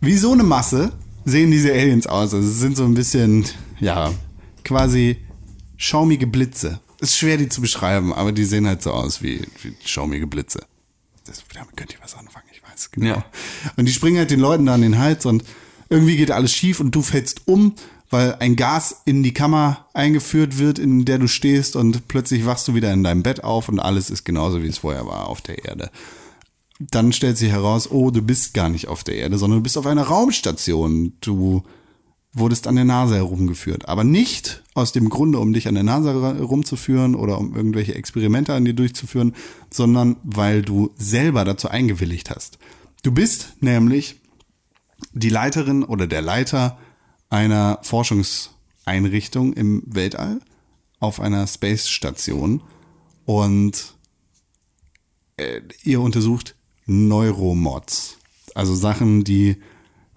[0.00, 0.92] Wie so eine Masse
[1.24, 2.34] sehen diese Aliens aus.
[2.34, 3.44] Also es sind so ein bisschen,
[3.78, 4.12] ja,
[4.64, 5.18] quasi
[5.76, 6.80] schaumige Blitze.
[7.00, 10.64] Ist schwer, die zu beschreiben, aber die sehen halt so aus wie, wie schaumige Blitze.
[11.26, 13.06] Das, damit könnt ihr was anfangen, ich weiß genau.
[13.06, 13.24] Ja.
[13.76, 15.44] Und die springen halt den Leuten da an den Hals und
[15.88, 17.74] irgendwie geht alles schief und du fällst um,
[18.12, 22.68] weil ein Gas in die Kammer eingeführt wird, in der du stehst und plötzlich wachst
[22.68, 25.40] du wieder in deinem Bett auf und alles ist genauso, wie es vorher war auf
[25.40, 25.90] der Erde
[26.90, 29.78] dann stellt sich heraus, oh, du bist gar nicht auf der Erde, sondern du bist
[29.78, 31.12] auf einer Raumstation.
[31.20, 31.62] Du
[32.32, 33.88] wurdest an der NASA herumgeführt.
[33.88, 38.54] Aber nicht aus dem Grunde, um dich an der NASA herumzuführen oder um irgendwelche Experimente
[38.54, 39.34] an dir durchzuführen,
[39.70, 42.58] sondern weil du selber dazu eingewilligt hast.
[43.02, 44.20] Du bist nämlich
[45.12, 46.78] die Leiterin oder der Leiter
[47.32, 50.40] einer Forschungseinrichtung im Weltall
[51.00, 52.62] auf einer Space Station
[53.24, 53.94] und
[55.38, 56.54] äh, ihr untersucht
[56.86, 58.18] Neuromods.
[58.54, 59.56] Also Sachen, die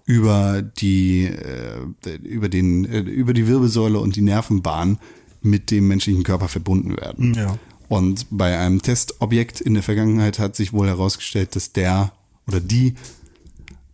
[0.04, 1.80] über die, äh,
[2.22, 5.00] über den, äh, über die Wirbelsäule und die Nervenbahn
[5.42, 7.34] mit dem menschlichen Körper verbunden werden.
[7.34, 7.58] Ja.
[7.88, 12.12] Und bei einem Testobjekt in der Vergangenheit hat sich wohl herausgestellt, dass der
[12.46, 12.96] oder die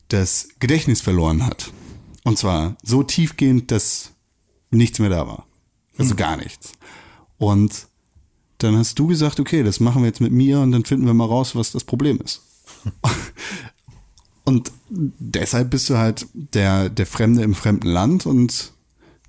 [0.07, 1.71] das Gedächtnis verloren hat.
[2.23, 4.11] Und zwar so tiefgehend, dass
[4.69, 5.45] nichts mehr da war.
[5.97, 6.73] Also gar nichts.
[7.37, 7.87] Und
[8.59, 11.13] dann hast du gesagt, okay, das machen wir jetzt mit mir und dann finden wir
[11.13, 12.41] mal raus, was das Problem ist.
[14.43, 18.73] und deshalb bist du halt der, der Fremde im fremden Land und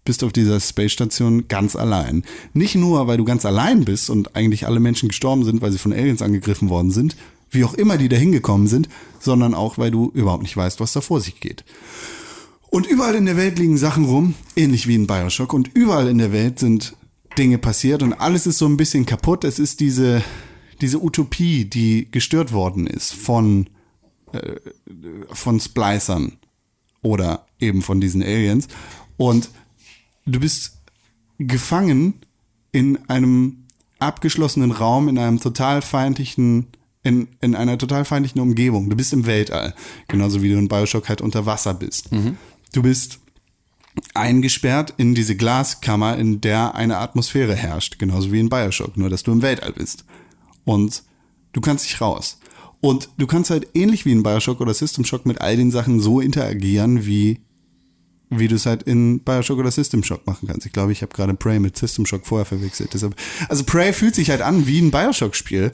[0.04, 2.24] bist auf dieser Space Station ganz allein.
[2.52, 5.78] Nicht nur, weil du ganz allein bist und eigentlich alle Menschen gestorben sind, weil sie
[5.78, 7.16] von Aliens angegriffen worden sind,
[7.50, 8.88] wie auch immer die da hingekommen sind,
[9.20, 11.64] sondern auch, weil du überhaupt nicht weißt, was da vor sich geht.
[12.74, 16.16] Und überall in der Welt liegen Sachen rum, ähnlich wie in Bioshock, und überall in
[16.16, 16.96] der Welt sind
[17.36, 19.44] Dinge passiert und alles ist so ein bisschen kaputt.
[19.44, 20.22] Es ist diese,
[20.80, 23.68] diese Utopie, die gestört worden ist von,
[24.32, 24.56] äh,
[25.30, 26.38] von Splicern
[27.02, 28.68] oder eben von diesen Aliens.
[29.18, 29.50] Und
[30.24, 30.78] du bist
[31.38, 32.14] gefangen
[32.72, 33.64] in einem
[33.98, 36.68] abgeschlossenen Raum, in einem total feindlichen,
[37.02, 38.88] in, in einer total feindlichen Umgebung.
[38.88, 39.74] Du bist im Weltall,
[40.08, 42.10] genauso wie du in Bioshock halt unter Wasser bist.
[42.72, 43.20] Du bist
[44.14, 49.22] eingesperrt in diese Glaskammer, in der eine Atmosphäre herrscht, genauso wie in Bioshock, nur dass
[49.22, 50.04] du im Weltall bist.
[50.64, 51.02] Und
[51.52, 52.38] du kannst nicht raus.
[52.80, 56.00] Und du kannst halt ähnlich wie in Bioshock oder System Shock mit all den Sachen
[56.00, 57.40] so interagieren, wie,
[58.28, 60.66] wie du es halt in Bioshock oder System Shock machen kannst.
[60.66, 62.94] Ich glaube, ich habe gerade Prey mit System Shock vorher verwechselt.
[62.94, 63.14] Deshalb,
[63.48, 65.72] also Prey fühlt sich halt an wie ein Bioshock-Spiel.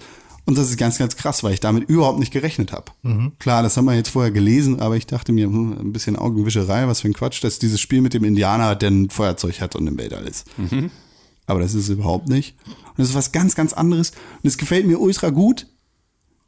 [0.48, 2.92] Und das ist ganz, ganz krass, weil ich damit überhaupt nicht gerechnet habe.
[3.38, 6.88] Klar, das haben wir jetzt vorher gelesen, aber ich dachte mir, hm, ein bisschen Augenwischerei,
[6.88, 9.86] was für ein Quatsch, dass dieses Spiel mit dem Indianer, der ein Feuerzeug hat und
[9.86, 10.46] im Weltall ist.
[11.44, 12.56] Aber das ist es überhaupt nicht.
[12.64, 14.12] Und das ist was ganz, ganz anderes.
[14.42, 15.66] Und es gefällt mir ultra gut,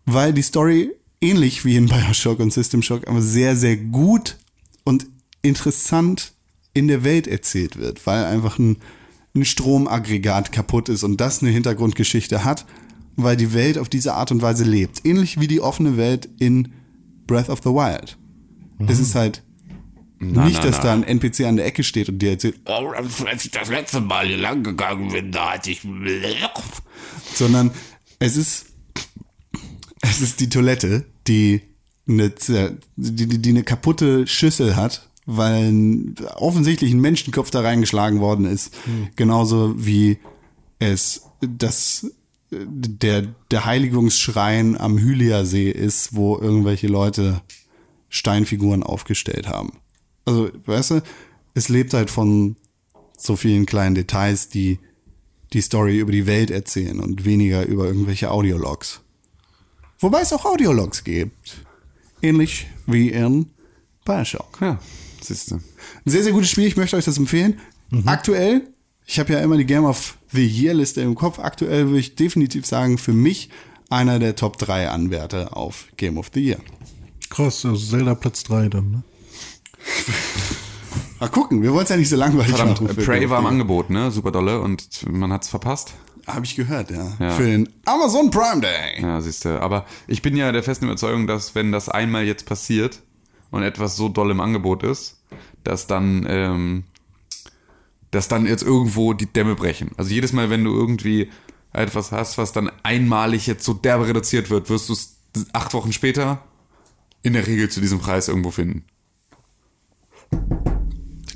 [0.07, 4.39] weil die Story ähnlich wie in Bioshock und System Shock, aber sehr, sehr gut
[4.83, 5.09] und
[5.43, 6.33] interessant
[6.73, 8.79] in der Welt erzählt wird, weil einfach ein,
[9.37, 12.65] ein Stromaggregat kaputt ist und das eine Hintergrundgeschichte hat
[13.17, 15.05] weil die Welt auf diese Art und Weise lebt.
[15.05, 16.73] Ähnlich wie die offene Welt in
[17.27, 18.17] Breath of the Wild.
[18.87, 19.43] Es ist halt
[20.19, 20.85] Na, nicht, na, dass na.
[20.85, 22.91] da ein NPC an der Ecke steht und dir erzählt, Oh,
[23.27, 25.83] als ich das letzte Mal hier lang gegangen bin, da hatte ich.
[27.35, 27.71] sondern
[28.19, 28.67] es ist,
[30.01, 31.61] es ist die Toilette, die
[32.09, 32.31] eine,
[32.97, 38.47] die, die, die eine kaputte Schüssel hat, weil ein, offensichtlich ein Menschenkopf da reingeschlagen worden
[38.47, 38.75] ist.
[39.17, 40.19] Genauso wie
[40.79, 42.11] es das
[42.51, 47.43] der, der Heiligungsschrein am Hylia-See ist, wo irgendwelche Leute
[48.09, 49.79] Steinfiguren aufgestellt haben.
[50.25, 51.03] Also, weißt du,
[51.55, 52.57] es lebt halt von
[53.17, 54.79] so vielen kleinen Details, die
[55.53, 59.01] die Story über die Welt erzählen und weniger über irgendwelche Audiologs.
[59.99, 61.65] Wobei es auch Audiologs gibt.
[62.23, 63.47] Ähnlich wie in
[64.05, 64.59] Bioshock.
[64.61, 64.79] Ja,
[65.21, 65.57] siehst du.
[65.57, 65.63] Ein
[66.07, 67.61] sehr, sehr gutes Spiel, ich möchte euch das empfehlen.
[68.07, 68.69] Aktuell,
[69.11, 72.15] ich habe ja immer die Game of the Year Liste im Kopf, aktuell würde ich
[72.15, 73.51] definitiv sagen, für mich
[73.89, 76.59] einer der Top 3 Anwärter auf Game of the Year.
[77.29, 79.03] Krass, also Zelda Platz 3 dann, ne?
[81.19, 83.05] Mal gucken, wir wollen es ja nicht so langweilig Verdammt, machen.
[83.05, 83.47] Prey war im.
[83.47, 84.13] Angebot, ne?
[84.13, 85.95] Super dolle und man hat's verpasst.
[86.29, 87.13] Habe ich gehört, ja.
[87.19, 87.31] Ja.
[87.33, 89.03] Für den Amazon Prime Day.
[89.03, 89.61] Ja, siehst du.
[89.61, 93.01] Aber ich bin ja der festen Überzeugung, dass wenn das einmal jetzt passiert
[93.51, 95.21] und etwas so doll im Angebot ist,
[95.65, 96.85] dass dann, ähm,
[98.11, 99.91] dass dann jetzt irgendwo die Dämme brechen.
[99.97, 101.31] Also jedes Mal, wenn du irgendwie
[101.73, 105.17] etwas hast, was dann einmalig jetzt so derbe reduziert wird, wirst du es
[105.53, 106.43] acht Wochen später
[107.23, 108.85] in der Regel zu diesem Preis irgendwo finden.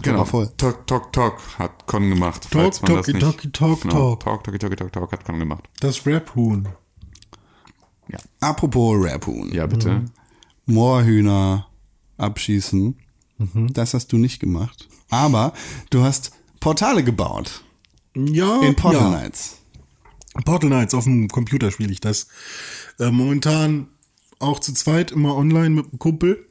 [0.02, 0.24] Genau.
[0.24, 0.50] voll.
[0.56, 2.42] Talk, Talk, Talk hat Con gemacht.
[2.50, 4.16] Talk, falls man das Talky, nicht- Talky, Talk, genau.
[4.16, 4.20] Talk.
[4.20, 5.64] Talk, Talky, Talky, Talk, Talk hat Con gemacht.
[5.80, 6.68] Das Rap-Huhn.
[8.40, 9.50] Apropos Rapun.
[9.52, 10.04] Ja, bitte.
[10.66, 11.66] Moorhühner
[12.18, 12.98] abschießen.
[13.72, 14.88] Das hast du nicht gemacht.
[15.08, 15.54] Aber
[15.88, 16.32] du hast
[16.64, 17.62] Portale gebaut
[18.16, 19.18] Ja, in Portal ja.
[19.18, 19.58] Knights.
[20.46, 22.28] Portal Knights, auf dem Computer spiele ich das.
[22.98, 23.88] Äh, momentan
[24.38, 26.48] auch zu zweit immer online mit einem Kumpel,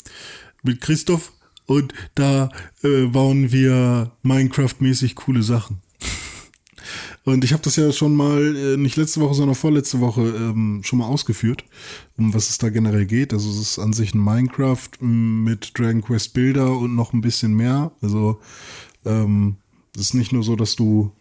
[0.61, 1.34] mit Christoph.
[1.66, 2.51] Und da
[2.84, 5.82] äh, bauen wir Minecraft-mäßig coole Sachen.
[7.26, 10.82] Und ich habe das ja schon mal, äh, nicht letzte Woche, sondern vorletzte Woche ähm,
[10.84, 11.66] schon mal ausgeführt,
[12.18, 13.34] um was es da generell geht.
[13.34, 17.55] Also es ist an sich ein Minecraft mit Dragon Quest Bilder und noch ein bisschen
[17.55, 17.93] mehr.
[17.99, 18.39] Also
[19.05, 19.57] ähm,
[19.95, 21.11] es ist nicht nur so, dass du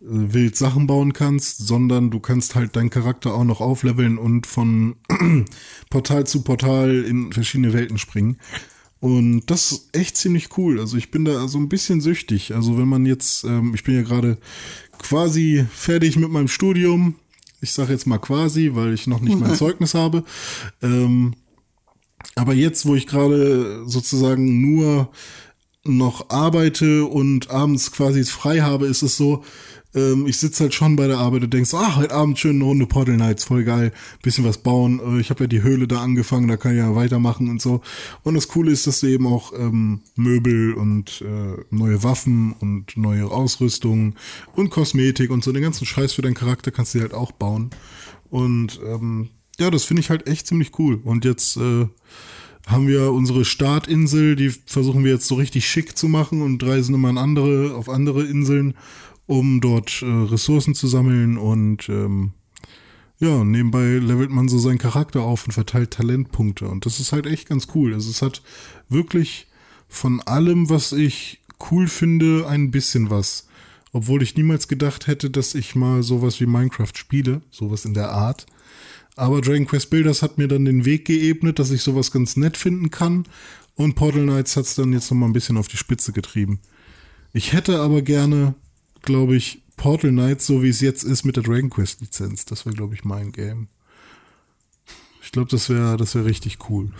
[0.00, 4.46] äh, wild Sachen bauen kannst, sondern du kannst halt deinen Charakter auch noch aufleveln und
[4.46, 4.96] von
[5.90, 8.38] Portal zu Portal in verschiedene Welten springen.
[9.00, 10.78] Und das ist echt ziemlich cool.
[10.78, 12.54] Also ich bin da so ein bisschen süchtig.
[12.54, 14.38] Also wenn man jetzt, ähm, ich bin ja gerade
[14.98, 17.16] quasi fertig mit meinem Studium.
[17.60, 20.22] Ich sage jetzt mal quasi, weil ich noch nicht mein Zeugnis habe.
[20.82, 21.34] Ähm,
[22.36, 25.10] aber jetzt, wo ich gerade sozusagen nur
[25.84, 29.42] noch arbeite und abends quasi frei habe, ist es so,
[29.94, 32.64] ähm, ich sitze halt schon bei der Arbeit und denkst, ah, heute Abend schön eine
[32.64, 35.00] Runde Portal Nights, voll geil, bisschen was bauen.
[35.04, 37.80] Äh, ich habe ja die Höhle da angefangen, da kann ich ja weitermachen und so.
[38.22, 42.96] Und das Coole ist, dass du eben auch ähm, Möbel und äh, neue Waffen und
[42.96, 44.14] neue Ausrüstung
[44.54, 47.70] und Kosmetik und so den ganzen Scheiß für deinen Charakter kannst du halt auch bauen.
[48.30, 51.00] Und ähm, ja, das finde ich halt echt ziemlich cool.
[51.04, 51.86] Und jetzt äh,
[52.66, 56.94] haben wir unsere Startinsel, die versuchen wir jetzt so richtig schick zu machen und reisen
[56.94, 58.74] immer an andere, auf andere Inseln,
[59.26, 62.32] um dort äh, Ressourcen zu sammeln und ähm,
[63.18, 67.26] ja, nebenbei levelt man so seinen Charakter auf und verteilt Talentpunkte und das ist halt
[67.26, 67.94] echt ganz cool.
[67.94, 68.42] Also es hat
[68.88, 69.46] wirklich
[69.88, 71.40] von allem, was ich
[71.70, 73.46] cool finde, ein bisschen was.
[73.92, 78.10] Obwohl ich niemals gedacht hätte, dass ich mal sowas wie Minecraft spiele, sowas in der
[78.10, 78.46] Art.
[79.16, 82.56] Aber Dragon Quest Builders hat mir dann den Weg geebnet, dass ich sowas ganz nett
[82.56, 83.24] finden kann.
[83.74, 86.60] Und Portal Knights hat es dann jetzt nochmal ein bisschen auf die Spitze getrieben.
[87.32, 88.54] Ich hätte aber gerne,
[89.02, 92.44] glaube ich, Portal Knights, so wie es jetzt ist, mit der Dragon Quest Lizenz.
[92.44, 93.68] Das wäre, glaube ich, mein Game.
[95.22, 96.90] Ich glaube, das wäre das wäre richtig cool.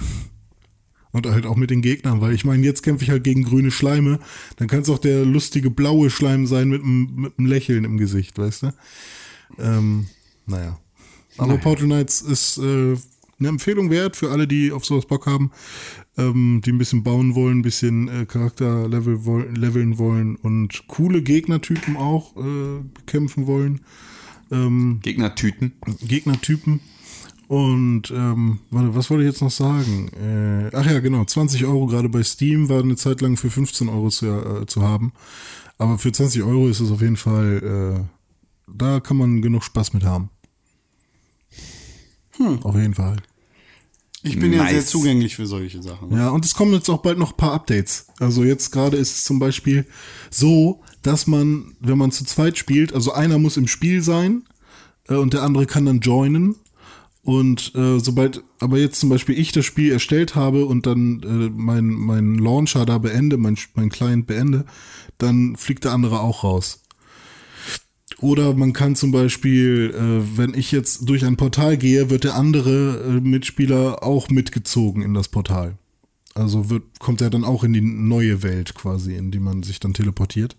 [1.13, 3.71] Und halt auch mit den Gegnern, weil ich meine, jetzt kämpfe ich halt gegen grüne
[3.71, 4.19] Schleime.
[4.57, 7.99] Dann kann es auch der lustige blaue Schleim sein mit einem mit einem Lächeln im
[7.99, 8.75] Gesicht, weißt du?
[9.59, 10.07] Ähm,
[10.47, 10.79] naja.
[11.39, 12.97] Aber Portal Knights ist äh,
[13.39, 15.51] eine Empfehlung wert für alle, die auf sowas Bock haben,
[16.17, 20.87] ähm, die ein bisschen bauen wollen, ein bisschen äh, Charakter level woll leveln wollen und
[20.87, 23.81] coole Gegnertypen auch äh, bekämpfen wollen.
[24.51, 25.73] Ähm, Gegnertüten.
[26.07, 26.81] Gegnertypen.
[27.49, 30.09] Und ähm, warte, was wollte ich jetzt noch sagen?
[30.15, 33.89] Äh, ach ja, genau, 20 Euro gerade bei Steam war eine Zeit lang für 15
[33.89, 35.13] Euro zu, äh, zu haben.
[35.77, 39.93] Aber für 20 Euro ist es auf jeden Fall, äh, da kann man genug Spaß
[39.93, 40.31] mit haben.
[42.63, 43.17] Auf jeden Fall.
[44.25, 44.71] Ich bin ja Nice.
[44.73, 46.17] sehr zugänglich für solche Sachen.
[46.17, 48.07] Ja, und es kommen jetzt auch bald noch ein paar Updates.
[48.21, 49.85] Also jetzt gerade ist es zum Beispiel
[50.31, 54.45] so, dass man, wenn man zu zweit spielt, also einer muss im Spiel sein,
[55.09, 56.57] äh, und der andere kann dann joinen.
[57.25, 61.51] Und äh, sobald, aber jetzt zum Beispiel ich das Spiel erstellt habe und dann äh,
[61.55, 64.65] mein, mein Launcher da beende, mein, mein Client beende,
[65.19, 66.82] dann fliegt der andere auch raus.
[68.23, 72.37] Oder man kann zum Beispiel, äh, wenn ich jetzt durch ein Portal gehe, wird der
[72.37, 75.77] andere äh, Mitspieler auch mitgezogen in das Portal.
[76.35, 79.81] Also wird, kommt er dann auch in die neue Welt quasi, in die man sich
[79.81, 80.57] dann teleportiert.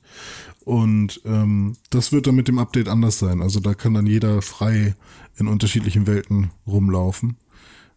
[0.65, 3.41] Und ähm, das wird dann mit dem Update anders sein.
[3.41, 4.95] Also da kann dann jeder frei
[5.38, 7.38] in unterschiedlichen Welten rumlaufen.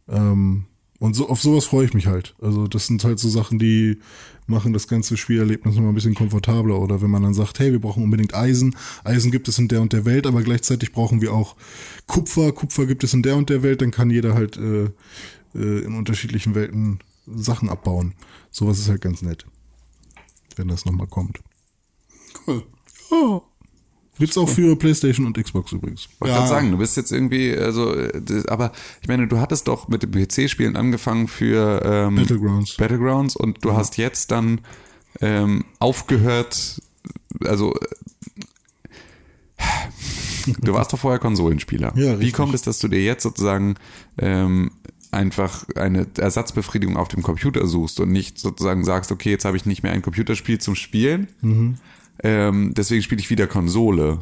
[0.09, 0.67] Ähm,
[0.99, 2.35] und so auf sowas freue ich mich halt.
[2.41, 3.99] Also das sind halt so Sachen, die
[4.47, 6.81] machen das ganze Spielerlebnis nochmal ein bisschen komfortabler.
[6.81, 8.77] Oder wenn man dann sagt, hey, wir brauchen unbedingt Eisen.
[9.05, 11.57] Eisen gibt es in der und der Welt, aber gleichzeitig brauchen wir auch
[12.07, 12.53] Kupfer.
[12.53, 13.83] Kupfer gibt es in der und der Welt.
[13.83, 14.85] Dann kann jeder halt äh,
[15.55, 18.15] äh, in unterschiedlichen Welten Sachen abbauen.
[18.51, 19.47] Sowas ist halt ganz nett,
[20.55, 21.41] wenn das nochmal kommt.
[22.47, 22.63] Cool.
[24.19, 26.09] Gibt's auch für PlayStation und Xbox übrigens.
[26.19, 26.39] Wollte Ja.
[26.41, 28.73] gerade sagen, du bist jetzt irgendwie, also, äh, das- aber
[29.03, 32.77] ich meine, du hattest doch mit dem PC-Spielen angefangen für ähm, Battlegrounds.
[32.77, 34.61] Battlegrounds und du hast jetzt dann
[35.21, 36.81] ähm, aufgehört,
[37.45, 39.65] also äh,
[40.61, 41.93] du warst doch vorher Konsolenspieler.
[41.97, 43.75] Ja, Wie kommt es, dass du dir jetzt sozusagen
[44.19, 44.71] ähm,
[45.11, 49.65] einfach eine Ersatzbefriedigung auf dem Computer suchst und nicht sozusagen sagst, okay, jetzt habe ich
[49.67, 51.75] nicht mehr ein Computerspiel zum Spielen, Mhm.
[52.27, 54.19] Ähm, deswegen spiele ich wieder Konsole.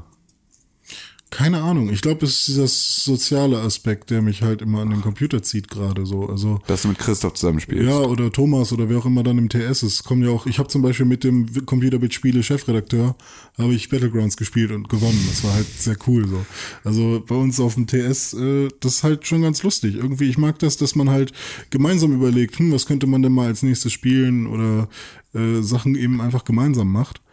[1.31, 1.91] Keine Ahnung.
[1.91, 5.69] Ich glaube, es ist dieser soziale Aspekt, der mich halt immer an den Computer zieht
[5.69, 6.29] gerade so.
[6.29, 7.89] Also Dass du mit Christoph zusammenspielst.
[7.89, 10.05] ja, oder Thomas oder wer auch immer dann im TS ist.
[10.05, 13.17] Kommen ja auch, ich habe zum Beispiel mit dem Computerbit-Spiele-Chefredakteur
[13.59, 15.21] habe ich Battlegrounds gespielt und gewonnen.
[15.29, 16.47] Das war halt sehr cool so.
[16.85, 19.97] Also bei uns auf dem TS, äh, das ist halt schon ganz lustig.
[19.97, 21.33] Irgendwie, ich mag das, dass man halt
[21.71, 24.89] gemeinsam überlegt, hm, was könnte man denn mal als nächstes spielen oder
[25.35, 27.24] äh, Sachen eben einfach gemeinsam macht.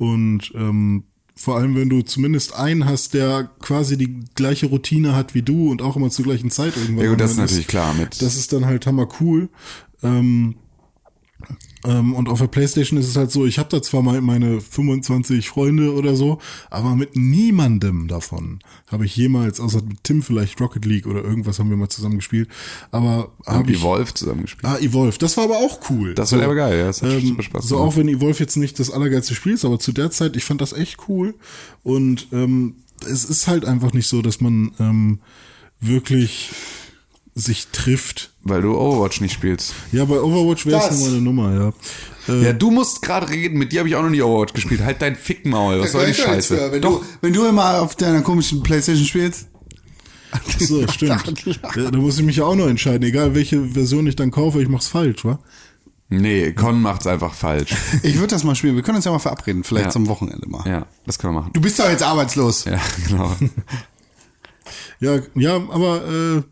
[0.00, 1.04] Und ähm,
[1.36, 5.70] vor allem, wenn du zumindest einen hast, der quasi die gleiche Routine hat wie du
[5.70, 7.04] und auch immer zur gleichen Zeit irgendwann.
[7.04, 8.22] Ja gut, das ist natürlich klar mit.
[8.22, 9.50] Das ist dann halt hammer cool.
[10.02, 10.56] Ähm,
[11.86, 14.60] ähm, und auf der Playstation ist es halt so, ich habe da zwar mal meine
[14.60, 16.38] 25 Freunde oder so,
[16.68, 18.58] aber mit niemandem davon
[18.88, 22.16] habe ich jemals, außer mit Tim vielleicht Rocket League oder irgendwas haben wir mal zusammen
[22.16, 22.48] gespielt,
[22.90, 23.80] aber haben habe ich...
[23.80, 24.64] Evolve zusammengespielt.
[24.64, 26.14] Ah, Evolve, das war aber auch cool.
[26.14, 26.86] Das war aber geil, ja.
[26.86, 27.92] Das hat ähm, super Spaß so gemacht.
[27.92, 30.60] auch wenn Evolve jetzt nicht das allergeilste Spiel ist, aber zu der Zeit, ich fand
[30.60, 31.34] das echt cool.
[31.82, 32.74] Und ähm,
[33.04, 35.20] es ist halt einfach nicht so, dass man ähm,
[35.80, 36.50] wirklich
[37.40, 38.30] sich trifft.
[38.42, 39.74] Weil du Overwatch nicht spielst.
[39.92, 40.96] Ja, bei Overwatch wäre es Das.
[40.98, 41.54] nochmal eine Nummer,
[42.28, 42.32] ja.
[42.34, 44.80] Äh, Ja, du musst gerade reden, mit dir habe ich auch noch nie Overwatch gespielt.
[44.82, 46.72] Halt dein Fickmaul, was soll die Scheiße?
[46.72, 49.46] Wenn, Doch, du, wenn du immer auf deiner komischen Playstation spielst.
[50.58, 51.22] so, stimmt.
[51.76, 53.02] Ja, da muss ich mich ja auch noch entscheiden.
[53.08, 55.38] Egal welche Version ich dann kaufe, ich mach's falsch, wa?
[56.12, 57.74] nee, Con macht's einfach falsch.
[58.02, 58.74] Ich würde das mal spielen.
[58.76, 59.64] Wir können uns ja mal verabreden.
[59.64, 59.90] Vielleicht Ja.
[59.92, 60.66] zum Wochenende mal.
[60.68, 61.52] Ja, das können wir machen.
[61.52, 62.64] Du bist doch jetzt arbeitslos.
[62.64, 63.34] Ja, genau.
[65.00, 66.42] Ja, ja, aber äh,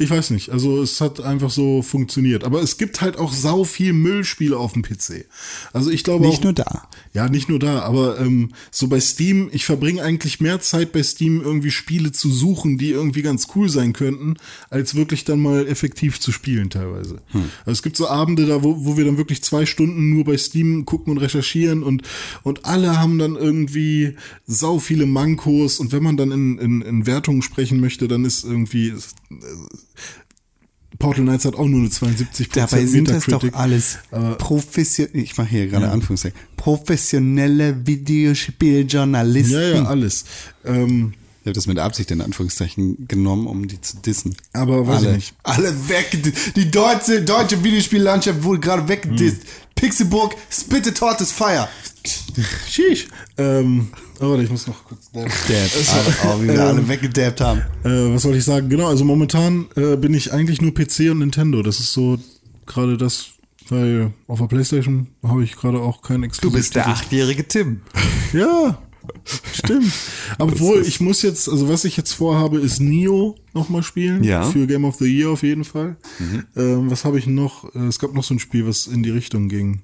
[0.00, 0.48] ich weiß nicht.
[0.48, 2.42] Also es hat einfach so funktioniert.
[2.44, 5.26] Aber es gibt halt auch sau viel Müllspiele auf dem PC.
[5.74, 6.88] Also ich glaube Nicht auch, nur da.
[7.12, 11.02] Ja, nicht nur da, aber ähm, so bei Steam, ich verbringe eigentlich mehr Zeit bei
[11.02, 14.36] Steam, irgendwie Spiele zu suchen, die irgendwie ganz cool sein könnten,
[14.70, 17.20] als wirklich dann mal effektiv zu spielen teilweise.
[17.32, 20.38] Also es gibt so Abende da, wo, wo wir dann wirklich zwei Stunden nur bei
[20.38, 22.04] Steam gucken und recherchieren und,
[22.42, 24.16] und alle haben dann irgendwie
[24.46, 28.44] sau viele Mankos und wenn man dann in, in, in Wertungen sprechen möchte, dann ist
[28.44, 28.94] irgendwie,
[30.98, 33.98] Portal Knights hat auch nur eine 72% Dabei sind das doch alles
[34.38, 39.60] professionelle, ich mache hier gerade Anführungszeichen, professionelle Videospieljournalisten.
[39.60, 40.24] Ja, ja, alles.
[40.64, 44.36] Ähm, Ich habe das mit Absicht in Anführungszeichen genommen, um die zu dissen.
[44.52, 45.34] Aber weiß alle, ich nicht.
[45.42, 46.18] Alle weg.
[46.54, 49.38] Die deutsche, deutsche Videospiellandschaft wurde gerade weggedisst.
[49.38, 49.48] Pixelburg,
[50.50, 51.68] Spitted Hot is Fire.
[52.68, 53.08] Sheesh.
[53.36, 53.88] Ähm,
[54.20, 55.10] oh, warte, ich muss noch kurz.
[55.12, 55.22] Dab.
[55.24, 57.60] Alle, oh, wie wir alle weggedabbt haben.
[57.84, 58.68] Äh, was soll ich sagen?
[58.68, 61.62] Genau, also momentan äh, bin ich eigentlich nur PC und Nintendo.
[61.62, 62.18] Das ist so
[62.66, 63.26] gerade das,
[63.68, 66.76] weil auf der Playstation habe ich gerade auch kein Exklusiv.
[66.76, 67.82] achtjährige Tim.
[68.32, 68.78] Ja,
[69.52, 69.92] stimmt.
[70.38, 74.22] Obwohl, ich muss jetzt, also was ich jetzt vorhabe, ist Nio nochmal spielen.
[74.24, 74.42] Ja.
[74.44, 75.96] Für Game of the Year auf jeden Fall.
[76.56, 77.74] Ähm, was habe ich noch?
[77.74, 79.82] Äh, Es gab noch so ein Spiel, was in die Richtung ging.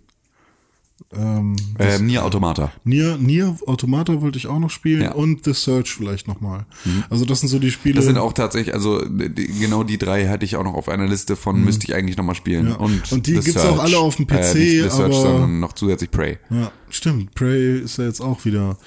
[1.13, 2.73] Ähm, Ähm, Nier Automata.
[2.85, 5.13] Nier, Nier Automata wollte ich auch noch spielen Ja.
[5.13, 6.65] und The Search vielleicht nochmal.
[7.11, 7.97] Also das sind so die Spiele.
[7.97, 11.07] Das sind auch tatsächlich, also die, genau die drei hatte ich auch noch auf einer
[11.07, 12.65] Liste von, müsste ich eigentlich nochmal spielen.
[12.65, 12.71] Mhm.
[12.71, 12.77] Ja.
[12.77, 15.13] Und, Und die The gibt's auch alle auf dem PC, äh, nicht The Search, aber-
[15.13, 16.39] sondern noch zusätzlich Prey.
[16.49, 17.35] Ja, stimmt.
[17.35, 18.79] Prey ist ja jetzt auch wieder.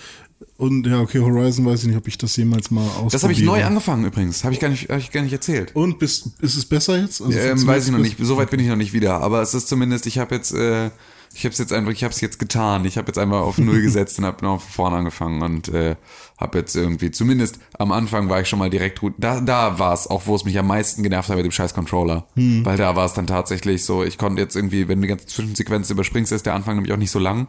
[0.60, 3.12] Und ja, okay, Horizon weiß ich nicht, ob ich das jemals mal ausprobiere.
[3.12, 4.44] Das habe ich neu angefangen übrigens.
[4.44, 5.74] Habe ich gar nicht, hab ich gar nicht erzählt.
[5.74, 7.22] Und bist, ist es besser jetzt?
[7.22, 8.18] Also Ähm, weiß ich noch nicht.
[8.20, 9.22] So weit bin ich noch nicht wieder.
[9.22, 10.90] Aber es ist zumindest, ich habe jetzt äh,
[11.34, 12.86] Ich habe es jetzt einfach, ich habe es jetzt getan.
[12.86, 15.96] Ich habe jetzt einfach auf null gesetzt und habe noch von vorne angefangen und äh,
[16.40, 20.08] habe jetzt irgendwie, zumindest am Anfang war ich schon mal direkt, da, da war es
[20.08, 22.28] auch, wo es mich am meisten genervt hat mit dem scheiß Controller.
[22.66, 25.28] Weil da war es dann tatsächlich so, ich konnte jetzt irgendwie, wenn du die ganze
[25.28, 27.48] Zwischensequenz überspringst, ist der Anfang nämlich auch nicht so lang,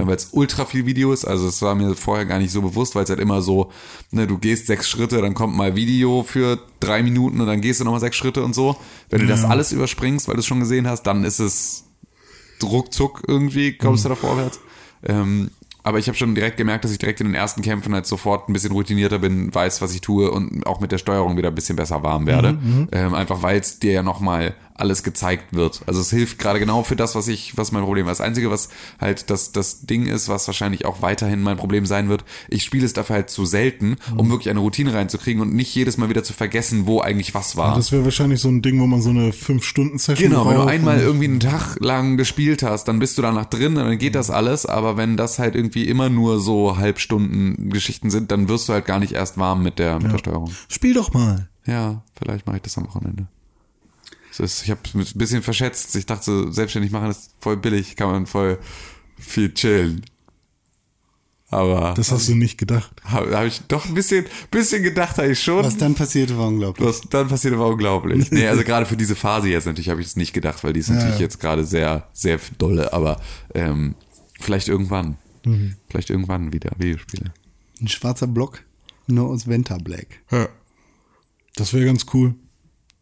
[0.00, 1.26] äh, weil es ultra viel Video ist.
[1.26, 3.70] Also es war mir vorher gar nicht so bewusst, weil es halt immer so,
[4.10, 7.80] ne, du gehst sechs Schritte, dann kommt mal Video für drei Minuten und dann gehst
[7.80, 8.76] du nochmal sechs Schritte und so.
[9.10, 11.89] Wenn du das alles überspringst, weil du es schon gesehen hast, dann ist es
[12.64, 14.60] ruckzuck irgendwie kommst du da vorwärts.
[15.06, 15.50] Ähm,
[15.82, 18.48] aber ich habe schon direkt gemerkt, dass ich direkt in den ersten Kämpfen halt sofort
[18.48, 21.54] ein bisschen routinierter bin, weiß, was ich tue und auch mit der Steuerung wieder ein
[21.54, 22.58] bisschen besser warm werde.
[22.92, 25.82] Ähm, einfach weil es dir ja nochmal alles gezeigt wird.
[25.86, 28.12] Also es hilft gerade genau für das, was ich, was mein Problem war.
[28.12, 28.68] Das Einzige, was
[29.00, 32.84] halt das, das Ding ist, was wahrscheinlich auch weiterhin mein Problem sein wird, ich spiele
[32.84, 36.22] es dafür halt zu selten, um wirklich eine Routine reinzukriegen und nicht jedes Mal wieder
[36.22, 37.76] zu vergessen, wo eigentlich was war.
[37.76, 41.00] Das wäre wahrscheinlich so ein Ding, wo man so eine 5-Stunden-Session Genau, wenn du einmal
[41.00, 44.30] irgendwie einen Tag lang gespielt hast, dann bist du danach drin und dann geht das
[44.30, 48.72] alles, aber wenn das halt irgendwie immer nur so Halbstunden Geschichten sind, dann wirst du
[48.72, 50.50] halt gar nicht erst warm mit der, mit der Steuerung.
[50.68, 51.48] Spiel doch mal.
[51.66, 53.28] Ja, vielleicht mache ich das am Wochenende.
[54.38, 55.94] Ist, ich habe ein bisschen verschätzt.
[55.96, 58.58] Ich dachte, so, selbstständig machen ist voll billig, kann man voll
[59.18, 60.02] viel chillen.
[61.52, 62.92] Aber Das hast du nicht gedacht.
[63.02, 65.64] habe hab ich doch ein bisschen, bisschen gedacht, habe ich schon.
[65.64, 66.86] Was dann passierte, war unglaublich.
[66.86, 68.30] Was dann passiert, war unglaublich.
[68.30, 70.80] Nee, also gerade für diese Phase jetzt natürlich habe ich es nicht gedacht, weil die
[70.80, 71.22] ist natürlich ja.
[71.22, 73.20] jetzt gerade sehr, sehr dolle, aber
[73.52, 73.96] ähm,
[74.38, 75.16] vielleicht irgendwann.
[75.44, 75.74] Mhm.
[75.88, 77.32] Vielleicht irgendwann wieder Videospiele.
[77.80, 78.60] Ein schwarzer Block,
[79.08, 80.20] nur aus Venta Black.
[80.30, 80.48] Ja.
[81.56, 82.34] Das wäre ganz cool.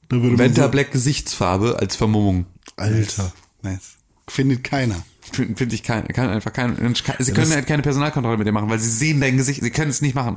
[0.09, 2.47] Da würde Venta so, Black Gesichtsfarbe als Vermummung.
[2.77, 3.33] Alter.
[3.63, 3.97] Nice.
[4.29, 5.03] Findet keiner.
[5.33, 6.77] Finde find ich kein, kann einfach kein,
[7.19, 9.91] sie können halt keine Personalkontrolle mit dir machen, weil sie sehen dein Gesicht, sie können
[9.91, 10.37] es nicht machen.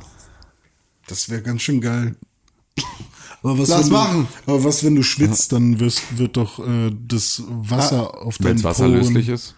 [1.06, 2.14] Das wäre ganz schön geil.
[3.42, 4.28] Aber was, Lass wenn machen.
[4.46, 8.44] Du, aber was, wenn du schwitzt, dann wirst, wird doch äh, das Wasser auf Wenn
[8.48, 9.54] deinen es Poren- wasserlöslich ist.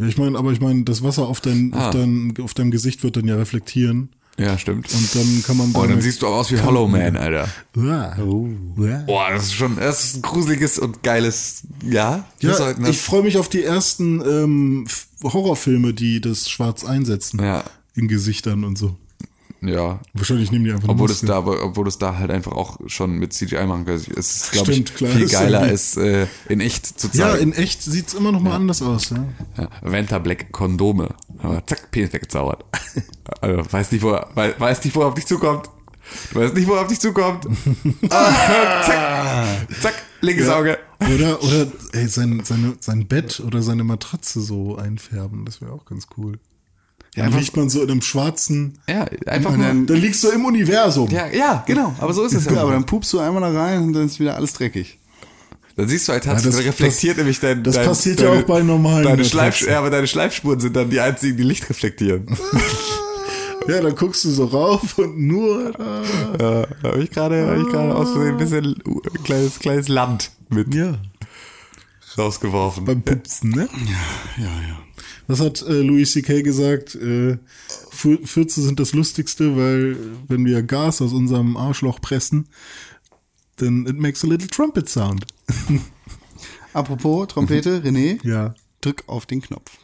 [0.00, 1.88] Ja, ich meine, aber ich meine, das Wasser auf dein, Ah.
[1.88, 4.08] auf dein, auf deinem Gesicht wird dann ja reflektieren.
[4.38, 4.92] Ja, stimmt.
[4.92, 7.48] Und dann kann man oh, dann siehst du auch aus wie Hollow Man, Alter.
[7.76, 8.16] Uah.
[9.04, 12.24] Boah, das ist schon, das ist ein gruseliges und geiles, ja?
[12.40, 12.90] Ja, halt, ne?
[12.90, 14.86] ich freue mich auf die ersten ähm,
[15.24, 17.42] Horrorfilme, die das schwarz einsetzen.
[17.42, 17.64] Ja.
[17.96, 18.96] In Gesichtern und so.
[19.60, 20.00] Ja.
[20.14, 23.32] Wahrscheinlich nehmen die einfach Obwohl es da, obwohl es da halt einfach auch schon mit
[23.32, 23.94] CGI machen kann.
[23.94, 25.10] Es ist, glaube ich, klar.
[25.10, 27.42] viel geiler, es äh, in echt zu Ja, zeigen.
[27.42, 29.10] in echt sieht's immer noch mal anders aus.
[29.10, 29.24] Ja.
[29.56, 31.14] Ja, Venta Black Kondome.
[31.38, 32.64] Aber zack, Penis weggezaubert.
[33.40, 35.68] also, weiß nicht, wo, er- wei- weiß nicht, wo er auf dich zukommt.
[36.32, 37.46] Du weißt nicht, wo er auf dich zukommt.
[38.10, 40.78] ah, zack, zack, linkes Auge.
[41.14, 45.84] Oder, oder ey, sein, seine, sein Bett oder seine Matratze so einfärben, das wäre auch
[45.84, 46.38] ganz cool.
[47.18, 48.78] Ja, dann einfach- liegt man so in einem schwarzen.
[48.88, 49.66] Ja, einfach nur.
[49.66, 51.08] dann- Da liegst du im Universum.
[51.10, 51.94] Ja, ja, genau.
[51.98, 52.62] Aber so ist es Ja, ja.
[52.62, 54.98] aber dann pupst du einmal da rein und dann ist wieder alles dreckig.
[55.76, 57.62] Dann siehst du halt das- tatsächlich, reflektiert das- nämlich dein.
[57.62, 59.24] das dein, passiert ja auch bei normalen Deine.
[59.24, 62.26] Schleif, ja, aber deine Schleifspuren sind dann die einzigen, die Licht reflektieren.
[63.68, 65.72] Ja, dann guckst du so rauf und nur.
[66.40, 69.88] Ja, da habe ich gerade hab ich gerade aus Versehen ein bisschen uh, kleines, kleines
[69.88, 70.94] Land mit Ja,
[72.16, 72.86] rausgeworfen.
[72.86, 73.68] beim Pupsen, ne?
[74.38, 74.78] Ja, ja.
[75.28, 76.40] Was hat äh, Louis C.K.
[76.42, 76.94] gesagt?
[76.94, 77.36] Äh,
[77.92, 79.96] Fü- Fürze sind das Lustigste, weil
[80.26, 82.48] wenn wir Gas aus unserem Arschloch pressen,
[83.56, 85.26] dann it makes a little trumpet sound.
[86.72, 88.54] Apropos Trompete, René, Ja.
[88.80, 89.78] drück auf den Knopf.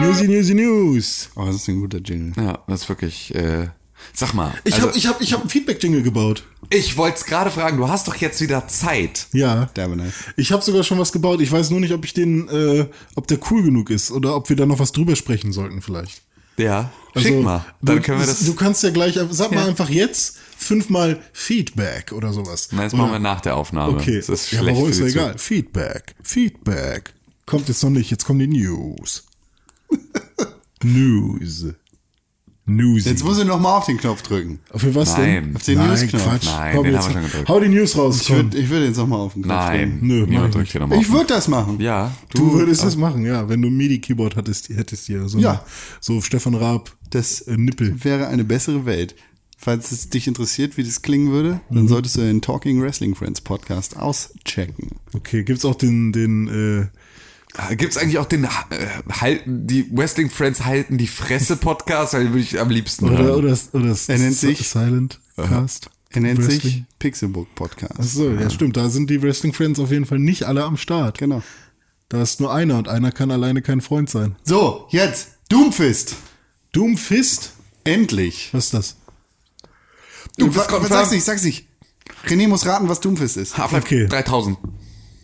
[0.00, 1.28] Newsy, newsy, news.
[1.34, 2.32] Oh, das ist ein guter Jingle.
[2.42, 3.34] Ja, das ist wirklich.
[3.34, 3.68] Äh,
[4.12, 4.54] sag mal.
[4.64, 6.44] Ich also, hab, ich hab, ich hab einen Feedback-Jingle gebaut.
[6.70, 9.26] Ich wollte es gerade fragen, du hast doch jetzt wieder Zeit.
[9.32, 9.68] Ja.
[9.76, 10.12] Nice.
[10.36, 11.40] Ich habe sogar schon was gebaut.
[11.40, 14.48] Ich weiß nur nicht, ob ich den, äh, ob der cool genug ist oder ob
[14.48, 16.22] wir da noch was drüber sprechen sollten vielleicht.
[16.58, 17.64] Ja, schick mal.
[17.80, 18.44] Dann du, können wir das.
[18.44, 19.66] Du kannst ja gleich, sag mal Ja.
[19.66, 22.70] einfach jetzt fünfmal Feedback oder sowas.
[22.72, 23.96] Nein, das Oder- machen wir nach der Aufnahme.
[23.96, 24.16] Okay.
[24.16, 25.22] Das ist ja, schlecht aber für ist die ja egal.
[25.24, 25.38] Zuhörer.
[25.38, 26.14] Feedback.
[26.22, 27.14] Feedback.
[27.46, 28.10] Kommt jetzt noch nicht.
[28.10, 29.24] Jetzt kommen die News.
[30.82, 31.66] News.
[32.68, 33.04] News.
[33.04, 34.60] Jetzt muss ich noch mal auf den Knopf drücken.
[34.74, 35.24] Für was Nein.
[35.46, 35.56] denn?
[35.56, 36.24] Auf den Nein, News-Knopf.
[36.24, 36.44] Quatsch.
[36.46, 37.48] Nein, Komm, den jetzt, haben wir schon gedrückt.
[37.48, 38.20] Hau die News raus.
[38.22, 40.06] Ich würde ich würd jetzt noch mal auf den Knopf Nein, drücken.
[40.06, 41.00] Nö, mach niemand ich drückt hier nochmal.
[41.00, 41.80] Ich würde das machen.
[41.80, 43.48] Ja, Du würdest es machen, ja.
[43.48, 45.50] Wenn du ein MIDI-Keyboard hattest, hättest dir so, Ja.
[45.52, 45.60] eine,
[46.00, 48.04] so Stefan Raab Das äh, Nippel.
[48.04, 49.14] wäre eine bessere Welt.
[49.60, 53.40] Falls es dich interessiert, wie das klingen würde, dann solltest du den Talking Wrestling Friends
[53.40, 54.92] Podcast auschecken.
[55.14, 56.86] Okay, gibt's auch den, den, äh,
[57.76, 58.48] Gibt es eigentlich auch den äh,
[59.10, 63.18] halten die Wrestling Friends halten die Fresse Podcast, weil den würde ich am liebsten oder,
[63.18, 63.34] hören.
[63.44, 65.90] oder, oder Er nennt sich- Silent Cast.
[66.10, 66.86] Er nennt sich Wrestling.
[66.98, 67.94] Pixelbook Podcast.
[67.98, 68.76] Ach so, ja, stimmt.
[68.76, 71.18] Da sind die Wrestling Friends auf jeden Fall nicht alle am Start.
[71.18, 71.42] Genau.
[72.08, 74.36] Da ist nur einer und einer kann alleine kein Freund sein.
[74.44, 76.14] So, jetzt Doomfist.
[76.72, 77.52] Doomfist?
[77.84, 78.48] Endlich.
[78.52, 78.96] Was ist das?
[80.38, 80.92] Doomfist Was- was- confirmed.
[80.92, 81.66] Sag's nicht, sag's nicht.
[82.26, 83.58] René muss raten, was Doomfist ist.
[83.58, 84.06] Half-Life Okay.
[84.06, 84.56] 3000.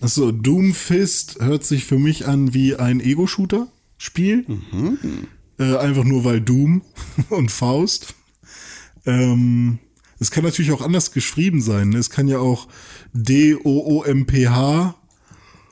[0.04, 4.44] Achso, Doomfist hört sich für mich an wie ein Ego-Shooter-Spiel.
[5.58, 6.82] Äh, einfach nur weil Doom
[7.30, 8.14] und Faust.
[9.06, 9.78] Ähm,
[10.20, 11.88] es kann natürlich auch anders geschrieben sein.
[11.88, 11.96] ne?
[11.96, 12.68] Es kann ja auch
[13.14, 14.94] D-O-O-M-P-H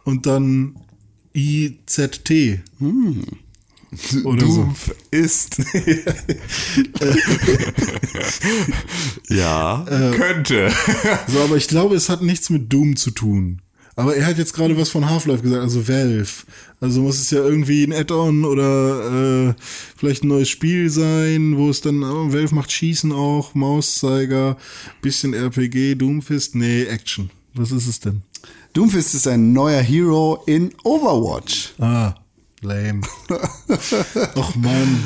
[0.04, 0.76] und dann
[1.34, 2.62] I-Z-T.
[4.24, 4.62] Oder so.
[4.62, 5.59] Doomf ist.
[9.28, 9.84] ja,
[10.16, 10.72] könnte.
[11.28, 13.61] So, aber ich glaube, es hat nichts mit Doom zu tun.
[13.94, 16.31] Aber er hat jetzt gerade was von Half-Life gesagt, also Valve.
[16.81, 19.55] Also muss es ja irgendwie ein Add-on oder äh,
[19.97, 24.56] vielleicht ein neues Spiel sein, wo es dann, oh, Valve macht Schießen auch, Mauszeiger,
[25.02, 27.31] bisschen RPG, Doomfist, nee, Action.
[27.55, 28.23] Was ist es denn?
[28.73, 31.74] Doomfist ist ein neuer Hero in Overwatch.
[31.78, 32.14] Ah,
[32.62, 33.02] lame.
[34.35, 35.05] Och man.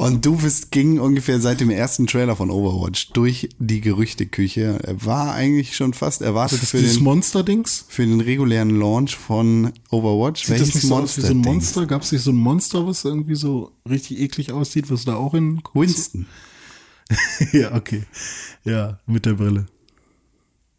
[0.00, 4.78] Und Doomfist ging ungefähr seit dem ersten Trailer von Overwatch durch die Gerüchteküche.
[4.82, 7.84] Er war eigentlich schon fast erwartet für den, Monster-Dings?
[7.86, 10.46] für den regulären Launch von Overwatch.
[10.46, 11.36] Sieht das nicht so aus wie so ein?
[11.36, 11.84] Monster?
[11.84, 15.34] Gab es nicht so ein Monster, was irgendwie so richtig eklig aussieht, was da auch
[15.34, 16.24] in Winston.
[17.52, 18.04] ja, okay.
[18.64, 19.66] Ja, mit der Brille.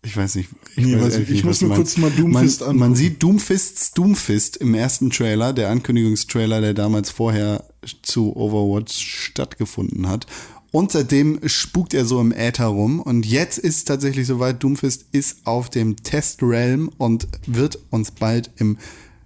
[0.04, 0.50] Ich weiß nicht.
[0.76, 1.30] Ich, Nee, weiß ich.
[1.30, 2.80] Ich muss nur kurz mal Doomfist man, angucken.
[2.80, 7.66] man sieht Doomfists Doomfist im ersten Trailer, der Ankündigungstrailer, der damals vorher
[8.02, 10.26] zu Overwatch stattgefunden hat.
[10.72, 13.00] Und seitdem spukt er so im Äther rum.
[13.00, 18.50] Und jetzt ist es tatsächlich soweit, Doomfist ist auf dem Test-Realm und wird uns bald
[18.58, 18.78] im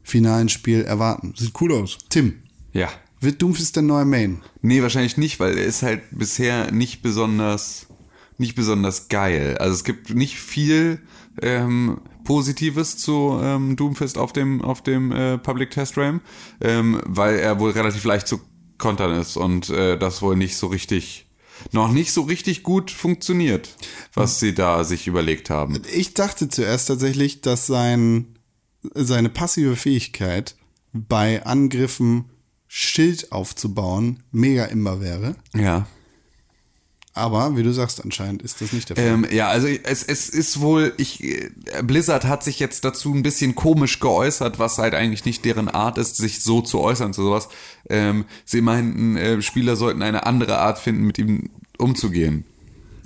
[0.04, 1.34] finalen Spiel erwarten.
[1.38, 2.00] Sieht cool aus.
[2.10, 2.34] Tim,
[2.74, 2.90] Ja.
[3.22, 4.42] wird Doomfist der neue Main?
[4.62, 7.88] Nee, wahrscheinlich nicht, weil er ist halt bisher nicht besonders,
[8.38, 9.58] nicht besonders geil.
[9.60, 11.02] Also es gibt nicht viel
[11.42, 16.22] ähm, Positives zu ähm, Doomfist auf dem, auf dem äh, Public Test Realm,
[16.62, 18.42] ähm, weil er wohl relativ leicht zu
[18.78, 21.28] kontern ist und äh, das wohl nicht so richtig,
[21.72, 23.70] noch nicht so richtig gut funktioniert,
[24.14, 25.82] was sie da sich überlegt haben.
[25.94, 28.36] Ich dachte zuerst tatsächlich, dass sein,
[28.94, 30.56] seine passive Fähigkeit
[30.92, 32.26] bei Angriffen
[32.68, 35.36] Schild aufzubauen mega immer wäre.
[35.54, 35.88] Ja.
[37.18, 39.06] Aber wie du sagst, anscheinend ist das nicht der Fall.
[39.06, 41.50] Ähm, ja, also es, es ist wohl, ich, äh,
[41.82, 45.98] Blizzard hat sich jetzt dazu ein bisschen komisch geäußert, was halt eigentlich nicht deren Art
[45.98, 47.48] ist, sich so zu äußern zu sowas.
[47.90, 52.44] Ähm, sie meinten, äh, Spieler sollten eine andere Art finden, mit ihm umzugehen.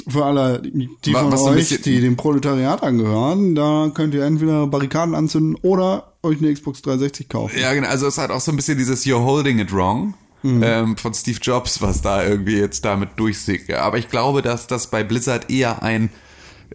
[0.08, 4.66] Für alle, die von was euch, bisschen- die dem Proletariat angehören, da könnt ihr entweder
[4.66, 7.60] Barrikaden anzünden oder euch eine Xbox 360 kaufen.
[7.60, 10.16] Ja, genau, also es hat auch so ein bisschen dieses You're holding it wrong.
[10.44, 13.80] Ähm, von Steve Jobs, was da irgendwie jetzt damit durchsickert.
[13.80, 16.10] Aber ich glaube, dass das bei Blizzard eher ein,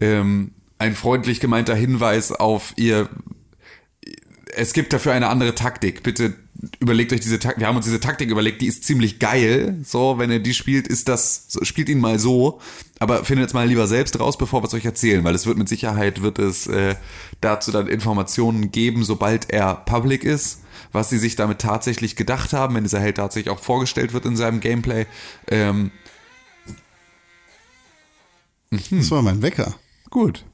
[0.00, 3.08] ähm, ein freundlich gemeinter Hinweis auf ihr
[4.56, 6.02] es gibt dafür eine andere Taktik.
[6.02, 6.34] Bitte
[6.80, 7.60] überlegt euch diese Taktik.
[7.60, 9.78] Wir haben uns diese Taktik überlegt, die ist ziemlich geil.
[9.84, 12.60] So, wenn ihr die spielt, ist das, spielt ihn mal so.
[12.98, 15.58] Aber findet es mal lieber selbst raus, bevor wir es euch erzählen, weil es wird
[15.58, 16.94] mit Sicherheit, wird es äh,
[17.40, 20.60] dazu dann Informationen geben, sobald er public ist,
[20.94, 24.36] was sie sich damit tatsächlich gedacht haben, wenn dieser Held tatsächlich auch vorgestellt wird in
[24.36, 25.06] seinem Gameplay.
[25.48, 25.90] Ähm,
[28.90, 29.74] Das war mein Wecker.
[30.10, 30.44] gut.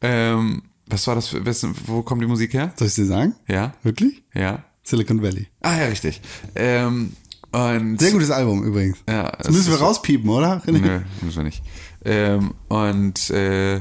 [0.00, 2.72] Ähm, was war das für, wessen, wo kommt die Musik her?
[2.76, 3.34] Soll ich dir sagen?
[3.48, 3.72] Ja?
[3.82, 4.22] Wirklich?
[4.34, 4.64] Ja?
[4.82, 5.46] Silicon Valley.
[5.60, 6.20] Ah ja, richtig.
[6.56, 7.14] Ähm,
[7.52, 8.98] und Sehr gutes Album übrigens.
[9.08, 10.60] Ja, das müssen wir rauspiepen, oder?
[10.64, 10.80] René?
[10.80, 11.62] Nö, müssen wir nicht.
[12.04, 13.80] Ähm, und äh,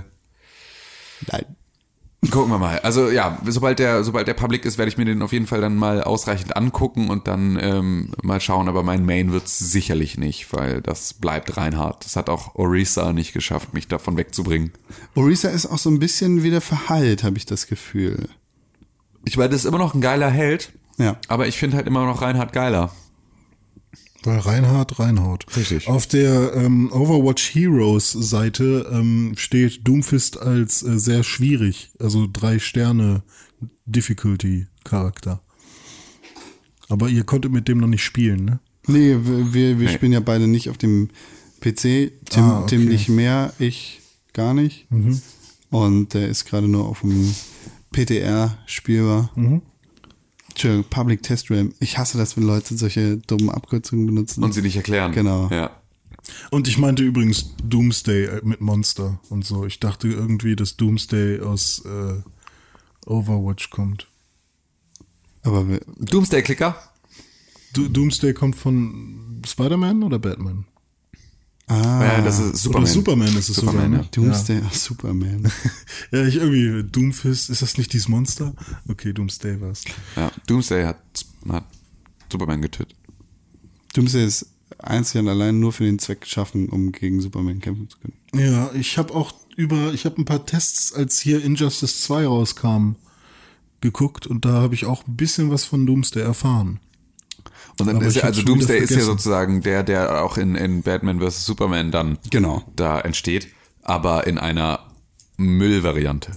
[1.31, 1.45] Nein.
[2.29, 2.79] Gucken wir mal.
[2.79, 5.59] Also ja, sobald der, sobald der Public ist, werde ich mir den auf jeden Fall
[5.61, 8.67] dann mal ausreichend angucken und dann ähm, mal schauen.
[8.69, 12.05] Aber mein Main wird's sicherlich nicht, weil das bleibt Reinhard.
[12.05, 14.71] Das hat auch Orisa nicht geschafft, mich davon wegzubringen.
[15.15, 18.29] Orisa ist auch so ein bisschen wieder verhallt, habe ich das Gefühl.
[19.25, 21.17] Ich meine, das ist immer noch ein geiler Held, Ja.
[21.27, 22.91] aber ich finde halt immer noch Reinhard geiler.
[24.23, 25.45] Weil Reinhard reinhaut.
[25.57, 25.87] Richtig.
[25.87, 32.59] Auf der ähm, Overwatch Heroes Seite ähm, steht Doomfist als äh, sehr schwierig, also drei
[32.59, 33.23] Sterne
[33.85, 35.41] Difficulty Charakter.
[36.87, 38.59] Aber ihr konntet mit dem noch nicht spielen, ne?
[38.87, 39.93] Nee, wir, wir, wir Nee.
[39.93, 41.09] spielen ja beide nicht auf dem
[41.61, 42.11] PC.
[42.29, 42.67] Tim, Ah, okay.
[42.77, 44.01] Tim nicht mehr, ich
[44.33, 44.87] gar nicht.
[45.69, 47.33] Und der ist gerade nur auf dem
[47.91, 49.31] PTR spielbar.
[50.51, 51.73] Entschuldigung, Public Test Realm.
[51.79, 54.43] Ich hasse das, wenn Leute solche dummen Abkürzungen benutzen.
[54.43, 55.11] Und sie nicht erklären.
[55.11, 55.49] Genau.
[55.49, 55.71] Ja.
[56.49, 59.65] Und ich meinte übrigens Doomsday äh, mit Monster und so.
[59.65, 62.21] Ich dachte irgendwie, dass Doomsday aus äh,
[63.05, 64.07] Overwatch kommt.
[65.43, 66.75] Aber wir, Doomsday-Clicker?
[67.73, 70.65] Do Doomsday kommt von Spider-Man oder Batman?
[71.71, 72.83] Ah, Ja, das ist Superman.
[72.83, 73.97] Oder Superman ist es Superman, sogar.
[73.97, 74.03] ja.
[74.03, 74.07] ne?
[74.11, 75.51] Doomsday, ach, Superman.
[76.11, 78.53] Ja, ich irgendwie, Doomfist, ist das nicht dieses Monster?
[78.89, 79.83] Okay, Doomsday war's.
[80.15, 80.31] Ja.
[80.47, 80.97] Doomsday hat,
[81.49, 81.65] hat
[82.31, 82.95] Superman getötet.
[83.93, 84.47] Doomsday ist
[84.79, 88.13] einzig und allein nur für den Zweck geschaffen, um gegen Superman kämpfen zu können.
[88.33, 92.95] Ja, ich habe auch über, ich habe ein paar Tests, als hier Injustice 2 rauskam,
[93.81, 96.79] geguckt und da habe ich auch ein bisschen was von Doomsday erfahren.
[97.81, 100.81] Und dann Aber ist ja, also Doomsday ist ja sozusagen der, der auch in, in
[100.83, 101.45] Batman vs.
[101.45, 102.63] Superman dann Genau.
[102.75, 103.47] da entsteht,
[103.83, 104.79] aber in einer
[105.37, 106.31] Müllvariante.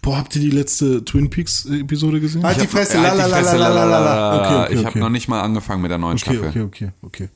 [0.00, 2.44] Boah, habt ihr die letzte Twin Peaks Episode gesehen?
[2.44, 3.36] Halt die Fresse, Halt die lalalala.
[3.42, 4.36] Fresse, lalalala.
[4.36, 4.86] Okay, okay, ich okay.
[4.86, 6.48] habe noch nicht mal angefangen mit der neuen Okay, Staffel.
[6.48, 7.28] okay, okay, okay.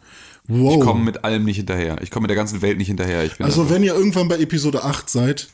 [0.49, 0.75] Wow.
[0.75, 1.97] Ich komme mit allem nicht hinterher.
[2.03, 3.25] Ich komme mit der ganzen Welt nicht hinterher.
[3.25, 5.49] Ich bin also einfach- wenn ihr irgendwann bei Episode 8 seid,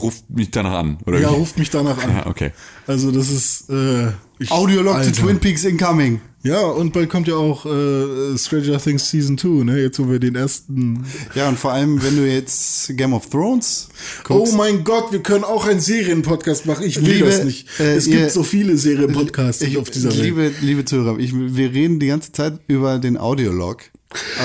[0.00, 0.98] ruft mich danach an.
[1.04, 1.34] Oder ja, wie?
[1.34, 2.10] ruft mich danach an.
[2.16, 2.52] Ja, okay.
[2.86, 4.12] Also das ist äh,
[4.48, 5.12] Audiolog zu.
[5.12, 6.22] Twin Peaks incoming.
[6.48, 9.80] Ja, und bald kommt ja auch äh, Stranger Things Season 2, ne?
[9.82, 11.04] Jetzt wo wir den ersten
[11.34, 13.88] Ja, und vor allem, wenn du jetzt Game of Thrones
[14.24, 14.52] guckst.
[14.54, 16.84] Oh mein Gott, wir können auch einen Serienpodcast machen.
[16.86, 17.68] Ich will Liebe, das nicht.
[17.80, 20.22] äh, es ihr- gibt so viele Serienpodcasts ich, auf dieser Welt.
[20.22, 23.82] liebe, liebe Zuhörer, ich, wir reden die ganze Zeit über den Audiolog.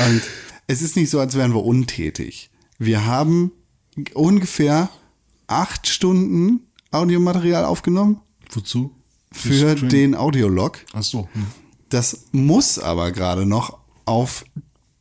[0.08, 0.22] Und
[0.68, 2.50] es ist nicht so, als wären wir untätig.
[2.80, 3.52] Wir haben
[4.14, 4.90] ungefähr
[5.48, 6.62] acht Stunden
[6.92, 8.20] Audiomaterial aufgenommen
[8.52, 8.92] Wozu?
[9.32, 10.80] für den Audiolog.
[10.94, 11.30] Ach so.
[11.34, 11.46] Hm.
[11.94, 14.46] Das muss aber gerade noch auf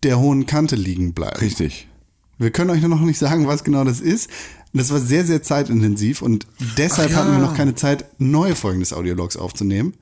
[0.03, 1.39] der hohen Kante liegen bleiben.
[1.39, 1.89] Richtig.
[2.37, 4.29] Wir können euch nur noch nicht sagen, was genau das ist.
[4.75, 6.47] Das war sehr, sehr zeitintensiv und
[6.77, 7.17] deshalb ja.
[7.17, 9.95] hatten wir noch keine Zeit, neue Folgen des Audiologs aufzunehmen.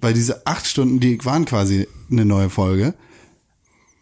[0.00, 2.94] Weil diese acht Stunden, die waren quasi eine neue Folge.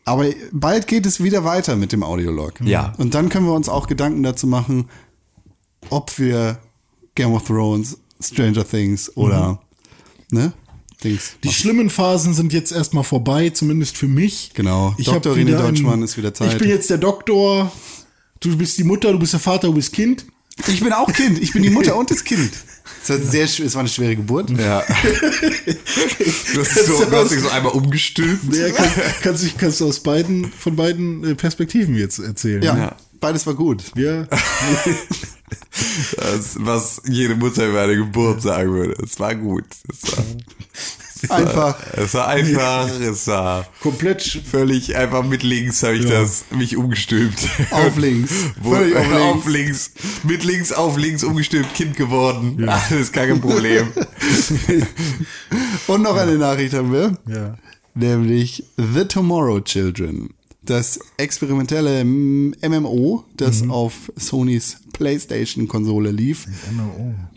[0.04, 2.60] Aber bald geht es wieder weiter mit dem Audiolog.
[2.60, 2.92] Ja.
[2.98, 4.90] Und dann können wir uns auch Gedanken dazu machen,
[5.88, 6.58] ob wir
[7.14, 9.58] Game of Thrones, Stranger Things oder
[10.30, 10.52] ne,
[11.04, 11.32] Dings.
[11.42, 11.56] Die machen.
[11.58, 14.50] schlimmen Phasen sind jetzt erstmal vorbei, zumindest für mich.
[14.54, 14.94] Genau.
[14.98, 15.34] Ich Dr.
[15.34, 16.52] René Deutschmann ist wieder Zeit.
[16.52, 17.70] Ich bin jetzt der Doktor.
[18.40, 20.26] Du bist die Mutter, du bist der Vater, du bist Kind.
[20.68, 21.38] Ich bin auch Kind.
[21.42, 22.50] Ich bin die Mutter und das Kind.
[23.02, 24.48] Es war, sehr, schw- es war eine schwere Geburt.
[24.50, 24.82] Ja.
[24.86, 28.54] du hast, dich so, du hast dich so einmal umgestülpt.
[28.54, 28.88] Ja, kann,
[29.22, 32.62] kannst, du- kannst du aus beiden, von beiden äh, Perspektiven jetzt erzählen.
[32.62, 32.96] Ja, Ja.
[33.20, 33.82] beides war gut.
[33.96, 34.26] Ja.
[36.16, 38.94] Das, was jede Mutter über eine Geburt sagen würde.
[39.04, 39.64] Es war gut.
[39.92, 40.24] Es war,
[41.30, 41.76] Einfach.
[41.96, 42.88] es war einfach.
[43.00, 44.22] Es war Komplett.
[44.22, 47.48] völlig einfach mit links habe ich das mich umgestülpt.
[47.70, 48.32] Auf links.
[48.62, 49.22] Wo, Völlig auf links.
[49.22, 49.90] auf links.
[50.24, 52.68] Mit links auf links umgestülpt, Kind geworden.
[52.68, 53.88] Alles kein Problem.
[55.86, 57.16] Und noch eine Nachricht haben wir.
[57.28, 57.56] Ja.
[57.94, 60.30] Nämlich The Tomorrow Children.
[60.62, 66.46] Das experimentelle MMO, das auf Sonys PlayStation-Konsole lief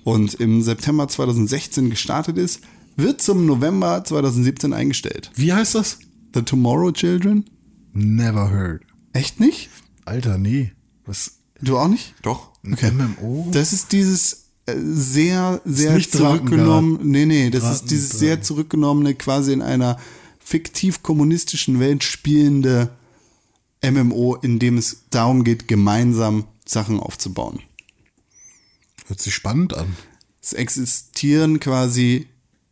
[0.03, 2.61] und im September 2016 gestartet ist,
[2.99, 5.31] wird zum November 2017 eingestellt.
[5.35, 5.99] Wie heißt das?
[6.33, 7.45] The Tomorrow Children?
[7.93, 8.81] Never heard.
[9.13, 9.69] Echt nicht?
[10.05, 10.71] Alter, nee.
[11.05, 11.39] Was?
[11.61, 12.13] Du auch nicht?
[12.21, 12.51] Doch.
[12.63, 12.77] Ein
[13.19, 13.49] MMO?
[13.51, 16.99] Das ist dieses äh, sehr, sehr nicht zurückgenommen.
[17.03, 19.97] Nee, nee, das ist Draten- dieses sehr zurückgenommene, quasi in einer
[20.39, 22.89] fiktiv kommunistischen Welt spielende
[23.83, 27.59] MMO, in dem es darum geht, gemeinsam Sachen aufzubauen.
[29.07, 29.95] Hört sich spannend an.
[30.41, 32.27] Es existieren quasi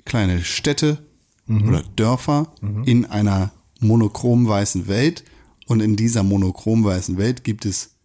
[0.08, 1.06] kleine Städte
[1.48, 2.54] oder Dörfer
[2.86, 5.24] in einer monochrom weißen Welt.
[5.68, 7.96] Und in dieser monochrom weißen Welt gibt es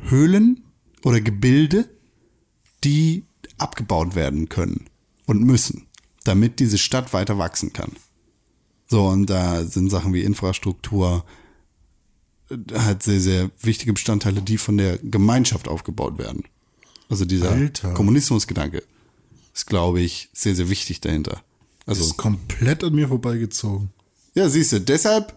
[0.00, 0.64] Höhlen
[1.04, 1.88] oder Gebilde,
[2.82, 3.24] die
[3.58, 4.86] abgebaut werden können
[5.26, 5.86] und müssen,
[6.24, 7.92] damit diese Stadt weiter wachsen kann.
[8.88, 11.24] So, und da sind Sachen wie Infrastruktur,
[12.72, 16.44] halt sehr, sehr wichtige Bestandteile, die von der Gemeinschaft aufgebaut werden.
[17.08, 17.94] Also dieser Alter.
[17.94, 18.82] Kommunismusgedanke
[19.54, 21.42] ist, glaube ich, sehr, sehr wichtig dahinter.
[21.86, 23.90] Das Also, ist komplett an mir vorbeigezogen.
[24.34, 25.36] ja, siehst du, deshalb,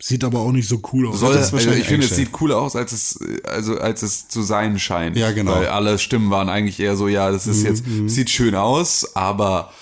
[0.00, 1.18] Sieht aber auch nicht so cool aus.
[1.18, 4.28] Soll, das also wahrscheinlich ich finde, es sieht cooler aus, als es, also als es
[4.28, 5.16] zu sein scheint.
[5.16, 5.56] Ja, genau.
[5.56, 9.16] Mhm, Weil alle Stimmen waren eigentlich eher so, ja, das ist jetzt, sieht schön aus,
[9.16, 9.72] aber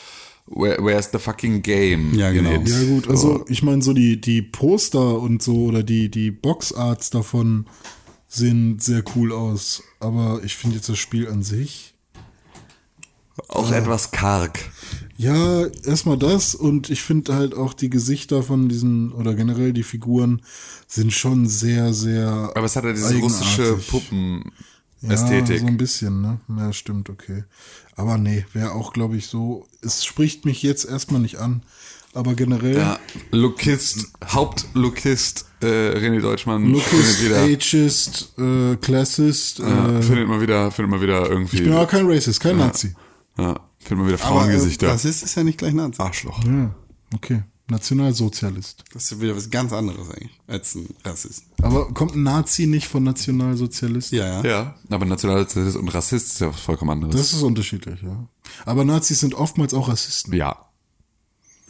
[0.47, 2.15] where, where's the fucking game?
[2.15, 2.51] Ja, genau.
[2.53, 2.66] it?
[2.69, 7.11] Ja gut, also ich meine so die die Poster und so oder die die Boxarts
[7.11, 7.66] davon
[8.27, 11.93] sehen sehr cool aus, aber ich finde jetzt das Spiel an sich
[13.48, 14.58] Auch etwas karg.
[15.18, 19.82] ja erstmal das und ich finde halt auch die Gesichter von diesen oder generell die
[19.82, 20.42] Figuren
[20.86, 23.88] sind schon sehr sehr Aber es hat ja diese russische eigenartig.
[23.88, 25.56] Puppen-Ästhetik.
[25.56, 26.40] Ja, so ein bisschen, ne?
[26.56, 27.44] Ja, stimmt, okay.
[27.94, 29.66] Aber nee, wäre auch, glaube ich, so.
[29.80, 31.62] Es spricht mich jetzt erstmal nicht an.
[32.12, 32.98] Aber generell, Ja,
[33.30, 40.90] Lookist, Hauptlookist, äh, René Deutschmann wieder, Ageist, äh, Classist, ja, äh, findet mal wieder, findet
[40.92, 42.94] mal wieder irgendwie, ich bin aber kein Racist, kein Nazi.
[43.38, 44.88] Ja, findet mal wieder aber äh, Frauengesichter.
[44.88, 46.00] Rassist ist ja nicht gleich Nazi.
[46.00, 46.42] Arschloch.
[46.44, 46.74] Ja,
[47.14, 47.42] okay.
[47.68, 48.84] Nationalsozialist.
[48.92, 51.44] Das ist ja wieder was ganz anderes eigentlich, als ein Rassist.
[51.62, 54.12] Aber kommt ein Nazi nicht von Nationalsozialist?
[54.12, 54.44] Ja, ja.
[54.44, 57.16] Ja, aber Nationalsozialist und Rassist ist ja was vollkommen anderes.
[57.16, 58.28] Das ist unterschiedlich, ja.
[58.64, 60.32] Aber Nazis sind oftmals auch Rassisten.
[60.34, 60.56] ja.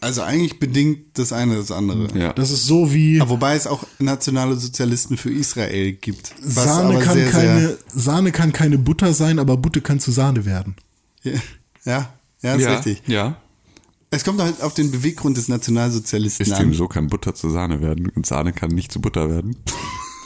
[0.02, 2.06] Also eigentlich bedingt das eine das andere.
[2.18, 2.34] Ja.
[2.34, 6.34] Das ist so wie Aber wobei es auch nationale Sozialisten für Israel gibt.
[6.42, 10.76] Sahne kann sehr, keine Sahne kann keine Butter sein, aber Butter kann zu Sahne werden.
[11.22, 11.40] Sehr,
[11.86, 13.02] ja, ja, ist ja, richtig.
[13.06, 13.36] Ja.
[14.10, 16.60] Es kommt halt auf den Beweggrund des Nationalsozialisten Ist an.
[16.60, 19.56] dem so, kann Butter zu Sahne werden und Sahne kann nicht zu Butter werden.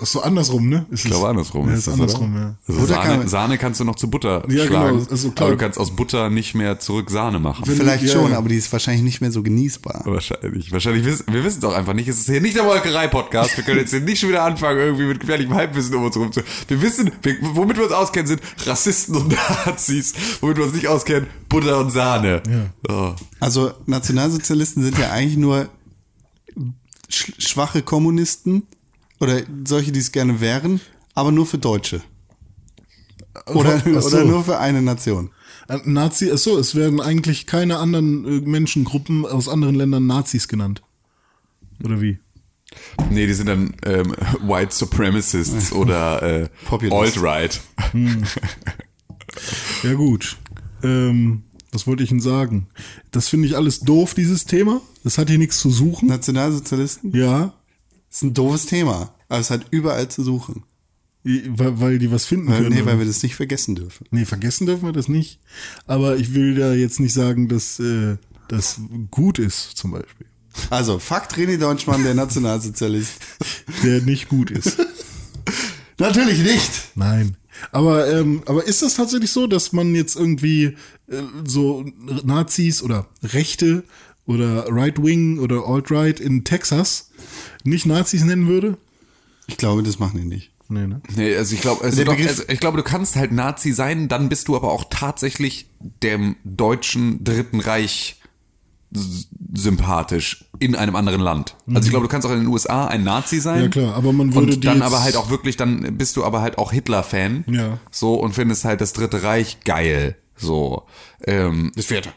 [0.01, 0.87] Das ist so andersrum, ne?
[0.91, 2.43] Ist Ich glaube andersrum Ja, ist ist das, andersrum, oder?
[2.43, 2.55] ja.
[2.67, 5.47] Also Sahne, kann- Sahne kannst du noch zu Butter Ja, schlagen, genau, also klar.
[5.49, 7.65] aber du kannst aus Butter nicht mehr zurück Sahne machen.
[7.67, 8.39] Wenn- Vielleicht Ja, schon, ja.
[8.39, 10.03] aber die ist wahrscheinlich nicht mehr so genießbar.
[10.07, 10.73] Wahrscheinlich.
[10.73, 12.09] Wahrscheinlich wissen, wir wissen es auch einfach nicht.
[12.09, 13.57] Es ist hier nicht der Molkerei-Podcast.
[13.59, 16.33] Wir können jetzt hier nicht schon wieder anfangen, irgendwie mit gefährlichem Halbwissen um uns rum
[16.33, 16.41] zu.
[16.69, 19.35] Wir wissen, wir, womit wir uns auskennen, sind Rassisten und
[19.67, 20.15] Nazis.
[20.41, 22.43] Womit wir uns nicht auskennen, Butter und Sahne.
[22.89, 23.13] Oh.
[23.39, 25.69] Also Nationalsozialisten sind ja eigentlich nur
[27.09, 28.63] sch schwache Kommunisten
[29.21, 30.81] oder solche, die es gerne wären,
[31.15, 32.03] aber nur für Deutsche.
[33.47, 34.09] Oder, so.
[34.09, 35.31] oder nur für eine Nation.
[35.69, 40.83] Äh, Nazi, achso, es werden eigentlich keine anderen äh, Menschengruppen aus anderen Ländern Nazis genannt.
[41.85, 42.19] Oder wie?
[43.11, 46.49] Nee, die sind dann ähm, White Supremacists oder äh.
[46.91, 47.61] Alt-Right.
[49.85, 50.37] Ja gut.
[50.83, 52.67] Ähm, was wollte ich denn sagen?
[53.13, 54.81] Das finde ich alles doof, dieses Thema.
[55.05, 56.09] Das hat hier nichts zu suchen.
[56.09, 57.55] Nationalsozialisten Ja,
[58.11, 60.65] ist ein doofes Thema, aber es hat überall zu suchen.
[61.23, 62.75] weil, weil die was finden Weil, können.
[62.75, 64.07] nee, weil wir das nicht vergessen dürfen.
[64.11, 65.39] nee, vergessen dürfen wir das nicht.
[65.87, 68.17] Aber ich will da jetzt nicht sagen, dass äh,
[68.49, 68.81] das
[69.11, 70.27] gut ist, zum Beispiel.
[70.69, 73.13] Also, Fakt René Deutschmann, der Nationalsozialist.
[73.85, 74.79] Der nicht gut ist.
[75.99, 76.71] Natürlich nicht.
[76.97, 77.37] Nein.
[77.73, 80.77] Aber, ähm, aber ist das tatsächlich so, dass man jetzt irgendwie
[81.09, 81.85] äh, so
[82.25, 83.85] Nazis oder Rechte
[84.27, 87.11] oder Right-Wing oder Alt-Right in Texas
[87.65, 88.79] nicht Nazis nennen würde?
[89.47, 90.51] Ich glaube, das machen die nicht.
[90.69, 91.01] Nee, ne?
[91.17, 94.47] Nee, also ich glaube, also also ich glaube, du kannst halt Nazi sein, dann bist
[94.47, 98.21] du aber auch tatsächlich dem deutschen Dritten Reich
[99.55, 101.57] sympathisch in einem anderen Land.
[101.69, 103.63] Also ich glaube, du kannst auch in den USA ein Nazi sein.
[103.63, 106.25] Ja, klar, aber man würde und die dann aber halt auch wirklich, dann bist du
[106.25, 107.45] aber halt auch Hitler-Fan.
[107.49, 107.79] Ja.
[107.91, 110.17] So und findest halt das Dritte Reich geil.
[110.37, 110.87] So.
[111.25, 112.11] Ähm, Das vierte.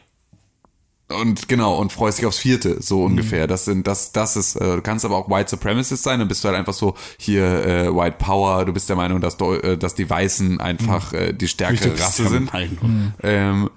[1.08, 3.04] Und genau, und freust dich aufs vierte, so Mhm.
[3.12, 3.46] ungefähr.
[3.46, 6.42] Das sind, das, das ist, äh, du kannst aber auch White Supremacist sein, dann bist
[6.44, 9.76] du halt einfach so, hier, äh, White Power, du bist der Meinung, dass, Deu- äh,
[9.76, 11.18] dass die Weißen einfach Mhm.
[11.18, 12.52] äh, die stärkere Rasse sind.
[12.52, 13.12] Meinung.
[13.22, 13.70] Ähm,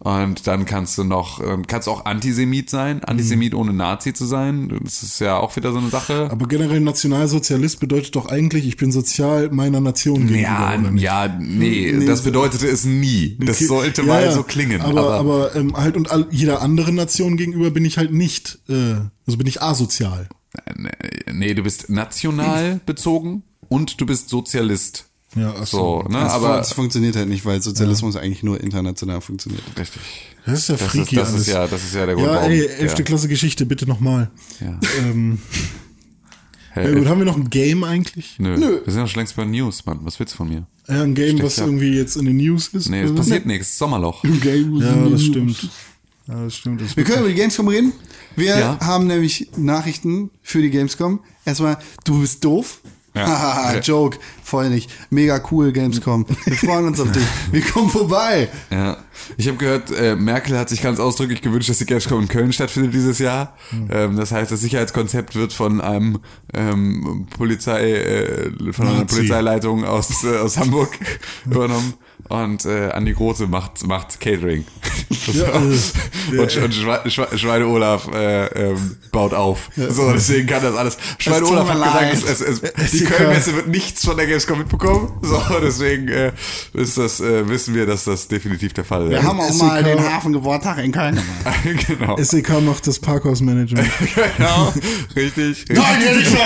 [0.00, 4.72] und dann kannst du noch, ähm, kannst auch Antisemit sein, Antisemit ohne Nazi zu sein.
[4.82, 6.28] Das ist ja auch wieder so eine Sache.
[6.30, 10.40] Aber generell Nationalsozialist bedeutet doch eigentlich, ich bin sozial meiner Nation gegenüber.
[10.40, 11.02] Ja, oder nicht?
[11.02, 13.36] ja, nee, das bedeutete es nie.
[13.40, 13.66] Das Okay.
[13.66, 14.32] sollte Ja, mal ja.
[14.32, 14.80] so klingen.
[14.80, 18.94] Aber, aber, ähm, halt und all, jeder anderen Nation gegenüber bin ich halt nicht, äh,
[19.26, 20.28] also bin ich asozial.
[21.30, 25.09] nee, du bist national bezogen und du bist Sozialist.
[25.36, 26.08] Ja, ach So, so.
[26.08, 29.62] ne, Das, aber das funktioniert halt nicht, weil Sozialismus eigentlich nur international funktioniert.
[29.78, 30.02] richtig.
[30.44, 31.40] Das ist ja Das ist, freaky das alles.
[31.42, 32.50] ist ja, das ist ja der Grund, ja, warum.
[32.50, 32.98] ey, 11.
[32.98, 33.04] ja.
[33.04, 34.30] Klasse Geschichte, bitte nochmal.
[34.60, 34.78] Ja.
[35.00, 35.38] Ähm,
[36.72, 38.36] Hey, ja gut, haben wir noch ein Game eigentlich?
[38.38, 38.54] Nö.
[38.56, 39.98] Wir sind doch schon längst bei News, Mann.
[40.02, 40.68] Was willst du von mir?
[40.88, 41.66] Ja, ein Game, was ab.
[41.66, 42.88] irgendwie jetzt in den News ist?
[42.88, 43.76] Nee, es passiert nichts.
[43.76, 44.22] Sommerloch.
[44.22, 45.68] Ja, das stimmt.
[46.28, 46.80] Ja, das stimmt.
[46.80, 47.92] Das Wir können über die Gamescom reden.
[48.36, 48.78] Wir Ja.
[48.80, 51.18] haben nämlich Nachrichten für die Gamescom.
[51.44, 52.80] Erstmal, du bist doof.
[53.14, 53.78] Ja.
[53.80, 54.90] Joke, voll nicht.
[55.10, 56.26] Mega cool, Gamescom.
[56.44, 57.24] Wir freuen uns auf dich.
[57.50, 58.48] Wir kommen vorbei.
[58.70, 58.98] Ja.
[59.36, 62.52] Ich habe gehört, äh, Merkel hat sich ganz ausdrücklich gewünscht, dass die Gamescom in Köln
[62.52, 63.56] stattfindet dieses Jahr.
[63.70, 63.88] Hm.
[63.90, 66.20] Ähm, das heißt, das Sicherheitskonzept wird von einem
[66.54, 69.04] ähm, Polizei, äh, von einer.
[69.04, 70.90] Polizeileitung aus, äh, aus Hamburg
[71.46, 71.94] übernommen.
[72.28, 74.64] Und äh, Andi Grote macht, macht Catering.
[75.32, 75.92] Ja, also,
[76.32, 79.68] und und Schwe Schwe Schweine Olaf äh, ähm, baut auf.
[79.76, 80.96] So, deswegen kann das alles.
[81.18, 82.10] Schweine Olaf hat leid.
[82.12, 83.04] gesagt, es, es, es, die.
[83.04, 85.12] Kölnmesse wird nichts von der Gamescom mitbekommen.
[85.22, 86.32] So, deswegen äh,
[86.74, 89.24] ist das, äh, wissen wir, dass das definitiv der Fall Wir ist.
[89.24, 89.62] haben auch SEK.
[89.62, 91.86] mal den Hafengeburtstag in Köln gemacht.
[91.86, 92.16] genau.
[92.16, 93.88] SEK macht das Parkhausmanagement.
[94.36, 94.72] genau.
[95.16, 95.66] Richtig.
[95.66, 95.76] richtig.
[95.76, 96.36] Nein, hier nicht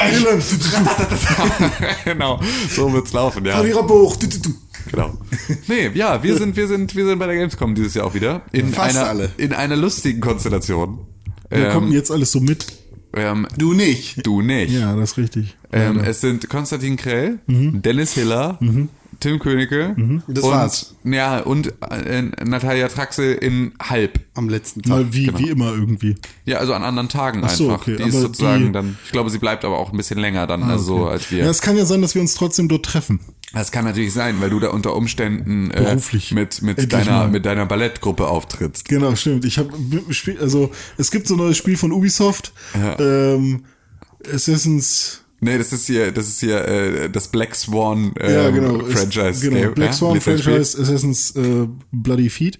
[2.04, 2.40] genau.
[2.70, 3.54] So wird's laufen, ja.
[3.54, 4.16] Verlierer Buch.
[4.90, 5.18] Genau.
[5.68, 8.42] Nee, ja, wir sind, wir sind, wir sind bei der Gamescom dieses Jahr auch wieder.
[8.52, 9.30] In Fast einer, alle.
[9.36, 10.98] in einer lustigen Konstellation.
[11.50, 12.66] Denn Ähm, jetzt alles so mit?
[13.16, 14.26] ähm, Du nicht.
[14.26, 14.72] du nicht.
[14.72, 15.56] Ja, das ist richtig.
[15.72, 18.58] Ähm, es sind Konstantin Krell, Dennis Hiller,
[19.20, 19.94] Tim Königke
[20.26, 20.96] Das und, war's.
[21.04, 24.20] Ja, und äh, Natalia Traxel in Halb.
[24.34, 24.90] Am letzten Tag.
[24.90, 25.38] Mal wie, genau.
[25.38, 26.16] wie immer irgendwie.
[26.44, 27.82] Ja, also an anderen Tagen Ach so, einfach.
[27.82, 30.18] okay, die ist aber sozusagen die- dann, ich glaube, sie bleibt aber auch ein bisschen
[30.18, 31.44] länger dann, also so als wir.
[31.44, 33.20] Ja, es kann ja sein, dass wir uns trotzdem dort treffen.
[33.54, 36.32] Das kann natürlich sein, weil du da unter Umständen äh, Beruflich.
[36.32, 37.28] mit mit deiner mal.
[37.30, 38.86] mit deiner Ballettgruppe auftrittst.
[38.88, 39.44] Genau, stimmt.
[39.44, 39.70] Ich habe
[40.40, 42.52] also es gibt so ein neues Spiel von Ubisoft.
[42.98, 43.64] Ähm,
[44.32, 48.80] Assassin's Nee, das ist hier das ist hier äh, das Black Swan äh, ja, genau,
[48.86, 49.92] es- Franchise genau, Game, Black ja?
[49.92, 50.54] Swan Lizenzspiel.
[50.54, 52.58] Franchise Assassin's äh, Bloody Feet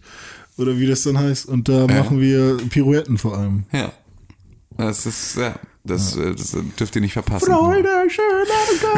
[0.58, 3.64] oder wie das dann heißt und da machen wir Pirouetten vor allem.
[3.72, 3.92] Ja.
[4.76, 5.54] Das ist, ja,
[5.84, 7.50] das, äh, das dürft ihr nicht verpassen.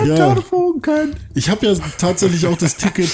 [0.05, 0.37] Ja.
[1.35, 3.11] Ich habe ja tatsächlich auch das Ticket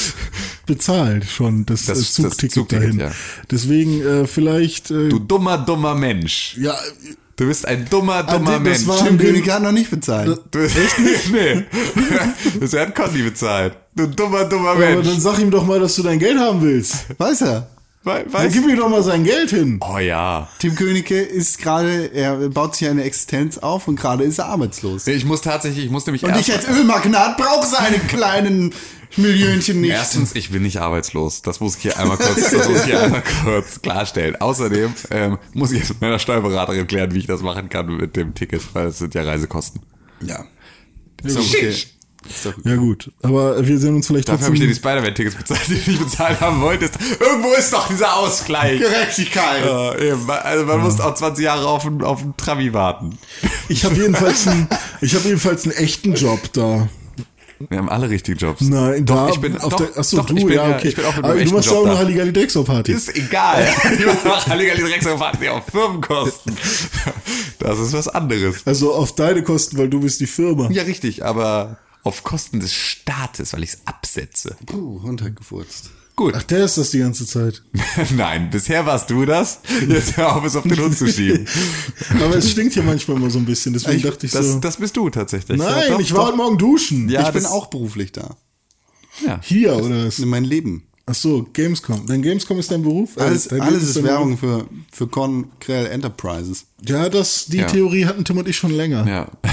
[0.66, 3.00] bezahlt schon, das, Das- das, das Zugticket Zugticket, dahin.
[3.00, 3.10] ja.
[3.50, 6.56] Deswegen äh, vielleicht äh, Du dummer, dummer Mensch.
[6.60, 6.76] ja,
[7.34, 8.86] Du bist ein dummer, dummer das Mensch.
[8.86, 10.38] war- Tim König hat noch nicht bezahlt.
[10.50, 11.30] Du, echt nicht?
[11.32, 11.64] nee.
[12.60, 13.74] Das hat Conny bezahlt.
[13.96, 15.18] Du dummer, dummer aber dann Mensch.
[15.18, 17.06] sag ihm doch mal, dass du dein Geld haben willst.
[17.18, 17.70] Weiß er.
[18.04, 19.78] We Dann gib ihm doch mal sein Geld hin.
[19.80, 20.48] Oh ja.
[20.58, 25.06] Tim Königke ist gerade, er baut sich eine Existenz auf und gerade ist er arbeitslos.
[25.06, 28.74] Ich muss tatsächlich, ich muss nämlich Und ich als Ölmagnat brauche seine kleinen
[29.16, 29.90] Millionchen nicht.
[29.90, 31.42] Erstens, ich bin nicht arbeitslos.
[31.42, 34.36] Das muss ich hier einmal kurz, das muss ich hier einmal kurz klarstellen.
[34.36, 38.16] Außerdem ähm, muss ich jetzt mit meiner Steuerberaterin klären, wie ich das machen kann mit
[38.16, 39.82] dem Ticket, weil es sind ja Reisekosten.
[40.22, 40.44] Ja.
[41.24, 41.72] So, okay.
[42.64, 44.74] Ja gut, aber wir sehen uns vielleicht Dafür habe ich dir die.
[44.74, 46.94] Spider-Man-Tickets bezahlt, die du nicht bezahlt haben wolltest.
[47.20, 48.80] Irgendwo ist doch dieser Ausgleich.
[48.80, 49.64] Gerechtigkeit.
[49.64, 50.30] Ja, eben.
[50.30, 53.18] Also man muss auch 20 Jahre auf einen, auf einen Trabi warten.
[53.68, 54.68] Ich habe jedenfalls einen,
[55.00, 56.88] ich habe jedenfalls einen echten Job da.
[57.68, 58.60] Wir haben alle richtigen Jobs.
[58.62, 60.88] Nein, doch, da ich bin, auf doch, der, achso, doch, du, ich bin, ja, okay.
[60.88, 62.92] Ich bin auch mit aber du machst ja Job auch noch Halligalli Dexter Party.
[62.92, 63.68] Ist egal.
[63.98, 66.56] Ich mache Halligalli Drecksau Party auf Firmenkosten.
[67.58, 68.62] Das ist was anderes.
[68.64, 70.68] Also auf deine Kosten, weil du bist die Firma.
[70.70, 74.56] Ja, richtig, aber auf Kosten des Staates, weil ich es absetze.
[74.66, 75.90] Puh, runtergefurzt.
[76.14, 76.34] Gut.
[76.36, 77.62] Ach, der ist das die ganze Zeit.
[78.16, 79.60] Nein, bisher warst du das.
[79.88, 81.46] Jetzt hör auf, es auf den Hund zu schieben.
[82.22, 84.58] Aber es stinkt hier manchmal immer so ein bisschen, deswegen Ich- dachte ich Das, so.
[84.60, 85.56] das bist du tatsächlich.
[85.58, 86.26] Nein, Ja, doch, ich war doch.
[86.28, 87.08] heute Morgen duschen.
[87.08, 88.36] Ja, ich bin auch beruflich da.
[89.24, 89.40] Ja.
[89.42, 90.18] Hier, oder was?
[90.18, 90.84] In mein Leben.
[91.06, 92.06] Ach so, Gamescom.
[92.06, 93.16] Dein Gamescom ist dein Beruf?
[93.16, 96.66] Äh, Alles, dein alles ist Werbung für, für Conkrell Enterprises.
[96.78, 96.90] Beruf?
[96.90, 97.66] Ja, das, die Ja.
[97.66, 99.06] Theorie hatten Tim und ich schon länger.
[99.08, 99.28] Ja.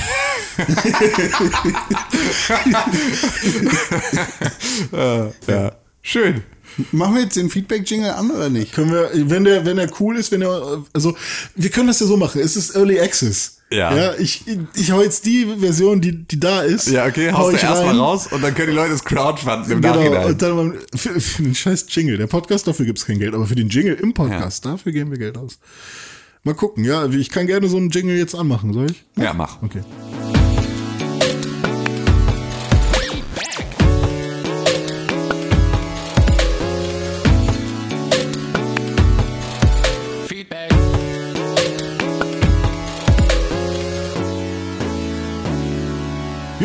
[5.47, 5.71] Ja.
[6.01, 6.43] Schön.
[6.91, 8.73] Machen wir jetzt den Feedback-Jingle an oder nicht?
[8.73, 11.15] Können wir, wenn der, wenn der cool ist, wenn er, also,
[11.55, 12.39] wir können das ja so machen.
[12.41, 13.57] Es ist Early Access.
[13.71, 13.95] Ja.
[13.95, 14.45] Ja, ich,
[14.75, 16.87] ich hau jetzt die Version, die, die da ist.
[16.87, 19.71] Ja, okay, hau haust du ich erstmal raus und dann können die Leute das Crowdfunden
[19.71, 20.25] im Genau, Nachhinein.
[20.25, 22.17] und dann für, für den scheiß Jingle.
[22.17, 25.19] Der Podcast, dafür gibt's kein Geld, aber für den Jingle im Podcast, dafür geben wir
[25.19, 25.59] Geld aus.
[26.43, 29.03] Mal gucken, ja, ich kann gerne so einen Jingle jetzt anmachen, soll ich?
[29.17, 29.61] Ja, mach.
[29.61, 29.81] Okay.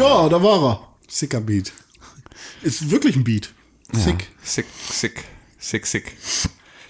[0.05, 0.89] Ja, da war er.
[1.09, 1.73] Sicker Beat.
[2.63, 3.55] Ist wirklich ein Beat.
[3.93, 4.29] Sick.
[4.43, 5.25] Sick, sick,
[5.59, 6.13] sick, sick.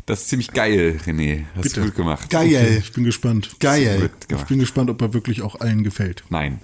[0.07, 1.45] Das ist ziemlich geil, René.
[1.55, 1.81] Hast Bitte.
[1.81, 2.29] du gut gemacht.
[2.29, 2.79] Geil.
[2.81, 3.55] Ich bin gespannt.
[3.61, 4.11] Geil.
[4.29, 6.25] Ich bin gespannt, ob er wirklich auch allen gefällt.
[6.29, 6.61] Nein,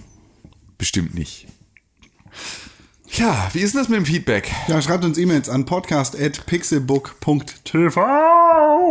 [0.77, 1.47] bestimmt nicht.
[3.13, 4.49] Ja, wie ist denn das mit dem Feedback?
[4.69, 7.99] Ja, schreibt uns E-Mails an podcast.pixelbook.tv.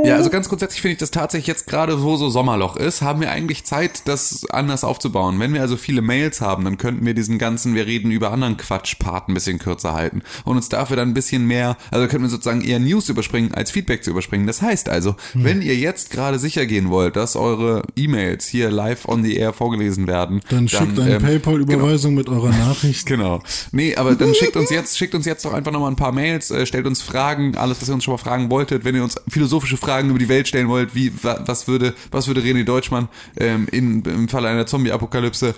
[0.05, 3.23] Ja, also ganz grundsätzlich finde ich das tatsächlich jetzt gerade, wo so Sommerloch ist, haben
[3.23, 5.41] wir eigentlich Zeit, das anders aufzubauen.
[5.41, 8.59] Wenn wir also viele Mails haben, dann könnten wir diesen ganzen, wir reden über anderen
[8.59, 12.31] Quatsch-Part ein bisschen kürzer halten und uns dafür dann ein bisschen mehr, also könnten wir
[12.31, 14.47] sozusagen eher News überspringen, als Feedback zu überspringen.
[14.47, 19.09] Das heißt also, wenn ihr jetzt gerade sicher gehen wollt, dass eure E-Mails hier live
[19.09, 23.01] on the air vorgelesen werden, Dann, schickt eine ähm, PayPal-Überweisung mit eurer Nachricht.
[23.11, 23.43] Genau.
[23.73, 26.51] Nee, aber dann schickt uns jetzt, schickt uns jetzt doch einfach nochmal ein paar Mails,
[26.51, 28.85] äh, stellt uns Fragen, alles, was ihr uns schon mal fragen wolltet.
[28.85, 32.27] Wenn ihr uns philosophische Fragen über die Welt stellen wollt, wie, wa, was würde, was
[32.27, 35.55] würde René Deutschmann ähm, in, im Falle einer Zombie-Apokalypse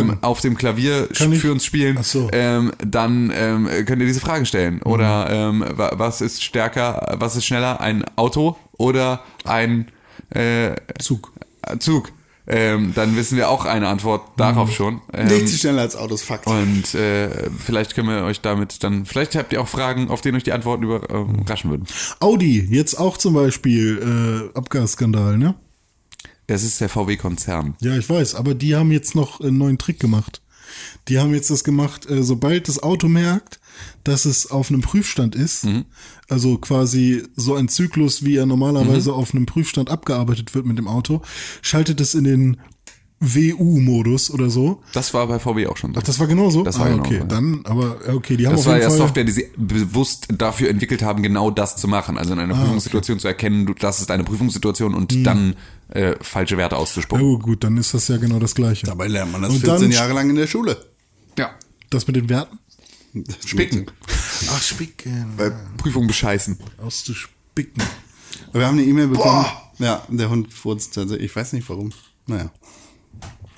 [0.00, 2.28] ähm, auf dem Klavier für uns spielen, so.
[2.32, 4.82] ähm, dann ähm, könnt ihr diese Frage stellen.
[4.82, 9.88] Oder ähm, wa- was ist stärker, was ist schneller, ein Auto oder ein
[10.30, 11.32] äh, Zug.
[11.78, 12.10] Zug?
[12.46, 15.00] Ähm, dann wissen wir auch eine Antwort darauf schon.
[15.14, 16.46] Ähm, Nichts schneller als Autos, Fakt.
[16.46, 20.36] und äh, vielleicht können wir euch damit dann, vielleicht habt ihr auch Fragen, auf denen
[20.36, 21.86] euch die Antworten überraschen würden.
[22.20, 25.54] Audi, jetzt auch zum Beispiel äh, Abgasskandal, ne?
[26.46, 27.76] Das ist der VW-Konzern.
[27.80, 30.42] Ja, ich weiß, aber die haben jetzt noch einen neuen Trick gemacht.
[31.08, 33.58] Die haben jetzt das gemacht, äh, sobald das Auto merkt,
[34.04, 35.66] dass es auf einem Prüfstand ist,
[36.28, 40.88] also quasi so ein Zyklus, wie er normalerweise auf einem Prüfstand abgearbeitet wird mit dem
[40.88, 41.22] Auto,
[41.62, 42.56] schaltet es in den
[43.20, 44.82] WU-Modus oder so.
[44.92, 46.00] Das war bei VW auch schon so.
[46.00, 46.62] Ach, das war genauso?
[46.62, 47.24] Das war ah, genau okay, so, ja.
[47.24, 49.46] dann, aber ja, okay, die haben Das auf war jeden ja Fall Software, die sie
[49.56, 52.18] bewusst dafür entwickelt haben, genau das zu machen.
[52.18, 55.24] Also in Ah, einer Prüfungssituation zu erkennen, du, das ist eine Prüfungssituation und Hm.
[55.24, 55.56] dann
[55.88, 57.24] äh, falsche Werte auszuspucken.
[57.24, 58.86] gut, gut, dann ist das ja genau das Gleiche.
[58.86, 60.76] Dabei lernt man das Und 14 dann- Jahre lang in der Schule.
[61.38, 61.50] Ja.
[61.90, 62.58] Das mit den Werten?
[63.46, 63.86] Spicken.
[64.50, 65.34] Ach, spicken.
[65.36, 66.58] Bei Prüfung bescheißen.
[66.78, 67.82] Auszuspicken.
[68.52, 69.46] Wir haben eine E-Mail bekommen.
[69.78, 71.30] Ja, der Hund furzt tatsächlich.
[71.30, 71.92] Ich weiß nicht warum.
[72.26, 72.50] Naja.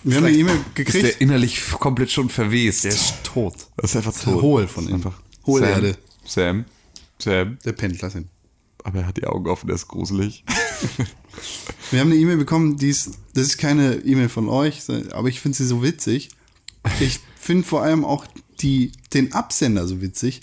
[0.03, 1.05] Wir haben eine E-Mail Ist gekriegt.
[1.05, 2.85] der innerlich komplett schon verwest.
[2.85, 3.55] Der ist tot.
[3.77, 4.43] Das ist einfach tot.
[4.43, 4.97] Hohl von ihm.
[4.97, 5.21] Einfach.
[5.47, 5.97] Hohlerde.
[6.25, 6.65] Sam.
[7.19, 7.45] Sam.
[7.47, 7.59] Sam.
[7.65, 8.29] Der pennt, lass ihn.
[8.85, 10.45] Aber er hat die Augen offen, der ist gruselig.
[11.91, 15.41] Wir haben eine E-Mail bekommen, die ist, das ist keine E-Mail von euch, aber ich
[15.41, 16.31] finde sie so witzig.
[17.01, 18.27] Ich finde vor allem auch
[18.63, 20.43] die, den Absender so witzig,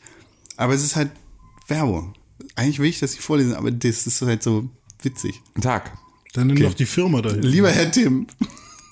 [0.57, 1.11] aber es ist halt
[1.68, 2.14] Werbung.
[2.56, 4.69] Eigentlich will ich das nicht vorlesen, aber das ist halt so
[5.02, 5.41] witzig.
[5.61, 5.98] Tag.
[6.34, 7.44] Dann nimm doch die Firma dahin.
[7.44, 8.27] Lieber Herr Tim,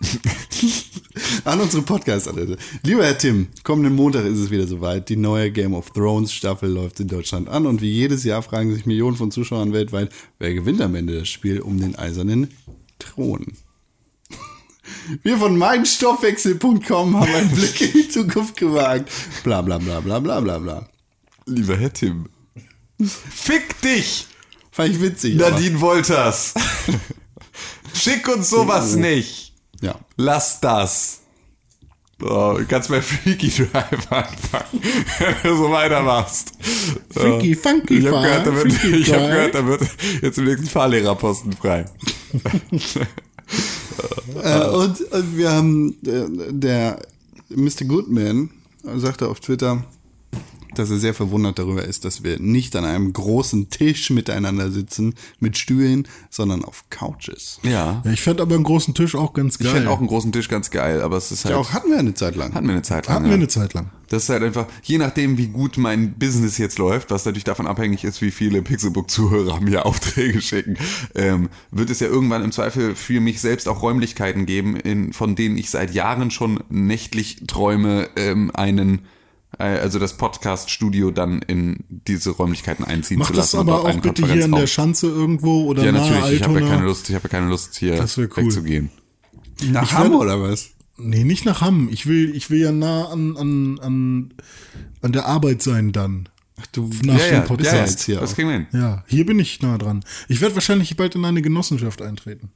[1.46, 2.58] an unsere Podcast-Adresse.
[2.84, 5.10] Lieber Herr Tim, kommenden Montag ist es wieder soweit.
[5.10, 8.74] Die neue Game of Thrones Staffel läuft in Deutschland an und wie jedes Jahr fragen
[8.74, 12.50] sich Millionen von Zuschauern weltweit, wer gewinnt am Ende das Spiel um den eisernen
[13.00, 13.46] Thron.
[15.24, 19.10] Wir von meinstoffwechsel.com haben einen Blick in die Zukunft gewagt.
[19.44, 20.90] Bla bla bla bla bla bla bla.
[21.46, 22.28] Lieber Herr Tim.
[23.04, 24.28] Fick dich!
[24.72, 25.36] Fand ich witzig.
[25.42, 26.54] aber- Nadine Wolters.
[27.94, 29.54] Schick uns sowas nicht.
[29.82, 29.96] Ja.
[30.18, 31.18] Lass das.
[32.24, 34.84] Oh, du kannst bei Freaky Drive anfangen,
[35.18, 36.54] wenn du so weitermachst.
[37.10, 39.82] Freaky, funky, ich hab gehört, da wird, freaky ich hab gehört, da wird
[40.22, 41.86] jetzt im nächsten Fahrlehrerposten frei.
[44.44, 47.00] Äh, und, und wir haben äh, der
[47.50, 47.86] Mr.
[47.86, 48.50] Goodman
[48.96, 49.84] sagte auf Twitter,
[50.76, 55.16] dass er sehr verwundert darüber ist, dass wir nicht an einem großen Tisch miteinander sitzen
[55.40, 57.60] mit Stühlen, sondern auf Couches.
[57.64, 58.02] Ja.
[58.04, 59.74] Ja, ich fände aber einen großen Tisch auch ganz Ich geil.
[59.74, 61.54] fände auch einen großen Tisch ganz geil, aber es ist halt.
[61.54, 62.54] Ja, auch hatten wir eine Zeit lang.
[62.54, 63.16] hatten wir eine Zeit lang.
[63.16, 63.32] Hatten ja.
[63.32, 63.90] wir eine Zeit lang.
[64.10, 67.66] Das ist halt einfach, je nachdem, wie gut mein Business jetzt läuft, was natürlich davon
[67.66, 70.78] abhängig ist, wie viele Pixelbook-Zuhörer mir Aufträge schicken,
[71.16, 75.36] ähm, wird es ja irgendwann im Zweifel für mich selbst auch Räumlichkeiten geben, in, von
[75.36, 79.00] denen ich seit Jahren schon nächtlich träume, ähm, einen,
[79.58, 83.58] also das Podcast-Studio dann in diese Räumlichkeiten einziehen Mach zu das lassen.
[83.58, 86.38] und aber dort auch einen bitte hier in der Schanze irgendwo oder Ja, nahe natürlich,
[86.40, 86.76] ich habe ja Altona.
[86.76, 88.30] keine Lust, ich habe ja keine Lust, hier Das cool.
[88.36, 88.90] wegzugehen.
[89.72, 90.70] Nach Ich Hamm werde- oder was?
[90.98, 91.90] Nee, nicht nach Hamm.
[91.92, 94.34] Ich will, ich will ja nah an, an, an,
[95.02, 96.30] an der Arbeit sein dann.
[96.60, 97.74] Ach, du Nach Ja, dem ja, ja, Podcast.
[97.76, 98.68] ja, jetzt hier das kriegen wir hin.
[98.72, 100.04] Ja, hier bin ich nah dran.
[100.28, 102.52] Ich werde wahrscheinlich bald in eine Genossenschaft eintreten.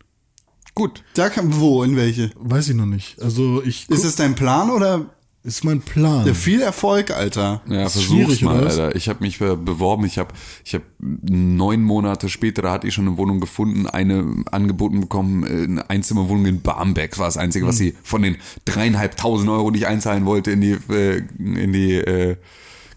[0.76, 1.04] Gut.
[1.16, 2.32] Da kann, wo, in welche?
[2.36, 3.20] Weiß ich noch nicht.
[3.22, 5.06] Also ich Ist es dein Plan oder
[5.46, 6.26] ist mein Plan.
[6.28, 7.62] ja, viel Erfolg, Alter?
[7.70, 8.66] Ja, Ist versuch's mal?
[8.68, 8.96] Alter.
[8.96, 10.04] Ich habe mich be- beworben.
[10.06, 14.44] Ich habe ich hab neun Monate später, da hatte ich schon eine Wohnung gefunden, eine
[14.52, 17.70] angeboten bekommen, äh, eine Einzimmerwohnung in Barmbek war das Einzige, Hm.
[17.70, 21.94] was sie von den dreieinhalbtausend Euro, die ich einzahlen wollte in die, äh, in die
[21.94, 22.36] äh,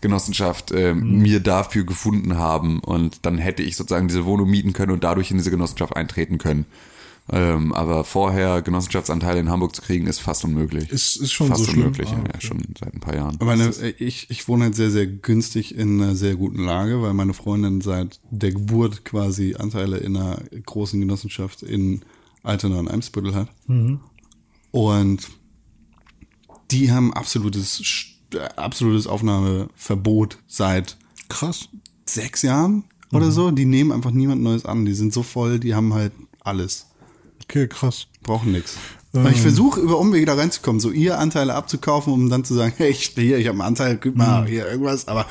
[0.00, 1.18] Genossenschaft, äh, Hm.
[1.22, 2.78] mir dafür gefunden haben.
[2.80, 6.38] Und dann hätte ich sozusagen diese Wohnung mieten können und dadurch in diese Genossenschaft eintreten
[6.38, 6.66] können.
[7.30, 10.90] Ähm, aber vorher Genossenschaftsanteile in Hamburg zu kriegen, ist fast unmöglich.
[10.90, 11.82] Ist- ist schon fast so schlimm.
[11.82, 12.40] unmöglich, Ah, ja, okay.
[12.46, 13.36] schon seit ein paar Jahren.
[13.40, 13.68] Aber eine,
[13.98, 17.80] ich, ich wohne halt sehr, sehr günstig in einer sehr guten Lage, weil meine Freundin
[17.82, 22.00] seit der Geburt quasi Anteile in einer großen Genossenschaft in
[22.42, 23.48] Altena und Eimsbüttel hat.
[24.70, 25.28] Und
[26.70, 27.82] die haben absolutes,
[28.34, 30.96] äh, absolutes Aufnahmeverbot seit
[31.28, 31.68] Krass.
[32.04, 33.50] sechs Jahren oder so.
[33.50, 34.84] Die nehmen einfach niemand Neues an.
[34.84, 36.86] Die sind so voll, die haben halt alles.
[37.44, 38.06] Okay, krass.
[38.22, 38.76] Brauchen nichts.
[39.14, 42.74] Aber ich versuche über Umwege da reinzukommen, so ihr Anteile abzukaufen, um dann zu sagen,
[42.78, 45.26] hey, ich, hier, ich habe einen Anteil, gib mal hier irgendwas, aber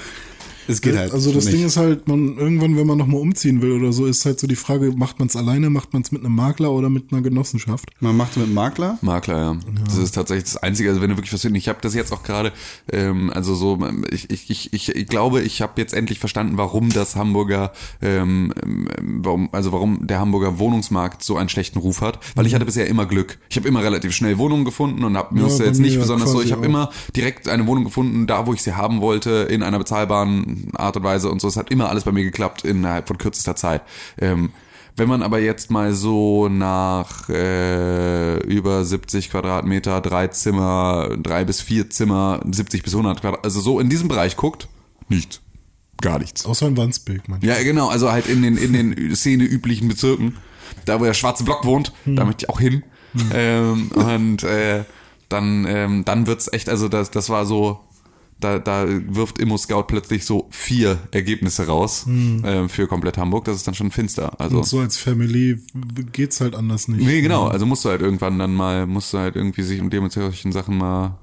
[0.68, 1.14] es geht halt.
[1.14, 1.58] also das nicht.
[1.58, 4.48] Ding ist halt, man irgendwann, wenn man nochmal umziehen will oder so, ist halt so
[4.48, 7.22] die Frage, macht man es alleine, macht man es mit einem Makler oder mit einer
[7.22, 7.90] Genossenschaft?
[8.00, 8.98] man macht mit einem Makler.
[9.02, 9.58] Makler, ja.
[9.86, 11.64] Das ist tatsächlich das Einzige, also wenn du wirklich was findest.
[11.64, 12.52] Ich habe das jetzt auch gerade,
[12.92, 13.80] ähm, also so,
[14.12, 17.72] ich, ich, ich, ich, ich glaube, ich habe jetzt endlich verstanden, warum das Hamburger,
[18.02, 18.90] ähm, ähm,
[19.24, 22.20] warum, also warum der Hamburger Wohnungsmarkt so einen schlechten Ruf hat.
[22.36, 23.40] Weil ich hatte bisher immer Glück.
[23.50, 26.02] Ich habe immer relativ schnell Wohnungen gefunden und habe mir Ja, musste jetzt nicht ja
[26.02, 26.42] besonders so.
[26.42, 29.80] Ich habe immer direkt eine Wohnung gefunden, da wo ich sie haben wollte, in einer
[29.80, 31.48] bezahlbaren Art und Weise und so.
[31.48, 33.82] Es hat immer alles bei mir geklappt innerhalb von kürzester Zeit.
[34.18, 34.52] Ähm,
[34.96, 41.62] wenn man aber jetzt mal so nach äh, über 70 Quadratmeter, drei Zimmer, drei bis
[41.62, 44.68] vier Zimmer, 70 bis 100 Quadratmeter, also so in diesem Bereich guckt,
[45.08, 45.42] nichts.
[46.02, 46.46] Gar nichts.
[46.46, 47.42] Außer in Wandsbek, man.
[47.42, 50.38] Ja, genau, also halt in den, in den Szene-üblichen Bezirken,
[50.86, 52.84] da wo der schwarze Block wohnt, da möchte ich auch hin.
[53.34, 54.84] Ähm, und äh,
[55.30, 57.80] dann, ähm, dann wird's echt, also das, das war so,
[58.40, 63.46] da, da wirft Immo Scout plötzlich so vier Ergebnisse raus ähm, für komplett Hamburg.
[63.46, 64.40] Das ist dann schon finster.
[64.40, 65.60] Also Und so als Family
[66.12, 67.04] geht's halt anders nicht.
[67.04, 67.48] Nee, genau.
[67.48, 70.78] Also musst du halt irgendwann dann mal, musst du halt irgendwie sich um dementsprechenden Sachen
[70.78, 71.18] mal,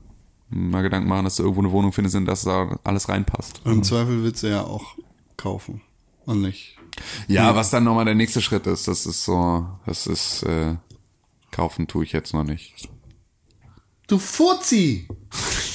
[0.50, 3.60] mal Gedanken machen, dass du irgendwo eine Wohnung findest, in das da alles reinpasst.
[3.64, 4.96] Und im Zweifel willst du ja auch
[5.36, 5.82] kaufen.
[6.26, 6.76] Und nicht.
[7.28, 10.76] Ja, was dann nochmal der nächste Schritt ist, das ist so, das ist, äh,
[11.50, 12.88] kaufen tue ich jetzt noch nicht.
[14.06, 15.06] Du Furzi!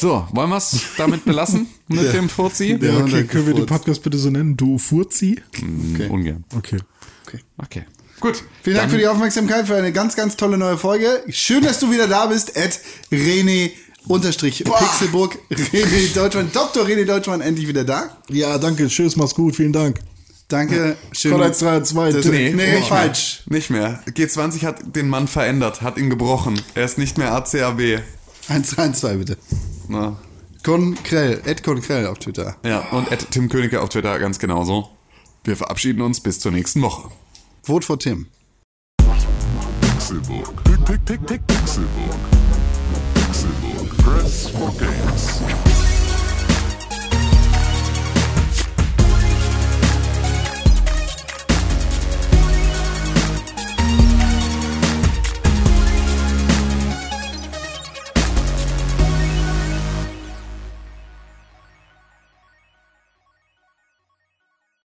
[0.00, 2.12] So, wollen wir es damit belassen mit Ja.
[2.12, 2.78] dem Furzi?
[2.80, 2.98] Ja.
[2.98, 3.66] Okay, können wir den.
[3.66, 4.56] Podcast bitte so nennen?
[4.56, 5.40] Du Furzi?
[5.56, 6.08] Okay.
[6.08, 6.44] Ungern.
[6.56, 6.78] Okay.
[7.58, 7.84] Okay.
[8.20, 8.42] Gut.
[8.62, 11.22] Vielen Dank für die Aufmerksamkeit für eine ganz, ganz tolle neue Folge.
[11.28, 12.80] Schön, dass du wieder da bist, Ed
[13.12, 13.70] René
[14.06, 16.84] unterstrich Pixelburg, René Deutschmann, Dr.
[16.86, 18.16] René Deutschmann endlich wieder da.
[18.28, 18.86] Ja, danke.
[18.88, 19.54] Tschüss, mach's gut.
[19.56, 20.00] Vielen Dank.
[20.48, 21.32] Danke, schön.
[21.32, 22.12] Gott 1, 3 und 2.
[22.12, 23.42] Das- Nee, nee, nicht falsch.
[23.46, 23.58] Mehr.
[23.58, 24.02] Nicht mehr.
[24.08, 26.58] G20 hat den Mann verändert, hat ihn gebrochen.
[26.74, 28.00] Er ist nicht mehr ACAB.
[28.48, 29.36] 1, 3, 2 bitte.
[29.88, 30.16] Na,
[30.62, 32.56] Konkrell, Ed Konkrell auf Twitter.
[32.64, 34.90] ja, und at Tim Königke auf Twitter ganz genauso.
[35.44, 37.10] Wir verabschieden uns bis zur nächsten Woche.
[37.62, 38.26] Vote for Tim.
[40.84, 42.18] Pick, Pixelbook.
[43.14, 43.96] Pixelbook.
[43.98, 45.67] Press for games.